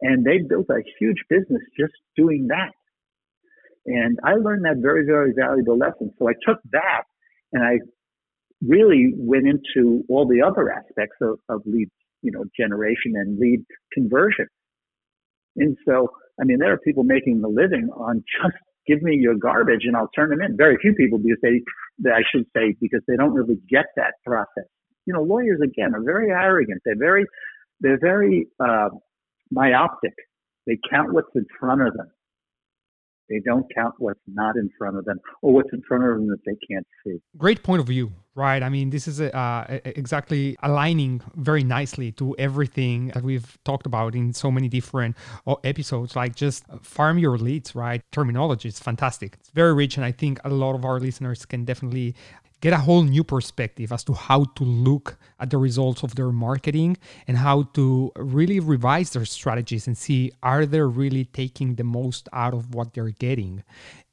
And 0.00 0.24
they 0.24 0.38
built 0.46 0.66
a 0.70 0.82
huge 0.98 1.22
business 1.28 1.62
just 1.78 1.94
doing 2.16 2.48
that. 2.48 2.72
And 3.86 4.18
I 4.24 4.34
learned 4.34 4.64
that 4.64 4.78
very, 4.80 5.04
very 5.04 5.32
valuable 5.36 5.78
lesson. 5.78 6.12
So 6.18 6.28
I 6.28 6.32
took 6.46 6.58
that 6.72 7.04
and 7.52 7.62
I 7.62 7.78
really 8.66 9.12
went 9.16 9.46
into 9.46 10.02
all 10.08 10.26
the 10.26 10.42
other 10.42 10.70
aspects 10.70 11.16
of, 11.20 11.38
of 11.48 11.62
lead, 11.66 11.88
you 12.22 12.32
know, 12.32 12.44
generation 12.58 13.12
and 13.14 13.38
lead 13.38 13.64
conversion. 13.92 14.46
And 15.56 15.76
so, 15.86 16.08
I 16.40 16.44
mean, 16.44 16.58
there 16.58 16.72
are 16.72 16.78
people 16.78 17.04
making 17.04 17.42
a 17.44 17.48
living 17.48 17.90
on 17.94 18.24
just 18.42 18.56
give 18.86 19.02
me 19.02 19.16
your 19.16 19.34
garbage 19.34 19.82
and 19.84 19.96
I'll 19.96 20.10
turn 20.14 20.30
them 20.30 20.40
in. 20.42 20.56
Very 20.56 20.76
few 20.80 20.94
people 20.94 21.18
do 21.18 21.36
because 21.42 21.62
they, 21.98 22.10
I 22.10 22.22
should 22.30 22.46
say, 22.56 22.74
because 22.80 23.00
they 23.08 23.16
don't 23.16 23.32
really 23.32 23.58
get 23.68 23.86
that 23.96 24.14
process. 24.24 24.64
You 25.06 25.14
know, 25.14 25.22
lawyers 25.22 25.60
again 25.62 25.94
are 25.94 26.02
very 26.02 26.30
arrogant. 26.30 26.80
They're 26.84 26.98
very, 26.98 27.26
they're 27.80 28.00
very 28.00 28.48
uh, 28.60 28.88
myopic. 29.50 30.14
They 30.66 30.78
count 30.90 31.12
what's 31.12 31.28
in 31.34 31.46
front 31.60 31.82
of 31.82 31.94
them. 31.94 32.08
They 33.28 33.40
don't 33.44 33.66
count 33.74 33.94
what's 33.98 34.20
not 34.26 34.56
in 34.56 34.70
front 34.78 34.96
of 34.96 35.04
them 35.04 35.18
or 35.42 35.54
what's 35.54 35.72
in 35.72 35.82
front 35.88 36.04
of 36.04 36.10
them 36.10 36.28
that 36.28 36.40
they 36.44 36.56
can't 36.68 36.86
see. 37.04 37.20
Great 37.36 37.62
point 37.62 37.80
of 37.80 37.86
view, 37.86 38.12
right? 38.34 38.62
I 38.62 38.68
mean, 38.68 38.90
this 38.90 39.08
is 39.08 39.20
uh, 39.20 39.80
exactly 39.84 40.56
aligning 40.62 41.22
very 41.34 41.64
nicely 41.64 42.12
to 42.12 42.34
everything 42.38 43.08
that 43.08 43.22
we've 43.22 43.56
talked 43.64 43.86
about 43.86 44.14
in 44.14 44.32
so 44.32 44.50
many 44.50 44.68
different 44.68 45.16
uh, 45.46 45.54
episodes. 45.64 46.14
Like 46.14 46.34
just 46.34 46.64
farm 46.82 47.18
your 47.18 47.38
leads, 47.38 47.74
right? 47.74 48.02
Terminology 48.12 48.68
is 48.68 48.78
fantastic. 48.78 49.36
It's 49.40 49.50
very 49.50 49.72
rich, 49.72 49.96
and 49.96 50.04
I 50.04 50.12
think 50.12 50.40
a 50.44 50.50
lot 50.50 50.74
of 50.74 50.84
our 50.84 51.00
listeners 51.00 51.46
can 51.46 51.64
definitely 51.64 52.14
get 52.64 52.72
a 52.72 52.78
whole 52.78 53.02
new 53.02 53.22
perspective 53.22 53.92
as 53.92 54.02
to 54.02 54.14
how 54.14 54.42
to 54.56 54.64
look 54.64 55.18
at 55.38 55.50
the 55.50 55.58
results 55.58 56.02
of 56.02 56.14
their 56.14 56.32
marketing 56.32 56.96
and 57.28 57.36
how 57.36 57.64
to 57.74 58.10
really 58.16 58.58
revise 58.58 59.10
their 59.10 59.26
strategies 59.26 59.86
and 59.86 59.98
see 59.98 60.32
are 60.42 60.64
they 60.64 60.80
really 60.80 61.26
taking 61.26 61.74
the 61.74 61.84
most 61.84 62.26
out 62.32 62.54
of 62.54 62.74
what 62.74 62.94
they're 62.94 63.10
getting 63.10 63.62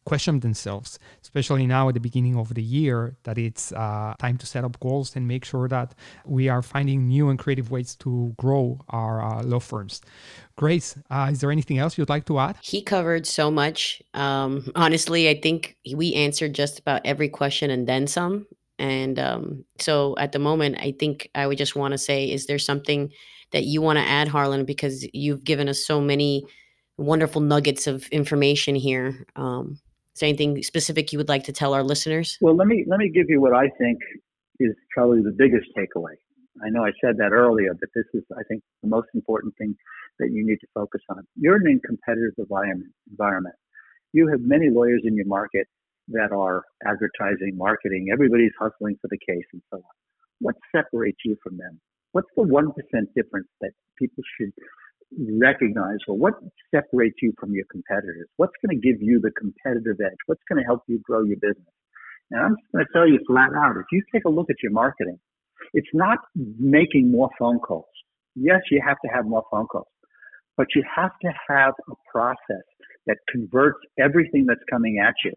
question 0.05 0.39
themselves, 0.39 0.99
especially 1.21 1.67
now 1.67 1.87
at 1.89 1.93
the 1.93 1.99
beginning 1.99 2.37
of 2.37 2.53
the 2.53 2.61
year, 2.61 3.15
that 3.23 3.37
it's 3.37 3.71
uh, 3.71 4.13
time 4.19 4.37
to 4.37 4.45
set 4.45 4.63
up 4.63 4.79
goals 4.79 5.15
and 5.15 5.27
make 5.27 5.45
sure 5.45 5.67
that 5.67 5.93
we 6.25 6.49
are 6.49 6.61
finding 6.61 7.07
new 7.07 7.29
and 7.29 7.37
creative 7.37 7.71
ways 7.71 7.95
to 7.97 8.33
grow 8.37 8.79
our 8.89 9.21
uh, 9.21 9.43
law 9.43 9.59
firms. 9.59 10.01
Grace, 10.55 10.95
uh, 11.09 11.29
is 11.31 11.39
there 11.41 11.51
anything 11.51 11.77
else 11.77 11.97
you'd 11.97 12.09
like 12.09 12.25
to 12.25 12.39
add? 12.39 12.57
He 12.61 12.81
covered 12.81 13.25
so 13.25 13.51
much. 13.51 14.01
Um, 14.13 14.71
honestly, 14.75 15.29
I 15.29 15.39
think 15.39 15.77
we 15.95 16.13
answered 16.13 16.53
just 16.53 16.79
about 16.79 17.01
every 17.05 17.29
question 17.29 17.69
and 17.69 17.87
then 17.87 18.07
some. 18.07 18.47
And 18.79 19.19
um, 19.19 19.65
so 19.79 20.15
at 20.17 20.31
the 20.31 20.39
moment, 20.39 20.77
I 20.79 20.95
think 20.97 21.29
I 21.35 21.45
would 21.45 21.57
just 21.57 21.75
want 21.75 21.91
to 21.91 21.97
say, 21.99 22.31
is 22.31 22.47
there 22.47 22.59
something 22.59 23.11
that 23.51 23.63
you 23.63 23.81
want 23.81 23.99
to 23.99 24.05
add, 24.05 24.27
Harlan? 24.27 24.65
Because 24.65 25.07
you've 25.13 25.43
given 25.43 25.69
us 25.69 25.85
so 25.85 26.01
many 26.01 26.45
wonderful 26.97 27.41
nuggets 27.41 27.87
of 27.87 28.07
information 28.07 28.75
here. 28.75 29.25
Um, 29.35 29.79
is 30.13 30.19
there 30.19 30.27
anything 30.27 30.61
specific 30.63 31.11
you 31.11 31.17
would 31.19 31.29
like 31.29 31.43
to 31.45 31.53
tell 31.53 31.73
our 31.73 31.83
listeners? 31.83 32.37
Well, 32.41 32.55
let 32.55 32.67
me 32.67 32.85
let 32.87 32.99
me 32.99 33.09
give 33.09 33.29
you 33.29 33.39
what 33.39 33.53
I 33.53 33.69
think 33.77 33.99
is 34.59 34.75
probably 34.93 35.21
the 35.21 35.35
biggest 35.37 35.67
takeaway. 35.77 36.15
I 36.63 36.69
know 36.69 36.83
I 36.83 36.91
said 37.03 37.17
that 37.17 37.31
earlier, 37.31 37.73
but 37.73 37.89
this 37.95 38.05
is, 38.13 38.23
I 38.37 38.43
think, 38.47 38.61
the 38.83 38.89
most 38.89 39.07
important 39.15 39.55
thing 39.57 39.75
that 40.19 40.31
you 40.31 40.45
need 40.45 40.57
to 40.57 40.67
focus 40.73 41.01
on. 41.09 41.25
You're 41.35 41.55
in 41.55 41.77
a 41.77 41.87
competitive 41.87 42.33
environment. 42.37 42.91
Environment. 43.09 43.55
You 44.13 44.27
have 44.27 44.41
many 44.41 44.69
lawyers 44.69 45.01
in 45.05 45.15
your 45.15 45.25
market 45.25 45.67
that 46.09 46.31
are 46.35 46.63
advertising, 46.85 47.55
marketing. 47.55 48.09
Everybody's 48.11 48.51
hustling 48.59 48.97
for 49.01 49.07
the 49.09 49.17
case 49.17 49.45
and 49.53 49.61
so 49.71 49.77
on. 49.77 49.95
What 50.39 50.55
separates 50.75 51.19
you 51.23 51.37
from 51.41 51.57
them? 51.57 51.79
What's 52.11 52.29
the 52.35 52.43
one 52.43 52.73
percent 52.73 53.09
difference 53.15 53.47
that 53.61 53.71
people 53.97 54.23
should 54.37 54.51
recognize 55.19 55.97
well 56.07 56.17
what 56.17 56.33
separates 56.73 57.17
you 57.21 57.33
from 57.39 57.53
your 57.53 57.65
competitors? 57.71 58.27
What's 58.37 58.53
going 58.65 58.79
to 58.79 58.81
give 58.81 59.01
you 59.01 59.19
the 59.19 59.31
competitive 59.31 59.97
edge? 60.03 60.17
What's 60.25 60.41
going 60.49 60.61
to 60.61 60.65
help 60.65 60.83
you 60.87 60.99
grow 60.99 61.23
your 61.23 61.37
business? 61.37 61.73
And 62.31 62.41
i'm 62.41 62.55
just 62.55 62.71
going 62.71 62.85
to 62.85 62.93
tell 62.93 63.07
you 63.07 63.19
flat 63.27 63.51
out 63.55 63.75
if 63.77 63.85
you 63.91 64.01
take 64.13 64.25
a 64.25 64.29
look 64.29 64.49
at 64.49 64.57
your 64.63 64.71
marketing 64.71 65.19
it's 65.73 65.93
not 65.93 66.17
making 66.35 67.11
more 67.11 67.29
phone 67.37 67.59
calls. 67.59 67.85
Yes 68.35 68.61
you 68.71 68.81
have 68.85 68.97
to 69.05 69.11
have 69.13 69.25
more 69.25 69.43
phone 69.51 69.67
calls 69.67 69.87
but 70.57 70.67
you 70.75 70.83
have 70.95 71.11
to 71.21 71.29
have 71.49 71.73
a 71.89 71.93
process 72.11 72.65
that 73.07 73.17
converts 73.29 73.79
everything 73.99 74.45
that's 74.45 74.63
coming 74.69 75.03
at 75.05 75.15
you. 75.25 75.33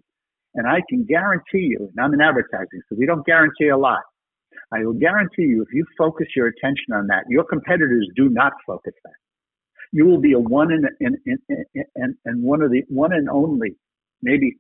And 0.55 0.69
i 0.69 0.81
can 0.89 1.05
guarantee 1.05 1.67
you 1.73 1.91
and 1.95 2.05
i'm 2.05 2.15
in 2.15 2.21
advertising 2.21 2.81
so 2.89 2.97
we 2.99 3.07
don't 3.07 3.27
guarantee 3.27 3.69
a 3.69 3.79
lot. 3.79 4.03
I 4.73 4.85
will 4.85 4.95
guarantee 4.95 5.43
you, 5.43 5.63
if 5.63 5.69
you 5.73 5.85
focus 5.99 6.27
your 6.35 6.47
attention 6.49 6.95
on 6.95 7.07
that, 7.09 7.25
your 7.29 7.45
competitors 7.45 8.09
do 8.17 8.29
not 8.29 8.53
focus 8.67 8.95
that 9.05 9.13
you 9.95 10.05
will 10.07 10.21
be 10.21 10.33
a 10.33 10.41
one 10.41 10.73
and 10.73 10.87
and, 11.01 11.39
and, 11.95 12.17
and 12.25 12.43
one 12.43 12.63
of 12.63 12.73
the 12.73 12.83
one 12.89 13.13
and 13.13 13.31
only, 13.31 13.77
maybe 14.23 14.57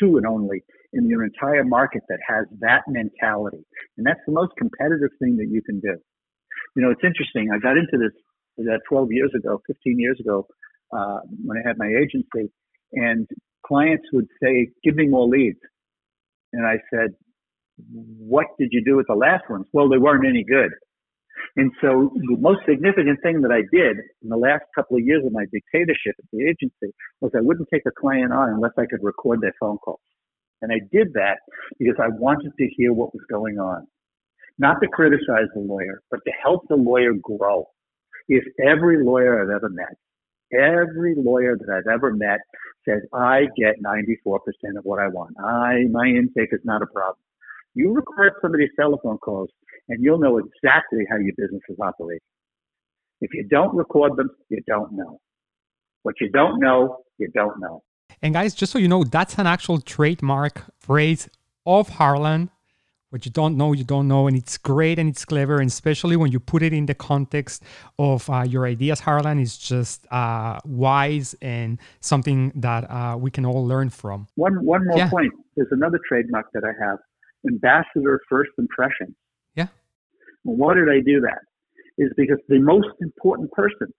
two 0.00 0.16
and 0.16 0.26
only 0.26 0.64
in 0.94 1.06
your 1.06 1.22
entire 1.22 1.64
market 1.64 2.02
that 2.08 2.18
has 2.26 2.46
that 2.60 2.82
mentality. 2.88 3.62
And 3.98 4.06
that's 4.06 4.20
the 4.26 4.32
most 4.32 4.52
competitive 4.56 5.10
thing 5.20 5.36
that 5.36 5.48
you 5.50 5.60
can 5.62 5.80
do. 5.80 5.96
You 6.74 6.82
know, 6.82 6.90
it's 6.90 7.04
interesting. 7.04 7.50
I 7.52 7.58
got 7.58 7.76
into 7.76 7.98
this 7.98 8.16
uh, 8.66 8.78
12 8.88 9.08
years 9.12 9.32
ago, 9.36 9.60
15 9.66 9.98
years 9.98 10.18
ago, 10.18 10.46
uh, 10.96 11.18
when 11.44 11.58
I 11.58 11.68
had 11.68 11.76
my 11.76 11.88
agency, 11.88 12.50
and 12.94 13.28
clients 13.66 14.06
would 14.14 14.28
say, 14.42 14.70
"Give 14.82 14.96
me 14.96 15.08
more 15.08 15.28
leads," 15.28 15.60
and 16.54 16.66
I 16.66 16.78
said, 16.88 17.10
"What 17.92 18.46
did 18.58 18.70
you 18.72 18.82
do 18.82 18.96
with 18.96 19.08
the 19.08 19.14
last 19.14 19.44
ones?" 19.50 19.66
Well, 19.74 19.90
they 19.90 19.98
weren't 19.98 20.26
any 20.26 20.42
good. 20.42 20.70
And 21.56 21.72
so 21.80 22.12
the 22.14 22.36
most 22.38 22.60
significant 22.68 23.18
thing 23.22 23.40
that 23.42 23.52
I 23.52 23.62
did 23.72 23.96
in 24.22 24.28
the 24.28 24.36
last 24.36 24.62
couple 24.74 24.96
of 24.96 25.04
years 25.04 25.24
of 25.24 25.32
my 25.32 25.44
dictatorship 25.52 26.14
at 26.18 26.24
the 26.32 26.42
agency 26.44 26.94
was 27.20 27.32
I 27.36 27.40
wouldn't 27.40 27.68
take 27.72 27.82
a 27.86 27.90
client 27.90 28.32
on 28.32 28.50
unless 28.50 28.72
I 28.78 28.86
could 28.86 29.02
record 29.02 29.40
their 29.40 29.54
phone 29.60 29.78
calls. 29.78 30.00
And 30.62 30.72
I 30.72 30.80
did 30.92 31.14
that 31.14 31.38
because 31.78 31.96
I 31.98 32.08
wanted 32.08 32.52
to 32.58 32.68
hear 32.76 32.92
what 32.92 33.14
was 33.14 33.24
going 33.30 33.58
on. 33.58 33.86
Not 34.58 34.76
to 34.82 34.88
criticize 34.88 35.48
the 35.54 35.60
lawyer, 35.60 36.02
but 36.10 36.20
to 36.26 36.32
help 36.42 36.68
the 36.68 36.76
lawyer 36.76 37.12
grow. 37.14 37.66
If 38.28 38.44
every 38.62 39.02
lawyer 39.02 39.42
I've 39.42 39.56
ever 39.56 39.70
met, 39.70 39.96
every 40.52 41.14
lawyer 41.16 41.56
that 41.56 41.72
I've 41.72 41.92
ever 41.92 42.12
met 42.12 42.40
says, 42.86 43.00
I 43.12 43.46
get 43.56 43.82
94% 43.82 44.36
of 44.76 44.84
what 44.84 44.98
I 44.98 45.08
want. 45.08 45.34
I, 45.42 45.84
my 45.90 46.06
intake 46.06 46.52
is 46.52 46.60
not 46.64 46.82
a 46.82 46.86
problem. 46.86 47.16
You 47.74 47.92
record 47.92 48.32
somebody's 48.42 48.70
telephone 48.78 49.18
calls 49.18 49.48
and 49.88 50.02
you'll 50.02 50.18
know 50.18 50.38
exactly 50.38 51.04
how 51.08 51.16
your 51.16 51.34
business 51.36 51.62
is 51.68 51.78
operating. 51.80 52.20
If 53.20 53.32
you 53.34 53.46
don't 53.48 53.74
record 53.74 54.16
them, 54.16 54.30
you 54.48 54.60
don't 54.66 54.92
know. 54.92 55.20
What 56.02 56.16
you 56.20 56.30
don't 56.30 56.58
know, 56.58 56.98
you 57.18 57.28
don't 57.34 57.60
know. 57.60 57.82
And 58.22 58.34
guys, 58.34 58.54
just 58.54 58.72
so 58.72 58.78
you 58.78 58.88
know, 58.88 59.04
that's 59.04 59.38
an 59.38 59.46
actual 59.46 59.80
trademark 59.80 60.64
phrase 60.78 61.28
of 61.66 61.88
Harlan. 61.90 62.50
What 63.10 63.24
you 63.24 63.32
don't 63.32 63.56
know, 63.56 63.72
you 63.72 63.84
don't 63.84 64.08
know. 64.08 64.26
And 64.26 64.36
it's 64.36 64.56
great 64.56 64.98
and 64.98 65.08
it's 65.08 65.24
clever. 65.24 65.58
And 65.58 65.68
especially 65.68 66.16
when 66.16 66.30
you 66.30 66.40
put 66.40 66.62
it 66.62 66.72
in 66.72 66.86
the 66.86 66.94
context 66.94 67.62
of 67.98 68.30
uh, 68.30 68.42
your 68.42 68.66
ideas, 68.66 69.00
Harlan 69.00 69.38
is 69.38 69.58
just 69.58 70.06
uh, 70.12 70.60
wise 70.64 71.34
and 71.42 71.78
something 72.00 72.52
that 72.54 72.88
uh, 72.90 73.16
we 73.18 73.30
can 73.30 73.44
all 73.44 73.66
learn 73.66 73.90
from. 73.90 74.28
One, 74.36 74.64
one 74.64 74.86
more 74.86 74.98
yeah. 74.98 75.10
point. 75.10 75.32
There's 75.56 75.72
another 75.72 76.00
trademark 76.08 76.52
that 76.52 76.62
I 76.64 76.72
have 76.84 76.98
ambassador 77.46 78.20
first 78.28 78.50
impression. 78.58 79.14
Yeah. 79.54 79.68
Why 80.42 80.74
did 80.74 80.88
I 80.88 81.00
do 81.04 81.20
that? 81.20 81.40
Is 81.98 82.10
because 82.16 82.38
the 82.48 82.58
most 82.58 82.88
important 83.00 83.50
person 83.52 83.92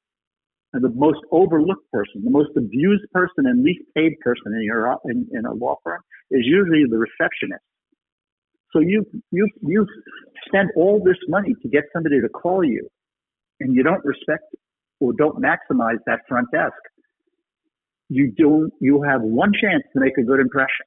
and 0.74 0.84
the 0.84 0.90
most 0.90 1.20
overlooked 1.32 1.90
person, 1.92 2.24
the 2.24 2.32
most 2.32 2.50
abused 2.56 3.04
person 3.12 3.46
and 3.46 3.64
least 3.64 3.82
paid 3.96 4.14
person 4.22 4.54
in 4.54 4.64
your 4.64 4.98
in, 5.06 5.28
in 5.34 5.46
a 5.46 5.54
law 5.54 5.76
firm 5.84 6.02
is 6.32 6.42
usually 6.44 6.84
the 6.90 6.98
receptionist. 6.98 7.64
So 8.72 8.80
you 8.80 9.06
you 9.32 9.48
you 9.62 9.86
spend 10.48 10.70
all 10.76 11.02
this 11.04 11.18
money 11.28 11.54
to 11.62 11.70
get 11.70 11.84
somebody 11.94 12.22
to 12.22 12.30
call 12.30 12.64
you, 12.64 12.88
and 13.60 13.76
you 13.76 13.84
don't 13.84 14.04
respect 14.06 14.44
or 15.00 15.14
don't 15.14 15.42
maximize 15.42 16.00
that 16.06 16.20
front 16.28 16.48
desk. 16.52 16.74
You 18.10 18.32
don't. 18.32 18.72
You 18.80 19.04
have 19.04 19.22
one 19.22 19.52
chance 19.52 19.84
to 19.94 20.00
make 20.00 20.18
a 20.18 20.24
good 20.24 20.40
impression. 20.40 20.86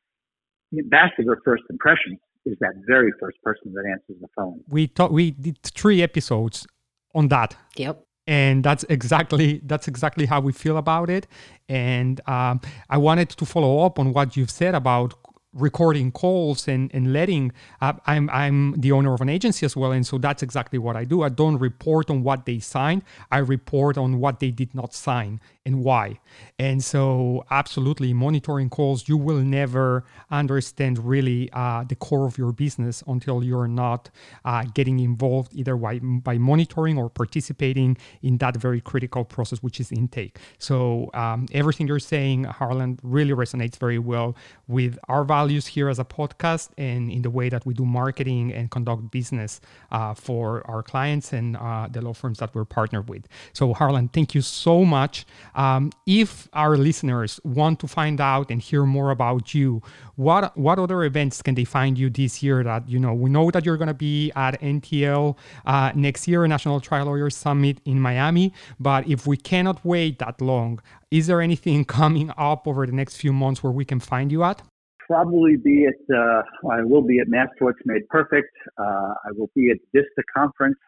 Ambassador 0.76 1.38
first 1.44 1.62
impression 1.70 2.18
is 2.46 2.56
that 2.60 2.74
very 2.86 3.12
first 3.20 3.40
person 3.42 3.72
that 3.74 3.84
answers 3.90 4.20
the 4.20 4.28
phone. 4.36 4.62
We 4.68 4.86
thought 4.86 5.12
we 5.12 5.32
did 5.32 5.58
three 5.62 6.02
episodes 6.02 6.66
on 7.14 7.28
that. 7.28 7.56
Yep. 7.76 8.04
And 8.26 8.64
that's 8.64 8.84
exactly 8.88 9.60
that's 9.64 9.86
exactly 9.86 10.24
how 10.26 10.40
we 10.40 10.52
feel 10.52 10.78
about 10.78 11.10
it. 11.10 11.26
And 11.68 12.20
um, 12.26 12.60
I 12.88 12.96
wanted 12.96 13.28
to 13.30 13.44
follow 13.44 13.84
up 13.84 13.98
on 13.98 14.12
what 14.14 14.36
you've 14.36 14.50
said 14.50 14.74
about 14.74 15.14
recording 15.54 16.10
calls 16.10 16.66
and, 16.66 16.90
and 16.92 17.12
letting 17.12 17.52
uh, 17.80 17.92
I'm 18.06 18.28
I'm 18.30 18.72
the 18.80 18.92
owner 18.92 19.14
of 19.14 19.20
an 19.20 19.28
agency 19.28 19.64
as 19.64 19.76
well 19.76 19.92
and 19.92 20.04
so 20.04 20.18
that's 20.18 20.42
exactly 20.42 20.78
what 20.78 20.96
I 20.96 21.04
do 21.04 21.22
I 21.22 21.28
don't 21.28 21.58
report 21.58 22.10
on 22.10 22.24
what 22.24 22.44
they 22.44 22.58
signed 22.58 23.02
I 23.30 23.38
report 23.38 23.96
on 23.96 24.18
what 24.18 24.40
they 24.40 24.50
did 24.50 24.74
not 24.74 24.92
sign 24.92 25.40
and 25.66 25.82
why. 25.82 26.20
And 26.58 26.84
so, 26.84 27.44
absolutely, 27.50 28.12
monitoring 28.12 28.68
calls, 28.68 29.08
you 29.08 29.16
will 29.16 29.40
never 29.40 30.04
understand 30.30 30.98
really 30.98 31.50
uh, 31.52 31.84
the 31.84 31.94
core 31.94 32.26
of 32.26 32.36
your 32.36 32.52
business 32.52 33.02
until 33.06 33.42
you're 33.42 33.68
not 33.68 34.10
uh, 34.44 34.64
getting 34.74 35.00
involved 35.00 35.52
either 35.54 35.76
by, 35.76 35.98
by 36.00 36.36
monitoring 36.38 36.98
or 36.98 37.08
participating 37.08 37.96
in 38.22 38.38
that 38.38 38.56
very 38.56 38.80
critical 38.80 39.24
process, 39.24 39.62
which 39.62 39.80
is 39.80 39.90
intake. 39.90 40.38
So, 40.58 41.10
um, 41.14 41.46
everything 41.52 41.88
you're 41.88 41.98
saying, 41.98 42.44
Harlan, 42.44 42.98
really 43.02 43.32
resonates 43.32 43.76
very 43.76 43.98
well 43.98 44.36
with 44.68 44.98
our 45.08 45.24
values 45.24 45.66
here 45.66 45.88
as 45.88 45.98
a 45.98 46.04
podcast 46.04 46.70
and 46.76 47.10
in 47.10 47.22
the 47.22 47.30
way 47.30 47.48
that 47.48 47.64
we 47.64 47.72
do 47.74 47.84
marketing 47.84 48.52
and 48.52 48.70
conduct 48.70 49.10
business 49.10 49.60
uh, 49.92 50.12
for 50.12 50.66
our 50.70 50.82
clients 50.82 51.32
and 51.32 51.56
uh, 51.56 51.88
the 51.90 52.02
law 52.02 52.12
firms 52.12 52.38
that 52.38 52.54
we're 52.54 52.64
partnered 52.64 53.08
with. 53.08 53.26
So, 53.54 53.72
Harlan, 53.72 54.08
thank 54.08 54.34
you 54.34 54.42
so 54.42 54.84
much. 54.84 55.24
Um, 55.54 55.92
if 56.06 56.48
our 56.52 56.76
listeners 56.76 57.40
want 57.44 57.80
to 57.80 57.88
find 57.88 58.20
out 58.20 58.50
and 58.50 58.60
hear 58.60 58.84
more 58.84 59.10
about 59.10 59.54
you, 59.54 59.82
what 60.16 60.56
what 60.56 60.78
other 60.78 61.04
events 61.04 61.42
can 61.42 61.54
they 61.54 61.64
find 61.64 61.98
you 61.98 62.10
this 62.10 62.42
year? 62.42 62.62
That 62.64 62.88
you 62.88 62.98
know, 62.98 63.14
we 63.14 63.30
know 63.30 63.50
that 63.50 63.64
you're 63.64 63.76
going 63.76 63.88
to 63.88 63.94
be 63.94 64.32
at 64.34 64.60
NTL 64.60 65.36
uh, 65.64 65.92
next 65.94 66.26
year, 66.26 66.46
National 66.46 66.80
Trial 66.80 67.06
Lawyers 67.06 67.36
Summit 67.36 67.78
in 67.84 68.00
Miami. 68.00 68.52
But 68.80 69.08
if 69.08 69.26
we 69.26 69.36
cannot 69.36 69.84
wait 69.84 70.18
that 70.18 70.40
long, 70.40 70.80
is 71.10 71.26
there 71.26 71.40
anything 71.40 71.84
coming 72.00 72.32
up 72.36 72.66
over 72.66 72.86
the 72.86 72.92
next 72.92 73.16
few 73.16 73.32
months 73.32 73.62
where 73.62 73.72
we 73.72 73.84
can 73.84 74.00
find 74.00 74.32
you 74.32 74.42
at? 74.44 74.62
Probably 75.06 75.56
be 75.56 75.86
at. 75.86 76.14
Uh, 76.14 76.42
I 76.70 76.82
will 76.82 77.02
be 77.02 77.18
at 77.20 77.28
Mass 77.28 77.48
Made 77.84 78.08
Perfect. 78.08 78.50
Uh, 78.78 79.14
I 79.26 79.30
will 79.36 79.50
be 79.54 79.70
at 79.70 79.76
Vista 79.92 80.22
Conference 80.34 80.78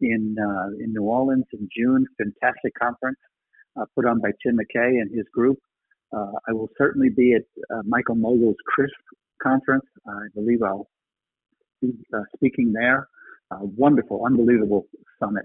in 0.00 0.36
uh, 0.40 0.82
in 0.82 0.92
New 0.92 1.02
Orleans 1.02 1.44
in 1.52 1.68
June. 1.76 2.06
Fantastic 2.18 2.72
conference 2.80 3.18
put 3.94 4.06
on 4.06 4.20
by 4.20 4.30
Tim 4.42 4.58
McKay 4.58 5.00
and 5.00 5.10
his 5.14 5.26
group. 5.32 5.58
Uh, 6.16 6.32
I 6.48 6.52
will 6.52 6.68
certainly 6.78 7.10
be 7.10 7.34
at 7.34 7.42
uh, 7.74 7.82
Michael 7.84 8.14
Mogill's 8.14 8.56
CRISP 8.66 8.94
conference. 9.42 9.84
I 10.06 10.26
believe 10.34 10.62
I'll 10.62 10.88
be 11.82 11.92
speaking 12.36 12.72
there. 12.72 13.08
wonderful, 13.50 14.24
unbelievable 14.24 14.86
summit. 15.20 15.44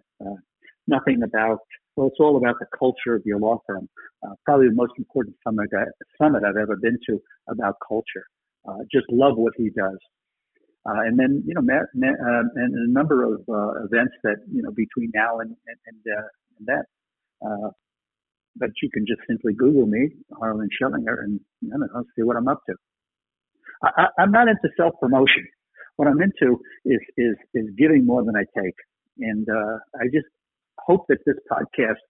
nothing 0.88 1.22
about 1.24 1.60
Well, 1.96 2.08
it's 2.08 2.18
all 2.20 2.38
about 2.38 2.56
the 2.60 2.66
culture 2.78 3.16
of 3.16 3.22
your 3.26 3.40
law 3.40 3.62
firm. 3.68 3.88
Uh, 4.26 4.34
probably 4.46 4.70
the 4.70 4.76
most 4.76 4.94
important 4.98 5.36
summit, 5.46 5.70
uh, 5.78 5.86
summit 6.20 6.44
I've 6.44 6.58
ever 6.58 6.76
been 6.76 6.98
to 7.10 7.22
about 7.48 7.76
culture. 7.88 8.26
Uh, 8.68 8.80
just 8.92 9.06
love 9.12 9.38
what 9.38 9.54
he 9.58 9.70
does. 9.70 9.98
Uh, 10.86 11.02
and 11.06 11.18
then, 11.18 11.44
you 11.46 11.54
know, 11.54 11.62
Matt, 11.62 11.86
Matt, 11.94 12.16
uh, 12.20 12.44
and 12.56 12.74
a 12.74 12.92
number 12.92 13.24
of 13.24 13.42
uh, 13.48 13.86
events 13.86 14.16
that, 14.24 14.38
you 14.52 14.62
know, 14.62 14.72
between 14.72 15.12
now 15.14 15.40
and, 15.40 15.56
and, 15.68 15.78
and, 15.88 16.18
uh, 16.18 16.28
that, 16.66 16.86
uh, 17.46 17.70
but 18.56 18.70
you 18.82 18.90
can 18.94 19.06
just 19.08 19.22
simply 19.28 19.54
Google 19.54 19.86
me, 19.86 20.10
Harlan 20.40 20.70
Schillinger, 20.70 21.24
and 21.24 21.40
you 21.62 21.70
know, 21.70 22.04
see 22.16 22.24
what 22.24 22.38
I'm 22.38 22.48
up 22.48 22.62
to. 22.68 22.76
I, 23.84 24.08
am 24.24 24.32
not 24.32 24.48
into 24.48 24.70
self 24.78 24.94
promotion. 25.00 25.48
What 25.98 26.08
I'm 26.08 26.22
into 26.22 26.60
is, 26.86 27.00
is, 27.18 27.36
is 27.54 27.66
giving 27.78 28.06
more 28.06 28.24
than 28.24 28.36
I 28.36 28.46
take. 28.60 28.76
And 29.20 29.48
uh, 29.48 29.78
I 30.00 30.06
just 30.06 30.26
hope 30.80 31.06
that 31.10 31.20
this 31.26 31.36
podcast 31.52 32.02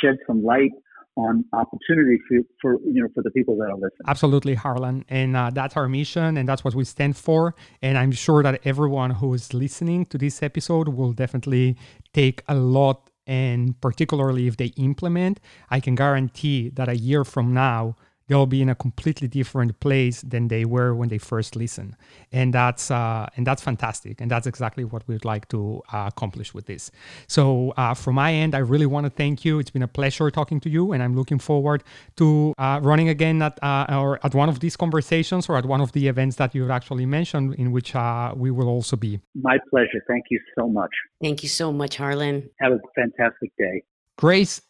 sheds 0.00 0.18
some 0.26 0.44
light 0.44 0.70
on 1.16 1.44
opportunity 1.52 2.18
for, 2.26 2.38
for, 2.60 2.80
you 2.86 3.02
know 3.02 3.08
for 3.14 3.22
the 3.22 3.30
people 3.30 3.56
that 3.56 3.64
are 3.64 3.74
listening. 3.74 4.06
Absolutely, 4.06 4.54
Harlan, 4.54 5.04
and 5.08 5.36
uh, 5.36 5.50
that's 5.52 5.76
our 5.76 5.88
mission, 5.88 6.36
and 6.38 6.48
that's 6.48 6.64
what 6.64 6.74
we 6.74 6.84
stand 6.84 7.16
for. 7.16 7.54
And 7.82 7.98
I'm 7.98 8.12
sure 8.12 8.42
that 8.42 8.60
everyone 8.64 9.10
who 9.10 9.34
is 9.34 9.52
listening 9.52 10.06
to 10.06 10.18
this 10.18 10.42
episode 10.42 10.88
will 10.88 11.12
definitely 11.12 11.76
take 12.14 12.42
a 12.48 12.54
lot. 12.54 13.10
And 13.26 13.80
particularly 13.80 14.48
if 14.48 14.56
they 14.56 14.72
implement, 14.76 15.40
I 15.70 15.80
can 15.80 15.94
guarantee 15.94 16.70
that 16.70 16.88
a 16.88 16.96
year 16.96 17.24
from 17.24 17.54
now, 17.54 17.96
they'll 18.32 18.46
be 18.46 18.62
in 18.62 18.70
a 18.70 18.74
completely 18.74 19.28
different 19.28 19.78
place 19.80 20.22
than 20.22 20.48
they 20.48 20.64
were 20.64 20.94
when 20.94 21.08
they 21.10 21.18
first 21.18 21.54
listen, 21.54 21.94
and 22.32 22.54
that's 22.54 22.90
uh, 22.90 23.26
and 23.36 23.46
that's 23.46 23.62
fantastic. 23.62 24.20
And 24.22 24.30
that's 24.30 24.46
exactly 24.46 24.84
what 24.84 25.06
we'd 25.06 25.26
like 25.26 25.48
to 25.48 25.82
uh, 25.92 26.10
accomplish 26.12 26.54
with 26.54 26.64
this. 26.64 26.90
So 27.26 27.42
uh, 27.76 27.94
from 28.02 28.14
my 28.14 28.32
end 28.32 28.54
i 28.54 28.62
really 28.74 28.86
want 28.94 29.04
to 29.04 29.10
thank 29.10 29.44
you. 29.44 29.58
It's 29.58 29.74
been 29.76 29.82
a 29.82 29.94
pleasure 30.00 30.30
talking 30.30 30.60
to 30.60 30.70
you 30.76 30.92
and 30.92 31.02
i'm 31.02 31.14
looking 31.20 31.40
forward 31.50 31.80
to 32.20 32.54
uh, 32.56 32.80
running 32.82 33.08
again 33.16 33.42
at 33.42 33.54
uh, 33.62 34.02
or 34.04 34.18
at 34.26 34.34
one 34.42 34.48
of 34.48 34.60
these 34.60 34.76
conversations 34.84 35.42
or 35.48 35.54
at 35.60 35.66
one 35.66 35.82
of 35.86 35.90
the 35.92 36.08
events 36.12 36.36
that 36.36 36.54
you've 36.54 36.74
actually 36.78 37.06
mentioned 37.18 37.54
in 37.62 37.68
which 37.76 37.94
uh, 37.94 38.32
we 38.42 38.50
will 38.50 38.68
also 38.76 38.96
be. 38.96 39.20
My 39.50 39.58
pleasure. 39.70 40.00
Thank 40.12 40.24
you 40.30 40.40
so 40.56 40.64
much. 40.68 40.94
Thank 41.20 41.42
you 41.42 41.50
so 41.60 41.66
much 41.80 41.96
harlan. 41.96 42.36
Have 42.60 42.72
a 42.72 42.80
fantastic 43.00 43.50
day. 43.58 43.76
Grace 44.16 44.60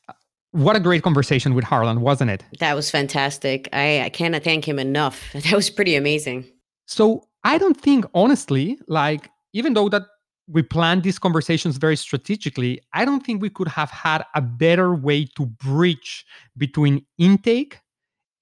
what 0.52 0.76
a 0.76 0.80
great 0.80 1.02
conversation 1.02 1.54
with 1.54 1.64
Harlan, 1.64 2.00
wasn't 2.02 2.30
it? 2.30 2.44
That 2.60 2.76
was 2.76 2.90
fantastic. 2.90 3.68
I, 3.72 4.02
I 4.02 4.08
cannot 4.10 4.44
thank 4.44 4.66
him 4.66 4.78
enough. 4.78 5.22
That 5.32 5.54
was 5.54 5.70
pretty 5.70 5.96
amazing. 5.96 6.44
So 6.86 7.24
I 7.42 7.58
don't 7.58 7.78
think, 7.78 8.04
honestly, 8.14 8.78
like, 8.86 9.30
even 9.52 9.74
though 9.74 9.88
that 9.88 10.02
we 10.46 10.62
planned 10.62 11.02
these 11.02 11.18
conversations 11.18 11.78
very 11.78 11.96
strategically, 11.96 12.80
I 12.92 13.04
don't 13.04 13.24
think 13.24 13.40
we 13.40 13.50
could 13.50 13.68
have 13.68 13.90
had 13.90 14.24
a 14.34 14.42
better 14.42 14.94
way 14.94 15.24
to 15.36 15.46
bridge 15.46 16.26
between 16.56 17.04
intake 17.18 17.78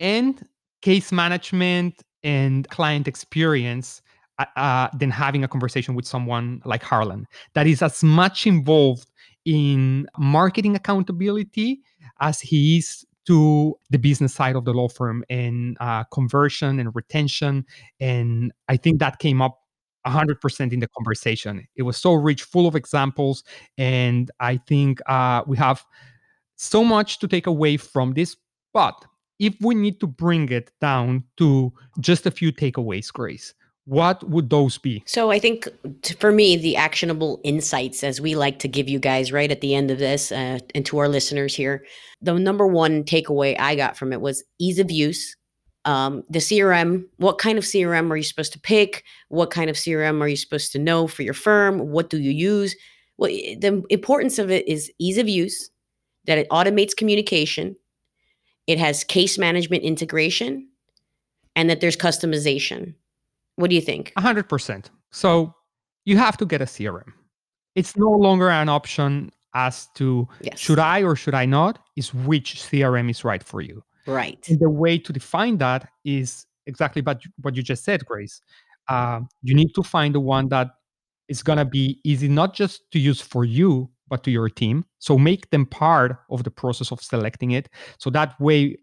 and 0.01 0.45
case 0.83 1.13
management 1.13 2.03
and 2.23 2.69
client 2.69 3.07
experience 3.07 4.03
uh, 4.39 4.47
uh 4.57 4.89
than 4.99 5.11
having 5.11 5.45
a 5.45 5.49
conversation 5.49 5.95
with 5.95 6.07
someone 6.07 6.61
like 6.65 6.83
Harlan 6.83 7.27
that 7.55 7.67
is 7.67 7.83
as 7.83 8.03
much 8.03 8.47
involved 8.47 9.11
in 9.45 10.07
marketing 10.19 10.77
accountability 10.77 11.83
as 12.21 12.41
he 12.41 12.79
is 12.79 13.05
to 13.27 13.77
the 13.91 13.99
business 13.99 14.35
side 14.35 14.57
of 14.57 14.65
the 14.65 14.73
law 14.73 14.89
firm 14.89 15.25
and 15.31 15.77
uh, 15.81 16.05
conversion 16.05 16.81
and 16.81 16.95
retention. 16.95 17.65
And 18.01 18.53
I 18.69 18.77
think 18.77 18.99
that 19.01 19.19
came 19.19 19.43
up 19.43 19.59
100% 20.07 20.73
in 20.73 20.81
the 20.81 20.89
conversation. 20.89 21.67
It 21.77 21.83
was 21.83 21.97
so 21.97 22.15
rich, 22.15 22.43
full 22.43 22.67
of 22.67 22.75
examples. 22.75 23.45
And 23.77 24.31
I 24.41 24.57
think 24.57 25.01
uh, 25.07 25.43
we 25.47 25.57
have 25.59 25.85
so 26.57 26.83
much 26.83 27.19
to 27.21 27.29
take 27.29 27.47
away 27.47 27.77
from 27.77 28.15
this. 28.15 28.37
But 28.73 28.95
if 29.39 29.55
we 29.61 29.75
need 29.75 30.01
to 30.01 30.07
bring 30.07 30.49
it 30.51 30.71
down 30.81 31.25
to 31.39 31.73
just 32.01 32.27
a 32.27 32.31
few 32.31 32.53
takeaways, 32.53 33.13
Grace, 33.13 33.55
what 33.87 34.29
would 34.29 34.51
those 34.51 34.79
be? 34.79 35.03
So 35.07 35.31
I 35.31 35.39
think 35.39 35.67
for 36.19 36.31
me, 36.31 36.57
the 36.57 36.77
actionable 36.77 37.41
insights, 37.43 38.05
as 38.05 38.21
we 38.21 38.35
like 38.35 38.59
to 38.61 38.69
give 38.69 38.89
you 38.89 38.99
guys 38.99 39.33
right 39.33 39.51
at 39.51 39.61
the 39.61 39.75
end 39.75 39.91
of 39.91 39.99
this, 39.99 40.31
uh, 40.31 40.59
and 40.75 40.87
to 40.87 40.99
our 40.99 41.09
listeners 41.09 41.55
here, 41.55 41.85
the 42.21 42.35
number 42.35 42.67
one 42.67 43.05
takeaway 43.05 43.59
I 43.59 43.75
got 43.75 43.97
from 43.97 44.13
it 44.13 44.21
was 44.21 44.45
ease 44.59 44.79
of 44.79 44.91
use. 44.91 45.35
Um, 45.87 46.23
the 46.29 46.41
CRM, 46.41 47.05
what 47.17 47.39
kind 47.39 47.57
of 47.57 47.65
CRM 47.65 48.11
are 48.11 48.17
you 48.17 48.23
supposed 48.23 48.53
to 48.53 48.61
pick? 48.61 49.03
What 49.29 49.51
kind 49.51 49.71
of 49.71 49.77
CRM 49.77 50.21
are 50.21 50.29
you 50.29 50.37
supposed 50.37 50.73
to 50.73 50.79
know 50.79 51.07
for 51.07 51.23
your 51.23 51.35
firm? 51.35 51.79
What 51.79 52.11
do 52.11 52.21
you 52.21 52.31
use? 52.31 52.77
Well, 53.17 53.31
the 53.31 53.83
importance 53.89 54.39
of 54.39 54.51
it 54.51 54.69
is 54.69 54.93
ease 54.99 55.19
of 55.19 55.29
use, 55.29 55.71
that 56.27 56.39
it 56.39 56.49
automates 56.51 56.95
communication, 56.95 57.77
it 58.67 58.79
has 58.79 59.05
case 59.05 59.39
management 59.39 59.83
integration, 59.83 60.69
and 61.57 61.69
that 61.69 61.81
there's 61.81 61.97
customization. 61.97 62.95
What 63.57 63.71
do 63.71 63.77
you 63.77 63.83
think? 63.83 64.13
100%. 64.17 64.87
So 65.11 65.55
you 66.05 66.17
have 66.17 66.37
to 66.39 66.47
get 66.47 66.63
a 66.63 66.65
CRM. 66.65 67.13
It's 67.75 67.97
no 67.97 68.11
longer 68.11 68.51
an 68.51 68.69
option 68.69 69.31
as 69.55 69.89
to 69.95 70.29
yes. 70.41 70.59
should 70.59 70.79
I 70.79 71.03
or 71.03 71.17
should 71.17 71.35
I 71.35 71.45
not, 71.45 71.81
is 71.97 72.15
which 72.15 72.55
CRM 72.57 73.11
is 73.11 73.25
right 73.25 73.43
for 73.43 73.61
you. 73.61 73.83
Right. 74.07 74.45
And 74.49 74.59
the 74.59 74.71
way 74.71 74.99
to 74.99 75.13
define 75.13 75.59
that 75.59 75.89
is 76.05 76.47
exactly 76.67 77.03
what 77.03 77.25
you, 77.25 77.31
what 77.43 77.57
you 77.57 77.63
just 77.63 77.85
said, 77.85 78.05
Grace. 78.07 78.41
Uh, 78.89 79.21
you 79.43 79.55
need 79.55 79.73
to 79.75 79.83
find 79.83 80.15
the 80.15 80.21
one 80.21 80.49
that 80.49 80.71
is 81.29 81.43
going 81.43 81.59
to 81.59 81.65
be 81.65 82.01
easy, 82.05 82.29
not 82.29 82.55
just 82.55 82.91
to 82.91 82.99
use 82.99 83.21
for 83.21 83.45
you, 83.45 83.89
but 84.09 84.25
to 84.25 84.31
your 84.31 84.49
team. 84.49 84.85
So 84.99 85.17
make 85.17 85.51
them 85.51 85.65
part 85.65 86.17
of 86.31 86.43
the 86.43 86.51
process 86.51 86.91
of 86.91 87.01
selecting 87.01 87.53
it. 87.53 87.69
So 87.99 88.11
that 88.11 88.39
way, 88.41 88.77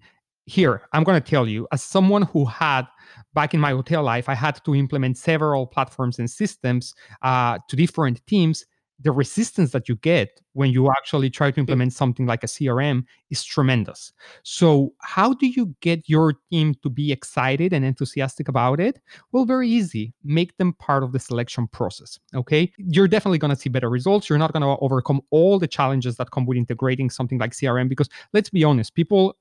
here, 0.48 0.82
I'm 0.94 1.04
going 1.04 1.22
to 1.22 1.30
tell 1.30 1.48
you, 1.48 1.68
as 1.72 1.84
someone 1.84 2.24
who 2.24 2.46
had 2.46 2.88
back 3.34 3.54
in 3.54 3.60
my 3.60 3.72
hotel 3.72 4.02
life, 4.02 4.30
I 4.30 4.34
had 4.34 4.64
to 4.64 4.74
implement 4.74 5.18
several 5.18 5.68
platforms 5.68 6.18
and 6.20 6.32
systems 6.32 6.96
uh, 7.22 7.60
to 7.68 7.76
different 7.76 8.26
teams. 8.26 8.66
The 9.00 9.12
resistance 9.12 9.72
that 9.74 9.88
you 9.88 9.96
get 9.98 10.42
when 10.54 10.72
you 10.72 10.90
actually 10.90 11.30
try 11.30 11.52
to 11.52 11.60
implement 11.60 11.94
something 11.94 12.26
like 12.26 12.44
a 12.44 12.48
CRM 12.48 13.04
is 13.30 13.44
tremendous. 13.44 14.12
So, 14.42 14.94
how 15.02 15.34
do 15.34 15.46
you 15.46 15.76
get 15.82 16.10
your 16.10 16.34
team 16.50 16.74
to 16.82 16.90
be 16.90 17.12
excited 17.12 17.74
and 17.74 17.86
enthusiastic 17.86 18.48
about 18.48 18.80
it? 18.80 19.00
Well, 19.32 19.46
very 19.46 19.70
easy. 19.70 20.14
Make 20.24 20.58
them 20.58 20.74
part 20.74 21.04
of 21.04 21.12
the 21.12 21.20
selection 21.20 21.68
process. 21.68 22.18
Okay. 22.34 22.72
You're 22.78 23.08
definitely 23.08 23.38
going 23.38 23.54
to 23.54 23.62
see 23.62 23.70
better 23.70 23.90
results. 23.90 24.30
You're 24.30 24.40
not 24.40 24.52
going 24.54 24.64
to 24.64 24.82
overcome 24.82 25.22
all 25.30 25.60
the 25.60 25.68
challenges 25.68 26.16
that 26.16 26.32
come 26.32 26.48
with 26.48 26.58
integrating 26.58 27.12
something 27.12 27.38
like 27.38 27.52
CRM 27.52 27.90
because 27.90 28.10
let's 28.34 28.50
be 28.50 28.64
honest, 28.64 28.96
people 28.96 29.36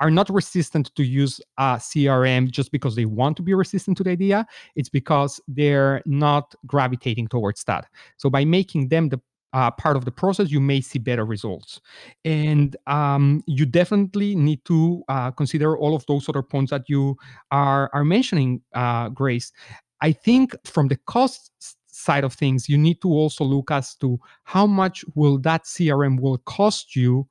are 0.00 0.10
not 0.10 0.28
resistant 0.30 0.94
to 0.96 1.04
use 1.04 1.40
a 1.58 1.76
CRM 1.76 2.50
just 2.50 2.72
because 2.72 2.96
they 2.96 3.04
want 3.04 3.36
to 3.36 3.42
be 3.42 3.54
resistant 3.54 3.96
to 3.98 4.04
the 4.04 4.10
idea. 4.10 4.46
It's 4.76 4.88
because 4.88 5.40
they're 5.48 6.02
not 6.06 6.54
gravitating 6.66 7.28
towards 7.28 7.64
that. 7.64 7.86
So 8.16 8.28
by 8.30 8.44
making 8.44 8.88
them 8.88 9.08
the 9.08 9.20
uh, 9.52 9.70
part 9.70 9.96
of 9.96 10.04
the 10.04 10.10
process, 10.10 10.50
you 10.50 10.60
may 10.60 10.80
see 10.80 10.98
better 10.98 11.24
results. 11.24 11.80
And 12.24 12.76
um, 12.88 13.44
you 13.46 13.64
definitely 13.64 14.34
need 14.34 14.64
to 14.64 15.04
uh, 15.08 15.30
consider 15.30 15.78
all 15.78 15.94
of 15.94 16.04
those 16.06 16.28
other 16.28 16.42
points 16.42 16.70
that 16.70 16.88
you 16.88 17.16
are, 17.52 17.88
are 17.94 18.04
mentioning, 18.04 18.62
uh, 18.74 19.10
Grace. 19.10 19.52
I 20.00 20.10
think 20.10 20.56
from 20.64 20.88
the 20.88 20.98
cost 21.06 21.52
side 21.86 22.24
of 22.24 22.32
things, 22.32 22.68
you 22.68 22.76
need 22.76 23.00
to 23.02 23.08
also 23.08 23.44
look 23.44 23.70
as 23.70 23.94
to 23.96 24.18
how 24.42 24.66
much 24.66 25.04
will 25.14 25.38
that 25.38 25.64
CRM 25.64 26.20
will 26.20 26.38
cost 26.38 26.96
you 26.96 27.28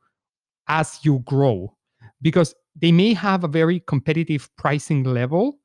as 0.70 0.99
you 1.03 1.20
grow 1.26 1.76
because 2.24 2.55
they 2.76 2.91
may 2.91 3.13
have 3.13 3.43
a 3.43 3.47
very 3.47 3.82
competitive 3.82 4.49
pricing 4.57 5.03
level, 5.03 5.59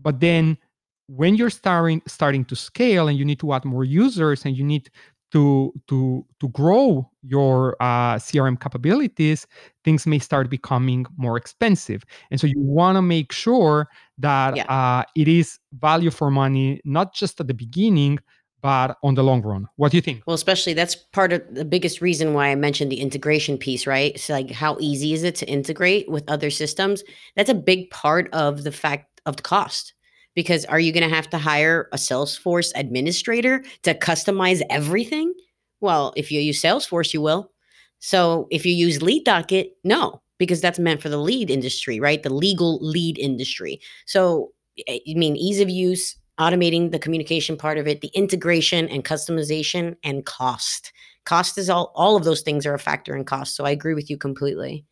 but 0.00 0.18
then 0.18 0.58
when 1.06 1.36
you're 1.36 1.50
starting 1.50 2.02
starting 2.06 2.44
to 2.46 2.56
scale 2.56 3.06
and 3.06 3.18
you 3.18 3.24
need 3.24 3.38
to 3.38 3.52
add 3.52 3.64
more 3.64 3.84
users 3.84 4.44
and 4.44 4.56
you 4.56 4.64
need 4.64 4.90
to 5.30 5.72
to 5.88 6.24
to 6.40 6.48
grow 6.48 7.08
your 7.22 7.76
uh, 7.80 8.16
CRM 8.16 8.60
capabilities, 8.60 9.46
things 9.84 10.06
may 10.06 10.18
start 10.18 10.50
becoming 10.50 11.06
more 11.16 11.36
expensive. 11.36 12.04
And 12.30 12.40
so 12.40 12.46
you 12.46 12.58
want 12.58 12.96
to 12.96 13.02
make 13.02 13.32
sure 13.32 13.88
that 14.18 14.56
yeah. 14.56 14.64
uh, 14.64 15.04
it 15.16 15.28
is 15.28 15.58
value 15.72 16.10
for 16.10 16.30
money, 16.30 16.80
not 16.84 17.14
just 17.14 17.40
at 17.40 17.46
the 17.46 17.54
beginning, 17.54 18.18
but 18.62 18.96
on 19.02 19.14
the 19.14 19.24
long 19.24 19.42
run. 19.42 19.66
What 19.76 19.90
do 19.90 19.98
you 19.98 20.00
think? 20.00 20.22
Well, 20.26 20.34
especially 20.34 20.72
that's 20.72 20.94
part 20.94 21.32
of 21.32 21.42
the 21.52 21.64
biggest 21.64 22.00
reason 22.00 22.32
why 22.32 22.48
I 22.48 22.54
mentioned 22.54 22.90
the 22.90 23.00
integration 23.00 23.58
piece, 23.58 23.86
right? 23.86 24.14
It's 24.14 24.28
like 24.28 24.50
how 24.50 24.76
easy 24.80 25.12
is 25.12 25.24
it 25.24 25.34
to 25.36 25.46
integrate 25.46 26.08
with 26.08 26.30
other 26.30 26.48
systems? 26.48 27.02
That's 27.36 27.50
a 27.50 27.54
big 27.54 27.90
part 27.90 28.32
of 28.32 28.62
the 28.62 28.72
fact 28.72 29.20
of 29.26 29.36
the 29.36 29.42
cost. 29.42 29.94
Because 30.34 30.64
are 30.64 30.80
you 30.80 30.92
going 30.92 31.06
to 31.06 31.14
have 31.14 31.28
to 31.30 31.38
hire 31.38 31.88
a 31.92 31.96
Salesforce 31.96 32.72
administrator 32.74 33.62
to 33.82 33.92
customize 33.92 34.62
everything? 34.70 35.34
Well, 35.82 36.14
if 36.16 36.32
you 36.32 36.40
use 36.40 36.62
Salesforce, 36.62 37.12
you 37.12 37.20
will. 37.20 37.52
So 37.98 38.46
if 38.50 38.64
you 38.64 38.72
use 38.72 39.00
LeadDocket, 39.00 39.72
no, 39.84 40.22
because 40.38 40.62
that's 40.62 40.78
meant 40.78 41.02
for 41.02 41.10
the 41.10 41.18
lead 41.18 41.50
industry, 41.50 42.00
right? 42.00 42.22
The 42.22 42.32
legal 42.32 42.78
lead 42.80 43.18
industry. 43.18 43.80
So, 44.06 44.52
eh, 44.88 45.00
I 45.06 45.14
mean, 45.14 45.36
ease 45.36 45.60
of 45.60 45.68
use, 45.68 46.16
automating 46.38 46.90
the 46.90 46.98
communication 46.98 47.56
part 47.56 47.78
of 47.78 47.86
it, 47.86 48.00
the 48.00 48.10
integration 48.14 48.88
and 48.88 49.04
customization 49.04 49.96
and 50.02 50.24
cost. 50.24 50.92
cost 51.24 51.58
is 51.58 51.68
all 51.68 51.92
all 51.94 52.16
of 52.16 52.24
those 52.24 52.40
things 52.40 52.66
are 52.66 52.74
a 52.74 52.78
factor 52.78 53.14
in 53.14 53.24
cost 53.24 53.54
so 53.54 53.64
i 53.64 53.70
agree 53.70 53.94
with 53.94 54.10
you 54.10 54.16
completely. 54.16 54.84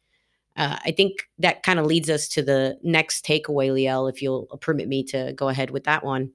Uh, 0.57 0.77
i 0.85 0.91
think 0.91 1.29
that 1.39 1.63
kind 1.63 1.79
of 1.79 1.87
leads 1.87 2.11
us 2.11 2.29
to 2.29 2.43
the 2.43 2.79
next 2.83 3.25
takeaway 3.25 3.71
liel 3.71 4.11
if 4.11 4.21
you'll 4.23 4.47
permit 4.61 4.89
me 4.89 5.03
to 5.03 5.33
go 5.35 5.49
ahead 5.49 5.71
with 5.71 5.85
that 5.85 6.05
one. 6.05 6.31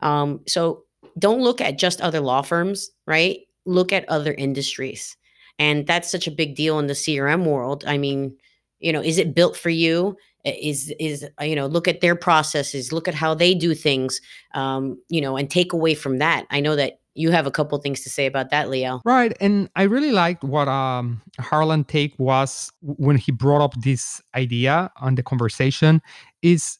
Um, 0.00 0.40
so 0.48 0.84
don't 1.18 1.42
look 1.42 1.60
at 1.60 1.78
just 1.78 2.00
other 2.00 2.20
law 2.20 2.42
firms 2.42 2.90
right? 3.06 3.40
Look 3.64 3.92
at 3.92 4.08
other 4.08 4.34
industries 4.34 5.16
and 5.58 5.86
that's 5.86 6.10
such 6.10 6.26
a 6.26 6.32
big 6.32 6.56
deal 6.56 6.78
in 6.78 6.88
the 6.88 6.94
crm 6.94 7.44
world. 7.44 7.84
I 7.86 7.98
mean 7.98 8.36
you 8.80 8.92
know 8.92 9.02
is 9.02 9.18
it 9.18 9.34
built 9.34 9.56
for 9.56 9.70
you 9.70 10.16
is 10.44 10.92
is 10.98 11.26
uh, 11.40 11.44
you 11.44 11.54
know 11.54 11.66
look 11.66 11.86
at 11.86 12.00
their 12.00 12.16
processes 12.16 12.92
look 12.92 13.06
at 13.06 13.14
how 13.14 13.34
they 13.34 13.54
do 13.54 13.74
things 13.74 14.20
um, 14.54 15.00
you 15.08 15.20
know 15.20 15.36
and 15.36 15.50
take 15.50 15.72
away 15.72 15.94
from 15.94 16.18
that. 16.18 16.46
I 16.50 16.60
know 16.60 16.76
that 16.76 16.98
you 17.14 17.30
have 17.30 17.46
a 17.46 17.50
couple 17.50 17.76
things 17.78 18.00
to 18.00 18.08
say 18.08 18.24
about 18.24 18.50
that 18.50 18.68
Liel. 18.68 19.00
Right 19.04 19.36
and 19.40 19.68
i 19.76 19.82
really 19.82 20.12
liked 20.12 20.42
what 20.44 20.66
um, 20.68 21.20
harlan 21.38 21.84
take 21.84 22.18
was 22.18 22.72
when 22.80 23.16
he 23.16 23.32
brought 23.32 23.62
up 23.62 23.74
this 23.82 24.22
idea 24.34 24.90
on 24.96 25.14
the 25.14 25.22
conversation 25.22 26.00
is 26.40 26.78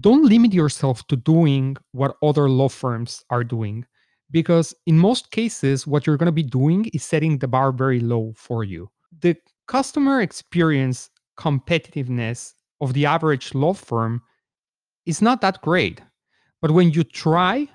don't 0.00 0.24
limit 0.24 0.52
yourself 0.52 1.06
to 1.06 1.16
doing 1.16 1.76
what 1.92 2.16
other 2.22 2.48
law 2.48 2.68
firms 2.68 3.24
are 3.30 3.44
doing 3.44 3.84
because 4.30 4.74
in 4.86 4.98
most 4.98 5.30
cases 5.30 5.86
what 5.86 6.06
you're 6.06 6.16
going 6.16 6.26
to 6.26 6.32
be 6.32 6.42
doing 6.42 6.86
is 6.92 7.04
setting 7.04 7.38
the 7.38 7.46
bar 7.46 7.70
very 7.70 8.00
low 8.00 8.32
for 8.36 8.64
you. 8.64 8.90
The 9.20 9.36
customer 9.68 10.20
experience 10.20 11.10
competitiveness 11.38 12.54
of 12.84 12.92
the 12.92 13.06
average 13.06 13.54
law 13.54 13.72
firm 13.72 14.22
is 15.06 15.22
not 15.22 15.40
that 15.40 15.60
great. 15.62 16.02
But 16.60 16.70
when 16.70 16.90
you 16.90 17.02
try 17.02 17.66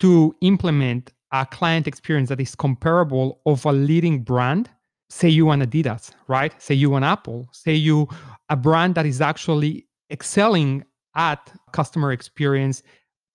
to 0.00 0.34
implement 0.40 1.12
a 1.32 1.44
client 1.46 1.86
experience 1.86 2.30
that 2.30 2.40
is 2.40 2.54
comparable 2.54 3.40
of 3.46 3.64
a 3.66 3.72
leading 3.72 4.22
brand, 4.22 4.70
say 5.10 5.28
you 5.28 5.50
an 5.50 5.60
Adidas, 5.60 6.12
right? 6.28 6.52
Say 6.60 6.74
you 6.74 6.94
an 6.94 7.04
Apple, 7.04 7.48
say 7.52 7.74
you 7.74 8.08
a 8.48 8.56
brand 8.56 8.94
that 8.94 9.06
is 9.06 9.20
actually 9.20 9.86
excelling 10.10 10.84
at 11.14 11.52
customer 11.72 12.10
experience 12.10 12.82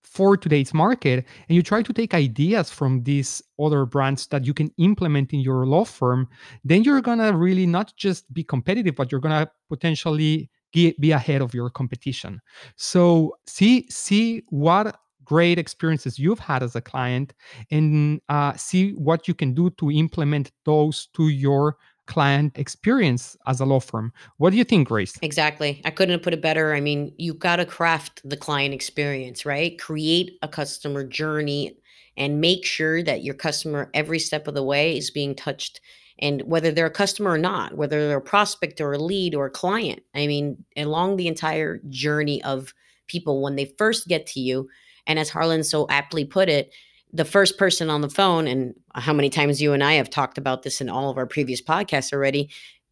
for 0.04 0.36
today's 0.36 0.74
market 0.74 1.26
and 1.48 1.56
you 1.56 1.62
try 1.62 1.84
to 1.84 1.94
take 1.94 2.14
ideas 2.14 2.72
from 2.72 3.04
these 3.04 3.42
other 3.60 3.86
brands 3.86 4.26
that 4.28 4.46
you 4.46 4.54
can 4.54 4.72
implement 4.78 5.32
in 5.34 5.40
your 5.42 5.68
law 5.68 5.84
firm 5.84 6.28
then 6.64 6.84
you're 6.84 7.02
going 7.02 7.20
to 7.20 7.32
really 7.34 7.68
not 7.68 7.94
just 7.98 8.34
be 8.34 8.44
competitive 8.44 8.96
but 8.96 9.12
you're 9.12 9.22
going 9.22 9.46
to 9.46 9.52
potentially 9.70 10.50
be 11.00 11.12
ahead 11.12 11.42
of 11.42 11.54
your 11.54 11.70
competition 11.70 12.40
so 12.76 13.36
see 13.46 13.86
see 13.90 14.44
what 14.50 14.96
great 15.28 15.60
experiences 15.60 16.18
you've 16.18 16.40
had 16.40 16.64
as 16.64 16.76
a 16.76 16.82
client 16.82 17.34
and 17.70 18.22
uh, 18.30 18.54
see 18.54 18.92
what 18.92 19.28
you 19.28 19.34
can 19.34 19.54
do 19.54 19.70
to 19.72 19.92
implement 19.92 20.52
those 20.64 21.08
to 21.14 21.28
your 21.28 21.76
client 22.08 22.58
experience 22.58 23.36
as 23.46 23.60
a 23.60 23.66
law 23.66 23.80
firm. 23.80 24.12
What 24.38 24.52
do 24.52 24.58
you 24.58 24.64
think, 24.64 24.88
Grace? 24.88 25.14
Exactly. 25.22 25.82
I 25.86 25.92
couldn't 25.92 26.14
have 26.14 26.24
put 26.24 26.34
it 26.34 26.42
better. 26.42 26.74
I 26.74 26.80
mean, 26.80 27.14
you've 27.18 27.40
got 27.40 27.58
to 27.58 27.66
craft 27.66 28.22
the 28.28 28.38
client 28.38 28.74
experience, 28.74 29.46
right? 29.46 29.78
Create 29.78 30.38
a 30.42 30.48
customer 30.48 31.04
journey 31.04 31.78
and 32.16 32.42
make 32.42 32.66
sure 32.66 33.04
that 33.04 33.24
your 33.24 33.36
customer 33.36 33.92
every 33.94 34.20
step 34.20 34.48
of 34.48 34.56
the 34.56 34.64
way 34.64 34.98
is 34.98 35.12
being 35.12 35.36
touched 35.36 35.82
and 36.20 36.42
whether 36.44 36.72
they're 36.72 36.88
a 36.88 36.92
customer 36.92 37.32
or 37.32 37.38
not, 37.38 37.76
whether 37.76 38.08
they're 38.08 38.18
a 38.18 38.22
prospect 38.22 38.82
or 38.82 38.94
a 38.94 38.98
lead 38.98 39.36
or 39.36 39.46
a 39.46 39.52
client. 39.52 40.02
I 40.16 40.28
mean, 40.28 40.64
along 40.76 41.18
the 41.18 41.28
entire 41.28 41.80
journey 41.90 42.44
of 42.44 42.74
people 43.08 43.42
when 43.42 43.56
they 43.56 43.74
first 43.78 44.08
get 44.08 44.26
to 44.28 44.40
you, 44.40 44.70
and 45.06 45.20
as 45.20 45.30
Harlan 45.30 45.64
so 45.64 45.88
aptly 45.90 46.26
put 46.26 46.50
it, 46.50 46.74
the 47.14 47.26
first 47.26 47.58
person 47.58 47.90
on 47.90 48.02
the 48.02 48.10
phone, 48.10 48.48
and 48.48 48.74
how 48.96 49.14
many 49.14 49.30
times 49.30 49.62
you 49.62 49.74
and 49.74 49.84
I 49.84 49.94
have 49.94 50.10
talked 50.10 50.38
about 50.38 50.64
this 50.64 50.82
in 50.82 50.90
all 50.90 51.10
of 51.10 51.18
our 51.18 51.26
previous 51.26 51.62
podcasts 51.62 52.12
already, 52.12 52.50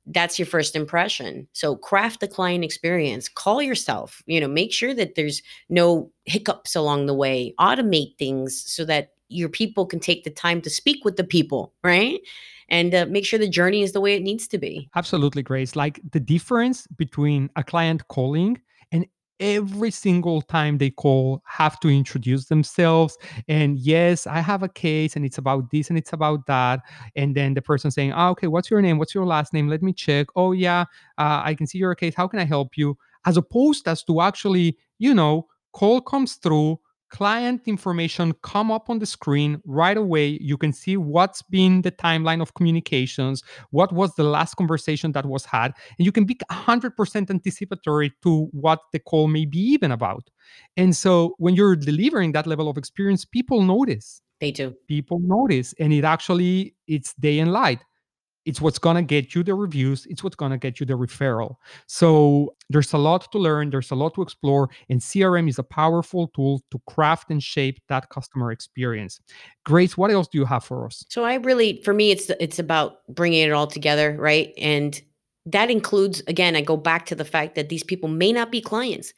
that's 0.07 0.37
your 0.37 0.45
first 0.45 0.75
impression. 0.75 1.47
So 1.53 1.75
craft 1.75 2.19
the 2.19 2.27
client 2.27 2.63
experience. 2.63 3.27
Call 3.27 3.61
yourself, 3.61 4.21
you 4.27 4.39
know, 4.39 4.47
make 4.47 4.71
sure 4.71 4.93
that 4.93 5.15
there's 5.15 5.41
no 5.67 6.11
hiccups 6.25 6.75
along 6.75 7.07
the 7.07 7.13
way. 7.13 7.53
Automate 7.59 8.17
things 8.17 8.63
so 8.65 8.85
that 8.85 9.14
your 9.29 9.49
people 9.49 9.85
can 9.85 9.99
take 9.99 10.23
the 10.23 10.29
time 10.29 10.61
to 10.61 10.69
speak 10.69 11.03
with 11.05 11.17
the 11.17 11.23
people, 11.23 11.73
right? 11.83 12.19
And 12.69 12.93
uh, 12.95 13.05
make 13.07 13.25
sure 13.25 13.37
the 13.37 13.49
journey 13.49 13.83
is 13.83 13.91
the 13.91 14.01
way 14.01 14.15
it 14.15 14.23
needs 14.23 14.47
to 14.49 14.57
be. 14.57 14.89
Absolutely, 14.95 15.43
Grace. 15.43 15.75
Like 15.75 15.99
the 16.11 16.19
difference 16.19 16.87
between 16.87 17.49
a 17.55 17.63
client 17.63 18.07
calling 18.07 18.59
and 18.91 19.05
every 19.39 19.91
single 19.91 20.41
time 20.41 20.77
they 20.77 20.89
call 20.89 21.41
have 21.45 21.79
to 21.81 21.89
introduce 21.89 22.45
themselves 22.45 23.17
and 23.49 23.77
yes 23.77 24.25
i 24.27 24.39
have 24.39 24.63
a 24.63 24.69
case 24.69 25.17
and 25.17 25.25
it's 25.25 25.37
about 25.37 25.69
this 25.71 25.89
and 25.89 25.97
it's 25.97 26.13
about 26.13 26.45
that 26.47 26.79
and 27.17 27.35
then 27.35 27.53
the 27.53 27.61
person 27.61 27.91
saying 27.91 28.13
oh, 28.13 28.29
okay 28.29 28.47
what's 28.47 28.71
your 28.71 28.81
name 28.81 28.97
what's 28.97 29.13
your 29.13 29.25
last 29.25 29.51
name 29.51 29.67
let 29.67 29.81
me 29.81 29.91
check 29.91 30.27
oh 30.37 30.53
yeah 30.53 30.85
uh, 31.17 31.41
i 31.43 31.53
can 31.53 31.67
see 31.67 31.77
your 31.77 31.93
case 31.93 32.15
how 32.15 32.27
can 32.27 32.39
i 32.39 32.45
help 32.45 32.77
you 32.77 32.97
as 33.25 33.35
opposed 33.35 33.85
as 33.89 34.03
to 34.03 34.21
actually 34.21 34.77
you 34.99 35.13
know 35.13 35.45
call 35.73 35.99
comes 35.99 36.35
through 36.35 36.79
client 37.09 37.61
information 37.65 38.33
come 38.41 38.71
up 38.71 38.89
on 38.89 38.99
the 38.99 39.05
screen 39.05 39.61
right 39.65 39.97
away. 39.97 40.37
You 40.41 40.57
can 40.57 40.73
see 40.73 40.97
what's 40.97 41.41
been 41.41 41.81
the 41.81 41.91
timeline 41.91 42.41
of 42.41 42.53
communications 42.53 43.43
what 43.71 43.91
was 43.91 44.15
the 44.15 44.23
last 44.23 44.55
conversation 44.55 45.11
that 45.13 45.25
was 45.25 45.45
had 45.45 45.73
and 45.97 46.05
you 46.05 46.11
can 46.11 46.25
be 46.25 46.35
100% 46.51 47.29
anticipatory 47.29 48.13
to 48.23 48.47
what 48.51 48.79
the 48.91 48.99
call 48.99 49.27
may 49.27 49.45
be 49.45 49.59
even 49.59 49.91
about. 49.91 50.29
And 50.77 50.95
so 50.95 51.35
when 51.37 51.55
you're 51.55 51.75
delivering 51.75 52.31
that 52.33 52.47
level 52.47 52.69
of 52.69 52.77
experience 52.77 53.25
people 53.25 53.61
notice. 53.61 54.21
They 54.41 54.51
do. 54.51 54.75
People 54.87 55.19
notice 55.21 55.73
and 55.79 55.93
it 55.93 56.03
actually 56.03 56.75
it's 56.87 57.13
day 57.15 57.39
and 57.39 57.51
light 57.51 57.79
it's 58.45 58.61
what's 58.61 58.79
going 58.79 58.95
to 58.95 59.01
get 59.01 59.35
you 59.35 59.43
the 59.43 59.53
reviews 59.53 60.05
it's 60.05 60.23
what's 60.23 60.35
going 60.35 60.51
to 60.51 60.57
get 60.57 60.79
you 60.79 60.85
the 60.85 60.93
referral. 60.93 61.55
So 61.87 62.55
there's 62.69 62.93
a 62.93 62.97
lot 62.97 63.31
to 63.31 63.37
learn 63.37 63.69
there's 63.69 63.91
a 63.91 63.95
lot 63.95 64.13
to 64.15 64.21
explore 64.21 64.69
and 64.89 65.01
crm 65.01 65.49
is 65.49 65.59
a 65.59 65.63
powerful 65.63 66.29
tool 66.29 66.61
to 66.71 66.79
craft 66.87 67.29
and 67.29 67.41
shape 67.41 67.79
that 67.89 68.09
customer 68.09 68.51
experience. 68.51 69.19
Grace 69.65 69.97
what 69.97 70.11
else 70.11 70.27
do 70.27 70.37
you 70.37 70.45
have 70.45 70.63
for 70.63 70.85
us? 70.85 71.03
So 71.09 71.23
i 71.23 71.35
really 71.35 71.81
for 71.83 71.93
me 71.93 72.11
it's 72.11 72.29
it's 72.39 72.59
about 72.59 73.05
bringing 73.09 73.41
it 73.41 73.51
all 73.51 73.67
together 73.67 74.15
right? 74.17 74.53
And 74.57 74.99
that 75.47 75.69
includes 75.69 76.21
again 76.27 76.55
i 76.55 76.61
go 76.61 76.77
back 76.77 77.05
to 77.07 77.15
the 77.15 77.25
fact 77.25 77.55
that 77.55 77.69
these 77.69 77.83
people 77.83 78.09
may 78.09 78.31
not 78.31 78.51
be 78.51 78.61
clients. 78.61 79.13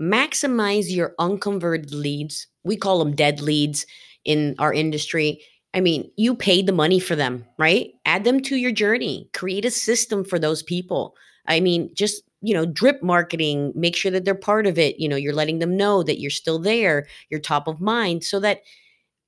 Maximize 0.00 0.86
your 0.88 1.14
unconverted 1.18 1.92
leads. 1.92 2.46
We 2.64 2.76
call 2.76 2.98
them 2.98 3.14
dead 3.14 3.40
leads 3.40 3.86
in 4.24 4.54
our 4.58 4.72
industry 4.72 5.42
I 5.74 5.80
mean, 5.80 6.10
you 6.16 6.34
paid 6.34 6.66
the 6.66 6.72
money 6.72 7.00
for 7.00 7.16
them, 7.16 7.46
right? 7.58 7.92
Add 8.04 8.24
them 8.24 8.40
to 8.42 8.56
your 8.56 8.72
journey. 8.72 9.28
Create 9.32 9.64
a 9.64 9.70
system 9.70 10.24
for 10.24 10.38
those 10.38 10.62
people. 10.62 11.14
I 11.46 11.60
mean, 11.60 11.90
just, 11.94 12.22
you 12.42 12.54
know, 12.54 12.66
drip 12.66 13.02
marketing, 13.02 13.72
make 13.74 13.96
sure 13.96 14.10
that 14.10 14.24
they're 14.24 14.34
part 14.34 14.66
of 14.66 14.78
it. 14.78 14.98
You 15.00 15.08
know, 15.08 15.16
you're 15.16 15.34
letting 15.34 15.60
them 15.60 15.76
know 15.76 16.02
that 16.02 16.20
you're 16.20 16.30
still 16.30 16.58
there, 16.58 17.06
you're 17.30 17.40
top 17.40 17.68
of 17.68 17.80
mind 17.80 18.22
so 18.24 18.38
that 18.40 18.60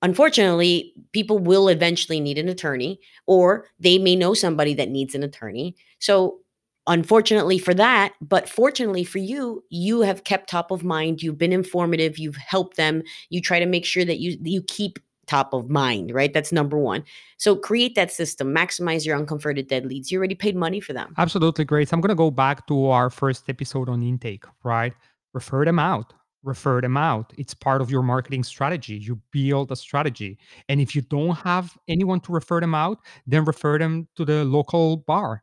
unfortunately, 0.02 0.92
people 1.12 1.38
will 1.38 1.68
eventually 1.68 2.20
need 2.20 2.38
an 2.38 2.48
attorney 2.48 3.00
or 3.26 3.66
they 3.80 3.98
may 3.98 4.16
know 4.16 4.34
somebody 4.34 4.74
that 4.74 4.90
needs 4.90 5.14
an 5.14 5.22
attorney. 5.22 5.76
So, 5.98 6.40
unfortunately 6.86 7.58
for 7.58 7.72
that, 7.72 8.12
but 8.20 8.46
fortunately 8.48 9.04
for 9.04 9.18
you, 9.18 9.64
you 9.70 10.02
have 10.02 10.24
kept 10.24 10.50
top 10.50 10.70
of 10.70 10.84
mind, 10.84 11.22
you've 11.22 11.38
been 11.38 11.52
informative, 11.52 12.18
you've 12.18 12.36
helped 12.36 12.76
them, 12.76 13.02
you 13.30 13.40
try 13.40 13.58
to 13.58 13.66
make 13.66 13.86
sure 13.86 14.04
that 14.04 14.18
you 14.18 14.36
you 14.42 14.62
keep 14.62 14.98
top 15.26 15.52
of 15.52 15.70
mind, 15.70 16.12
right? 16.12 16.32
That's 16.32 16.52
number 16.52 16.78
one. 16.78 17.04
So 17.36 17.56
create 17.56 17.94
that 17.94 18.12
system, 18.12 18.54
maximize 18.54 19.04
your 19.04 19.16
unconverted 19.16 19.68
dead 19.68 19.86
leads. 19.86 20.10
You 20.10 20.18
already 20.18 20.34
paid 20.34 20.56
money 20.56 20.80
for 20.80 20.92
them. 20.92 21.14
Absolutely 21.18 21.64
great. 21.64 21.88
So 21.88 21.94
I'm 21.94 22.00
going 22.00 22.08
to 22.10 22.14
go 22.14 22.30
back 22.30 22.66
to 22.68 22.86
our 22.86 23.10
first 23.10 23.48
episode 23.48 23.88
on 23.88 24.02
intake, 24.02 24.44
right? 24.62 24.92
Refer 25.32 25.64
them 25.64 25.78
out. 25.78 26.12
Refer 26.42 26.80
them 26.82 26.96
out. 26.96 27.32
It's 27.38 27.54
part 27.54 27.80
of 27.80 27.90
your 27.90 28.02
marketing 28.02 28.44
strategy. 28.44 28.96
You 28.96 29.20
build 29.32 29.72
a 29.72 29.76
strategy. 29.76 30.38
And 30.68 30.80
if 30.80 30.94
you 30.94 31.02
don't 31.02 31.36
have 31.36 31.76
anyone 31.88 32.20
to 32.20 32.32
refer 32.32 32.60
them 32.60 32.74
out, 32.74 32.98
then 33.26 33.44
refer 33.44 33.78
them 33.78 34.08
to 34.16 34.24
the 34.24 34.44
local 34.44 34.98
bar 34.98 35.42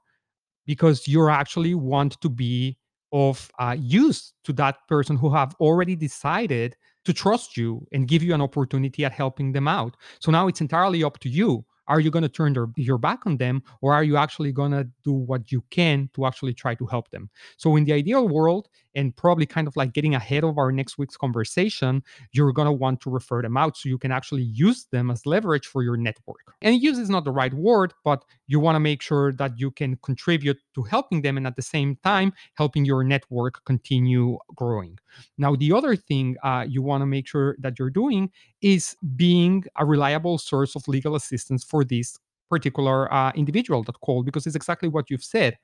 because 0.66 1.08
you 1.08 1.28
actually 1.28 1.74
want 1.74 2.22
to 2.22 2.30
be 2.30 2.78
of 3.12 3.52
uh, 3.60 3.76
use 3.78 4.34
to 4.44 4.54
that 4.54 4.78
person 4.88 5.18
who 5.18 5.34
have 5.34 5.56
already 5.60 5.96
decided 5.96 6.76
to 7.06 7.14
trust 7.14 7.58
you 7.58 7.86
and 7.92 8.08
give 8.08 8.24
you 8.24 8.34
an 8.34 8.42
opportunity 8.42 9.06
at 9.06 9.12
helping 9.12 9.52
them 9.52 9.68
out. 9.68 9.96
So 10.20 10.32
now 10.32 10.48
it's 10.48 10.62
entirely 10.62 11.04
up 11.04 11.20
to 11.20 11.30
you. 11.30 11.66
Are 11.88 12.00
you 12.00 12.12
going 12.12 12.24
to 12.24 12.30
turn 12.30 12.54
their, 12.54 12.68
your 12.78 12.98
back 12.98 13.26
on 13.26 13.38
them 13.38 13.64
or 13.82 13.94
are 13.94 14.04
you 14.04 14.16
actually 14.16 14.52
going 14.52 14.72
to 14.72 14.88
do 15.04 15.12
what 15.12 15.52
you 15.52 15.62
can 15.72 16.10
to 16.14 16.26
actually 16.26 16.54
try 16.54 16.76
to 16.76 16.86
help 16.86 17.10
them? 17.10 17.30
So 17.58 17.76
in 17.76 17.84
the 17.84 17.94
ideal 17.94 18.30
world, 18.30 18.70
and 18.96 19.16
probably 19.16 19.46
kind 19.46 19.68
of 19.68 19.76
like 19.76 19.94
getting 19.94 20.16
ahead 20.16 20.44
of 20.44 20.58
our 20.58 20.72
next 20.72 20.98
week's 20.98 21.18
conversation, 21.18 22.04
you're 22.32 22.52
going 22.52 22.66
to 22.66 22.72
want 22.72 23.02
to 23.02 23.10
refer 23.10 23.42
them 23.42 23.58
out 23.58 23.78
so 23.78 23.90
you 23.90 23.98
can 23.98 24.12
actually 24.12 24.44
use 24.44 24.86
them 24.92 25.12
as 25.12 25.26
leverage 25.26 25.68
for 25.68 25.84
your 25.84 25.98
network. 25.98 26.54
And 26.62 26.82
use 26.82 26.98
is 26.98 27.10
not 27.10 27.26
the 27.26 27.32
right 27.32 27.54
word, 27.54 27.94
but 28.04 28.24
you 28.48 28.60
want 28.60 28.76
to 28.76 28.80
make 28.80 29.02
sure 29.02 29.32
that 29.34 29.60
you 29.60 29.72
can 29.72 29.98
contribute 30.04 30.60
to 30.76 30.84
helping 30.84 31.22
them 31.22 31.38
and 31.38 31.48
at 31.48 31.56
the 31.56 31.62
same 31.62 31.98
time 32.04 32.34
helping 32.56 32.86
your 32.86 33.04
network 33.04 33.64
continue 33.66 34.38
growing. 34.56 34.98
Now, 35.38 35.56
the 35.56 35.72
other 35.74 35.96
thing 35.96 36.38
uh, 36.44 36.66
you 36.68 36.82
want 36.82 37.02
to 37.02 37.06
make 37.06 37.28
sure 37.28 37.56
that 37.60 37.80
you're 37.80 37.90
doing 37.90 38.32
is 38.62 38.96
being 39.16 39.64
a 39.78 39.86
reliable 39.86 40.38
source 40.38 40.76
of 40.76 40.88
legal 40.88 41.16
assistance 41.16 41.64
for 41.64 41.84
this 41.84 42.18
particular 42.50 43.12
uh, 43.14 43.32
individual 43.34 43.82
that 43.84 44.00
called 44.02 44.26
because 44.26 44.46
it's 44.46 44.56
exactly 44.56 44.90
what 44.90 45.10
you've 45.10 45.24
said. 45.24 45.58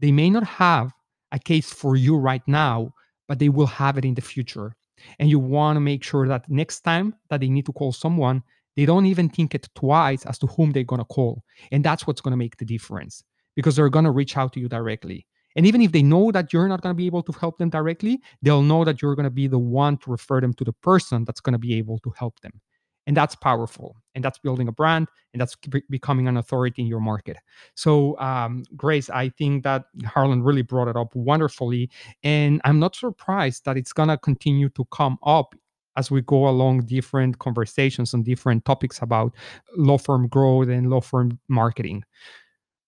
They 0.00 0.12
may 0.12 0.28
not 0.30 0.44
have 0.44 0.92
a 1.34 1.38
case 1.38 1.70
for 1.70 1.96
you 1.96 2.16
right 2.16 2.46
now, 2.46 2.94
but 3.28 3.38
they 3.38 3.50
will 3.50 3.66
have 3.66 3.98
it 3.98 4.04
in 4.04 4.14
the 4.14 4.22
future. 4.22 4.74
And 5.18 5.28
you 5.28 5.38
want 5.38 5.76
to 5.76 5.80
make 5.80 6.02
sure 6.02 6.26
that 6.28 6.48
next 6.48 6.80
time 6.80 7.14
that 7.28 7.40
they 7.40 7.48
need 7.48 7.66
to 7.66 7.72
call 7.72 7.92
someone, 7.92 8.42
they 8.76 8.86
don't 8.86 9.06
even 9.06 9.28
think 9.28 9.54
it 9.54 9.68
twice 9.74 10.24
as 10.24 10.38
to 10.38 10.46
whom 10.46 10.70
they're 10.70 10.84
going 10.84 11.00
to 11.00 11.04
call. 11.04 11.42
And 11.72 11.84
that's 11.84 12.06
what's 12.06 12.20
going 12.20 12.32
to 12.32 12.36
make 12.36 12.56
the 12.56 12.64
difference 12.64 13.24
because 13.56 13.76
they're 13.76 13.90
going 13.90 14.04
to 14.04 14.10
reach 14.12 14.36
out 14.36 14.52
to 14.54 14.60
you 14.60 14.68
directly. 14.68 15.26
And 15.56 15.66
even 15.66 15.82
if 15.82 15.92
they 15.92 16.02
know 16.02 16.32
that 16.32 16.52
you're 16.52 16.68
not 16.68 16.80
going 16.80 16.94
to 16.94 16.96
be 16.96 17.06
able 17.06 17.22
to 17.24 17.32
help 17.32 17.58
them 17.58 17.70
directly, 17.70 18.20
they'll 18.42 18.62
know 18.62 18.84
that 18.84 19.02
you're 19.02 19.14
going 19.14 19.24
to 19.24 19.30
be 19.30 19.46
the 19.46 19.58
one 19.58 19.96
to 19.98 20.10
refer 20.10 20.40
them 20.40 20.54
to 20.54 20.64
the 20.64 20.72
person 20.72 21.24
that's 21.24 21.40
going 21.40 21.52
to 21.52 21.58
be 21.58 21.74
able 21.74 21.98
to 22.00 22.12
help 22.16 22.40
them 22.40 22.60
and 23.06 23.16
that's 23.16 23.34
powerful 23.34 23.96
and 24.14 24.24
that's 24.24 24.38
building 24.38 24.68
a 24.68 24.72
brand 24.72 25.08
and 25.32 25.40
that's 25.40 25.56
becoming 25.90 26.28
an 26.28 26.36
authority 26.36 26.82
in 26.82 26.88
your 26.88 27.00
market. 27.00 27.36
So 27.74 28.18
um, 28.18 28.64
grace 28.76 29.10
i 29.10 29.28
think 29.28 29.64
that 29.64 29.84
harlan 30.04 30.42
really 30.42 30.62
brought 30.62 30.88
it 30.88 30.96
up 30.96 31.14
wonderfully 31.14 31.90
and 32.22 32.60
i'm 32.64 32.78
not 32.78 32.94
surprised 32.94 33.64
that 33.64 33.76
it's 33.76 33.92
going 33.92 34.08
to 34.08 34.16
continue 34.18 34.68
to 34.70 34.84
come 34.86 35.18
up 35.24 35.54
as 35.96 36.10
we 36.10 36.20
go 36.22 36.48
along 36.48 36.86
different 36.86 37.38
conversations 37.38 38.14
on 38.14 38.22
different 38.22 38.64
topics 38.64 39.00
about 39.02 39.34
law 39.76 39.98
firm 39.98 40.28
growth 40.28 40.68
and 40.68 40.90
law 40.90 41.00
firm 41.00 41.38
marketing. 41.48 42.04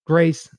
Grace 0.05 0.49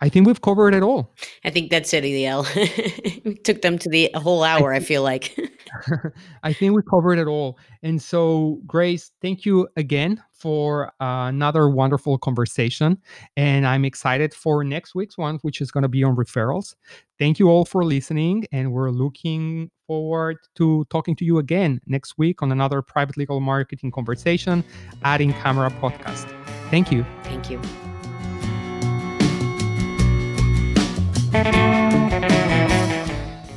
I 0.00 0.08
think 0.08 0.26
we've 0.26 0.40
covered 0.40 0.74
it 0.74 0.82
all. 0.82 1.14
I 1.44 1.50
think 1.50 1.70
that's 1.70 1.92
it, 1.92 2.04
EL. 2.04 2.44
took 3.44 3.62
them 3.62 3.78
to 3.78 3.88
the 3.88 4.10
whole 4.14 4.44
hour, 4.44 4.72
I, 4.72 4.76
I 4.76 4.80
feel 4.80 5.02
like. 5.02 5.36
I 6.42 6.52
think 6.52 6.74
we 6.74 6.82
covered 6.88 7.18
it 7.18 7.26
all. 7.26 7.58
And 7.82 8.00
so, 8.00 8.60
Grace, 8.66 9.10
thank 9.20 9.44
you 9.44 9.68
again 9.76 10.22
for 10.32 10.92
uh, 11.00 11.26
another 11.28 11.68
wonderful 11.68 12.16
conversation. 12.18 12.98
And 13.36 13.66
I'm 13.66 13.84
excited 13.84 14.32
for 14.32 14.62
next 14.62 14.94
week's 14.94 15.18
one, 15.18 15.38
which 15.42 15.60
is 15.60 15.70
going 15.70 15.82
to 15.82 15.88
be 15.88 16.04
on 16.04 16.14
referrals. 16.14 16.74
Thank 17.18 17.38
you 17.38 17.48
all 17.48 17.64
for 17.64 17.84
listening. 17.84 18.46
And 18.52 18.72
we're 18.72 18.90
looking 18.90 19.70
forward 19.86 20.36
to 20.56 20.86
talking 20.90 21.16
to 21.16 21.24
you 21.24 21.38
again 21.38 21.80
next 21.86 22.16
week 22.18 22.42
on 22.42 22.52
another 22.52 22.82
private 22.82 23.16
legal 23.16 23.40
marketing 23.40 23.90
conversation 23.90 24.62
at 25.02 25.20
In 25.20 25.32
Camera 25.32 25.70
Podcast. 25.70 26.32
Thank 26.70 26.92
you. 26.92 27.04
Thank 27.24 27.50
you. 27.50 27.60